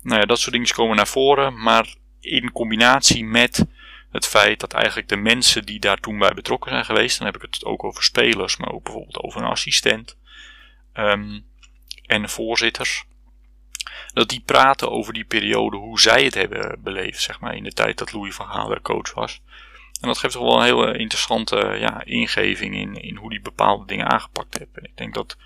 Nou 0.02 0.20
ja, 0.20 0.26
dat 0.26 0.40
soort 0.40 0.52
dingen 0.52 0.74
komen 0.74 0.96
naar 0.96 1.08
voren, 1.08 1.62
maar 1.62 1.96
in 2.20 2.52
combinatie 2.52 3.26
met 3.26 3.66
het 4.12 4.28
feit 4.28 4.60
dat 4.60 4.74
eigenlijk 4.74 5.08
de 5.08 5.18
mensen 5.18 5.66
die 5.66 5.80
daar 5.80 6.00
toen 6.00 6.20
bij 6.20 6.34
betrokken 6.34 6.72
zijn 6.72 6.86
geweest, 6.86 7.18
dan 7.18 7.28
heb 7.28 7.36
ik 7.36 7.42
het 7.42 7.66
ook 7.66 7.84
over 7.84 8.04
spelers, 8.04 8.58
maar 8.58 8.72
ook 8.72 8.84
bijvoorbeeld 8.84 9.24
over 9.24 9.42
een 9.42 9.48
assistent 9.48 10.18
um, 10.94 11.46
en 12.06 12.30
voorzitters, 12.30 13.04
dat 14.14 14.30
die 14.30 14.42
praten 14.46 14.92
over 14.92 15.14
die 15.14 15.24
periode, 15.24 15.78
hoe 15.78 16.00
zij 16.00 16.24
het 16.24 16.34
hebben 16.34 16.82
beleefd, 16.84 17.22
zeg 17.22 17.40
maar, 17.40 17.56
in 17.56 17.64
de 17.64 17.74
tijd 17.74 17.98
dat 17.98 18.14
Louis 18.14 18.36
van 18.36 18.48
Gaal 18.48 18.72
er 18.72 18.82
coach 18.82 19.14
was. 19.14 19.42
En 20.02 20.08
dat 20.08 20.18
geeft 20.18 20.34
toch 20.34 20.44
wel 20.44 20.58
een 20.58 20.64
hele 20.64 20.98
interessante 20.98 21.76
ja, 21.80 22.04
ingeving 22.06 22.76
in, 22.76 22.94
in 22.94 23.16
hoe 23.16 23.30
die 23.30 23.42
bepaalde 23.42 23.86
dingen 23.86 24.10
aangepakt 24.10 24.58
hebben. 24.58 24.84
En 24.84 24.90
ik 24.90 24.98
denk 24.98 25.14
dat 25.14 25.38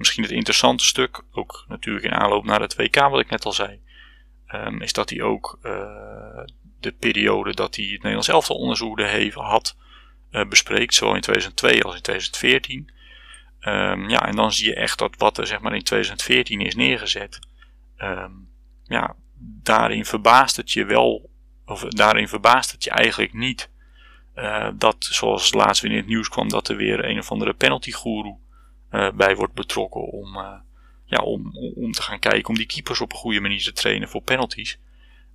misschien 0.00 0.22
het 0.22 0.32
interessante 0.32 0.84
stuk, 0.84 1.22
ook 1.32 1.64
natuurlijk 1.68 2.04
in 2.04 2.14
aanloop 2.14 2.44
naar 2.44 2.60
het 2.60 2.76
WK, 2.76 2.96
wat 2.96 3.20
ik 3.20 3.30
net 3.30 3.44
al 3.44 3.52
zei, 3.52 3.80
um, 4.54 4.82
is 4.82 4.92
dat 4.92 5.10
hij 5.10 5.22
ook 5.22 5.58
uh, 5.62 5.72
de 6.80 6.92
periode 6.92 7.54
dat 7.54 7.76
hij 7.76 7.84
het 7.84 7.94
Nederlands 7.94 8.28
elftal 8.28 8.56
onderzoekte 8.56 9.04
heeft, 9.04 9.34
had, 9.34 9.76
uh, 10.30 10.48
bespreekt, 10.48 10.94
zowel 10.94 11.14
in 11.14 11.20
2002 11.20 11.84
als 11.84 11.94
in 11.94 12.02
2014. 12.02 12.90
Um, 13.60 14.08
ja, 14.08 14.26
en 14.26 14.36
dan 14.36 14.52
zie 14.52 14.66
je 14.66 14.74
echt 14.74 14.98
dat 14.98 15.14
wat 15.16 15.38
er 15.38 15.46
zeg 15.46 15.60
maar 15.60 15.74
in 15.74 15.82
2014 15.82 16.60
is 16.60 16.74
neergezet, 16.74 17.38
um, 17.98 18.48
ja, 18.84 19.14
daarin 19.62 20.04
verbaast 20.04 20.56
het 20.56 20.72
je 20.72 20.84
wel, 20.84 21.30
of 21.66 21.82
daarin 21.82 22.28
verbaast 22.28 22.72
het 22.72 22.84
je 22.84 22.90
eigenlijk 22.90 23.32
niet. 23.32 23.70
Uh, 24.36 24.68
dat, 24.74 24.96
zoals 24.98 25.52
laatst 25.52 25.82
weer 25.82 25.90
in 25.90 25.96
het 25.96 26.06
nieuws 26.06 26.28
kwam, 26.28 26.48
dat 26.48 26.68
er 26.68 26.76
weer 26.76 27.04
een 27.04 27.18
of 27.18 27.30
andere 27.30 27.52
penalty 27.52 27.92
guru 27.92 28.34
bij 29.14 29.36
wordt 29.36 29.54
betrokken 29.54 30.00
om, 30.00 30.36
ja, 31.04 31.18
om, 31.18 31.56
om 31.76 31.92
te 31.92 32.02
gaan 32.02 32.18
kijken, 32.18 32.48
om 32.48 32.54
die 32.54 32.66
keepers 32.66 33.00
op 33.00 33.12
een 33.12 33.18
goede 33.18 33.40
manier 33.40 33.62
te 33.62 33.72
trainen 33.72 34.08
voor 34.08 34.22
penalties. 34.22 34.78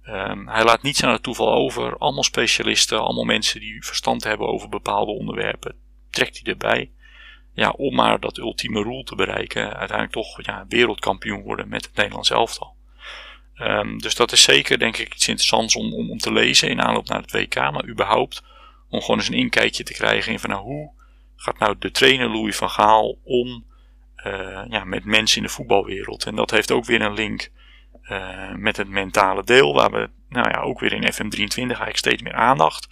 Um, 0.08 0.48
hij 0.48 0.64
laat 0.64 0.82
niets 0.82 1.04
aan 1.04 1.12
het 1.12 1.24
toeval 1.24 1.54
over. 1.54 1.98
Allemaal 1.98 2.24
specialisten, 2.24 3.02
allemaal 3.02 3.24
mensen 3.24 3.60
die 3.60 3.86
verstand 3.86 4.24
hebben 4.24 4.48
over 4.48 4.70
bepaalde 4.70 5.12
onderwerpen. 5.12 5.76
Trekt 6.10 6.40
hij 6.44 6.52
erbij. 6.52 6.92
Ja, 7.54 7.70
om 7.70 7.96
maar 7.96 8.20
dat 8.20 8.38
ultieme 8.38 8.84
doel 8.84 9.04
te 9.04 9.16
bereiken. 9.16 9.64
Uiteindelijk 9.64 10.12
toch 10.12 10.46
ja, 10.46 10.66
wereldkampioen 10.68 11.42
worden 11.42 11.68
met 11.68 11.86
het 11.86 11.96
Nederlands 11.96 12.30
elftal. 12.30 12.76
Um, 13.58 14.02
dus 14.02 14.16
dat 14.16 14.32
is 14.32 14.44
zeker 14.44 14.80
denk 14.80 14.98
ik 14.98 15.14
iets 15.14 15.28
interessants 15.28 15.76
om, 15.76 15.94
om, 15.94 16.12
om, 16.12 16.18
te 16.18 16.34
lezen 16.34 16.70
in 16.70 16.82
aanloop 16.82 17.08
naar 17.08 17.22
het 17.22 17.32
WK. 17.32 17.56
Maar 17.56 17.88
überhaupt 17.88 18.44
om 18.90 19.02
gewoon 19.02 19.18
eens 19.18 19.28
een 19.28 19.34
inkijkje 19.34 19.84
te 19.84 19.94
krijgen 19.94 20.32
in 20.32 20.40
van 20.40 20.50
nou, 20.50 20.64
hoe 20.64 20.92
gaat 21.36 21.60
nou 21.60 21.76
de 21.80 21.92
trainer 21.92 22.30
Louis 22.30 22.56
van 22.56 22.70
Gaal 22.70 23.18
om 23.24 23.66
uh, 24.26 24.66
ja, 24.70 24.84
met 24.84 25.06
mensen 25.06 25.38
in 25.38 25.44
de 25.44 25.54
voetbalwereld. 25.54 26.26
En 26.26 26.36
dat 26.36 26.52
heeft 26.52 26.72
ook 26.72 26.86
weer 26.86 27.02
een 27.02 27.14
link 27.14 27.52
uh, 28.04 28.54
met 28.54 28.78
het 28.78 28.88
mentale 28.88 29.44
deel, 29.44 29.74
waar 29.74 29.92
we 29.92 30.10
nou 30.30 30.50
ja, 30.50 30.60
ook 30.60 30.80
weer 30.80 30.94
in 30.94 31.14
FM23 31.14 31.56
eigenlijk 31.56 31.98
steeds 31.98 32.22
meer 32.22 32.34
aandacht 32.34 32.88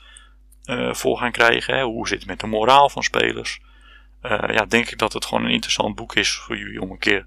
uh, 0.65 0.93
voor 0.93 1.17
gaan 1.17 1.31
krijgen. 1.31 1.75
Hè. 1.75 1.83
Hoe 1.83 2.07
zit 2.07 2.19
het 2.19 2.27
met 2.27 2.39
de 2.39 2.47
moraal 2.47 2.89
van 2.89 3.03
spelers? 3.03 3.61
Ja, 4.47 4.65
denk 4.65 4.89
ik 4.89 4.97
dat 4.97 5.13
het 5.13 5.25
gewoon 5.25 5.45
een 5.45 5.51
interessant 5.51 5.95
boek 5.95 6.15
is 6.15 6.35
voor 6.35 6.57
jullie 6.57 6.81
om 6.81 6.91
een 6.91 6.99
keer 6.99 7.25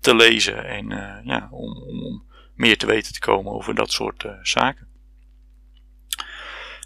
te 0.00 0.14
lezen 0.14 0.64
en 0.64 0.88
ja, 1.24 1.48
om, 1.50 1.82
om, 1.82 2.02
om, 2.02 2.24
meer 2.54 2.78
te 2.78 2.86
weten 2.86 3.12
te 3.12 3.20
komen 3.20 3.52
over 3.52 3.74
dat 3.74 3.92
soort 3.92 4.26
zaken. 4.42 4.88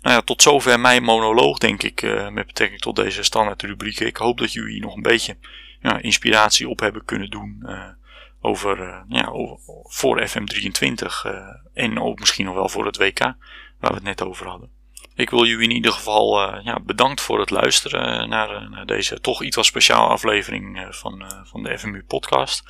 Nou 0.02 0.14
ja, 0.14 0.20
tot 0.20 0.42
zover 0.42 0.80
mijn 0.80 1.02
monoloog, 1.02 1.58
denk 1.58 1.82
ik, 1.82 2.02
met 2.30 2.46
betrekking 2.46 2.80
tot 2.80 2.96
deze 2.96 3.22
standaard 3.22 3.62
rubrieken. 3.62 4.06
Ik 4.06 4.16
hoop 4.16 4.38
dat 4.38 4.52
jullie 4.52 4.80
nog 4.80 4.94
een 4.94 5.02
beetje 5.02 5.36
ja, 5.80 6.00
inspiratie 6.00 6.68
op 6.68 6.80
hebben 6.80 7.04
kunnen 7.04 7.30
doen 7.30 7.64
over, 8.40 8.80
uh, 8.80 9.00
ja, 9.08 9.26
over, 9.26 9.58
voor 9.82 10.28
FM23 10.28 11.26
uh, 11.26 11.32
en 11.74 12.00
ook 12.00 12.18
misschien 12.18 12.44
nog 12.44 12.54
wel 12.54 12.68
voor 12.68 12.86
het 12.86 12.96
WK, 12.96 13.18
waar 13.18 13.36
we 13.78 13.94
het 13.94 14.02
net 14.02 14.22
over 14.22 14.46
hadden. 14.48 14.70
Ik 15.14 15.30
wil 15.30 15.44
jullie 15.44 15.68
in 15.68 15.74
ieder 15.74 15.92
geval 15.92 16.48
uh, 16.48 16.64
ja, 16.64 16.80
bedankt 16.80 17.20
voor 17.20 17.40
het 17.40 17.50
luisteren 17.50 18.28
naar, 18.28 18.86
deze 18.86 19.20
toch 19.20 19.42
iets 19.42 19.56
wat 19.56 19.64
speciale 19.64 20.08
aflevering 20.08 20.86
van, 20.90 21.32
van 21.44 21.62
de 21.62 21.78
FMU 21.78 22.04
podcast. 22.04 22.62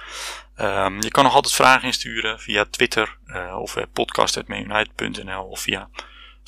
Um, 0.61 1.03
je 1.03 1.11
kan 1.11 1.25
nog 1.25 1.35
altijd 1.35 1.55
vragen 1.55 1.87
insturen 1.87 2.41
via 2.41 2.65
Twitter 2.71 3.19
of 3.59 3.77
podcast.manunited.nl 3.93 5.45
of 5.45 5.61
via 5.61 5.89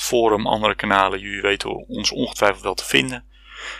forum, 0.00 0.46
andere 0.46 0.74
kanalen. 0.74 1.20
Jullie 1.20 1.42
weten 1.42 1.88
ons 1.88 2.10
ongetwijfeld 2.10 2.62
wel 2.62 2.74
te 2.74 2.84
vinden 2.84 3.24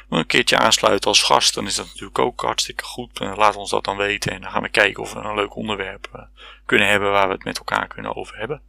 een 0.08 0.26
keertje 0.26 0.58
aansluiten 0.58 1.08
als 1.08 1.22
gast, 1.22 1.54
dan 1.54 1.66
is 1.66 1.74
dat 1.74 1.86
natuurlijk 1.86 2.18
ook 2.18 2.40
hartstikke 2.40 2.84
goed. 2.84 3.20
Uh, 3.20 3.36
laat 3.36 3.56
ons 3.56 3.70
dat 3.70 3.84
dan 3.84 3.96
weten 3.96 4.32
en 4.32 4.40
dan 4.40 4.50
gaan 4.50 4.62
we 4.62 4.68
kijken 4.68 5.02
of 5.02 5.12
we 5.12 5.20
een 5.20 5.34
leuk 5.34 5.56
onderwerp 5.56 6.08
uh, 6.16 6.22
kunnen 6.66 6.88
hebben 6.88 7.10
waar 7.10 7.26
we 7.26 7.34
het 7.34 7.44
met 7.44 7.58
elkaar 7.58 7.86
kunnen 7.86 8.16
over 8.16 8.36
hebben. 8.36 8.62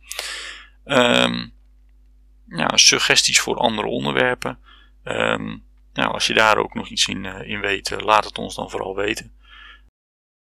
Ja, 2.47 2.77
suggesties 2.77 3.39
voor 3.39 3.55
andere 3.55 3.87
onderwerpen. 3.87 4.59
Um, 5.03 5.65
nou, 5.93 6.11
als 6.13 6.27
je 6.27 6.33
daar 6.33 6.57
ook 6.57 6.73
nog 6.73 6.87
iets 6.87 7.07
in, 7.07 7.23
uh, 7.23 7.49
in 7.49 7.59
weet, 7.59 8.01
laat 8.01 8.25
het 8.25 8.37
ons 8.37 8.55
dan 8.55 8.69
vooral 8.69 8.95
weten. 8.95 9.33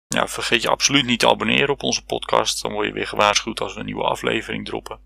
Vergeet 0.07 0.61
je 0.61 0.69
absoluut 0.69 1.05
niet 1.05 1.19
te 1.19 1.29
abonneren 1.29 1.69
op 1.69 1.83
onze 1.83 2.05
podcast. 2.05 2.61
Dan 2.61 2.71
word 2.71 2.87
je 2.87 2.93
weer 2.93 3.07
gewaarschuwd 3.07 3.61
als 3.61 3.73
we 3.73 3.79
een 3.79 3.85
nieuwe 3.85 4.03
aflevering 4.03 4.65
droppen. 4.65 4.99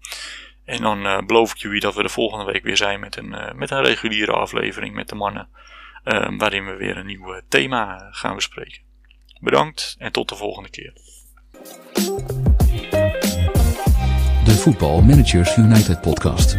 En 0.72 0.82
dan 0.82 1.06
uh, 1.06 1.18
beloof 1.26 1.52
ik 1.52 1.58
jullie 1.58 1.80
dat 1.80 1.96
we 1.96 2.02
de 2.02 2.10
volgende 2.10 2.52
week 2.52 2.64
weer 2.64 2.78
zijn 2.78 3.00
met 3.00 3.16
een, 3.16 3.34
uh, 3.34 3.52
met 3.52 3.72
een 3.72 3.84
reguliere 3.84 4.32
aflevering 4.32 4.96
met 4.96 5.10
de 5.10 5.16
mannen. 5.16 5.48
Uh, 6.06 6.28
waarin 6.38 6.66
we 6.66 6.76
weer 6.76 6.98
een 6.98 7.06
nieuw 7.06 7.42
thema 7.48 8.08
gaan 8.12 8.36
bespreken. 8.36 8.82
Bedankt 9.40 9.96
en 10.00 10.12
tot 10.12 10.30
de 10.30 10.36
volgende 10.36 10.70
keer. 10.70 10.94
De 14.44 14.58
Voetbal 14.58 15.02
Managers 15.02 15.58
United 15.58 16.02
podcast. 16.02 16.58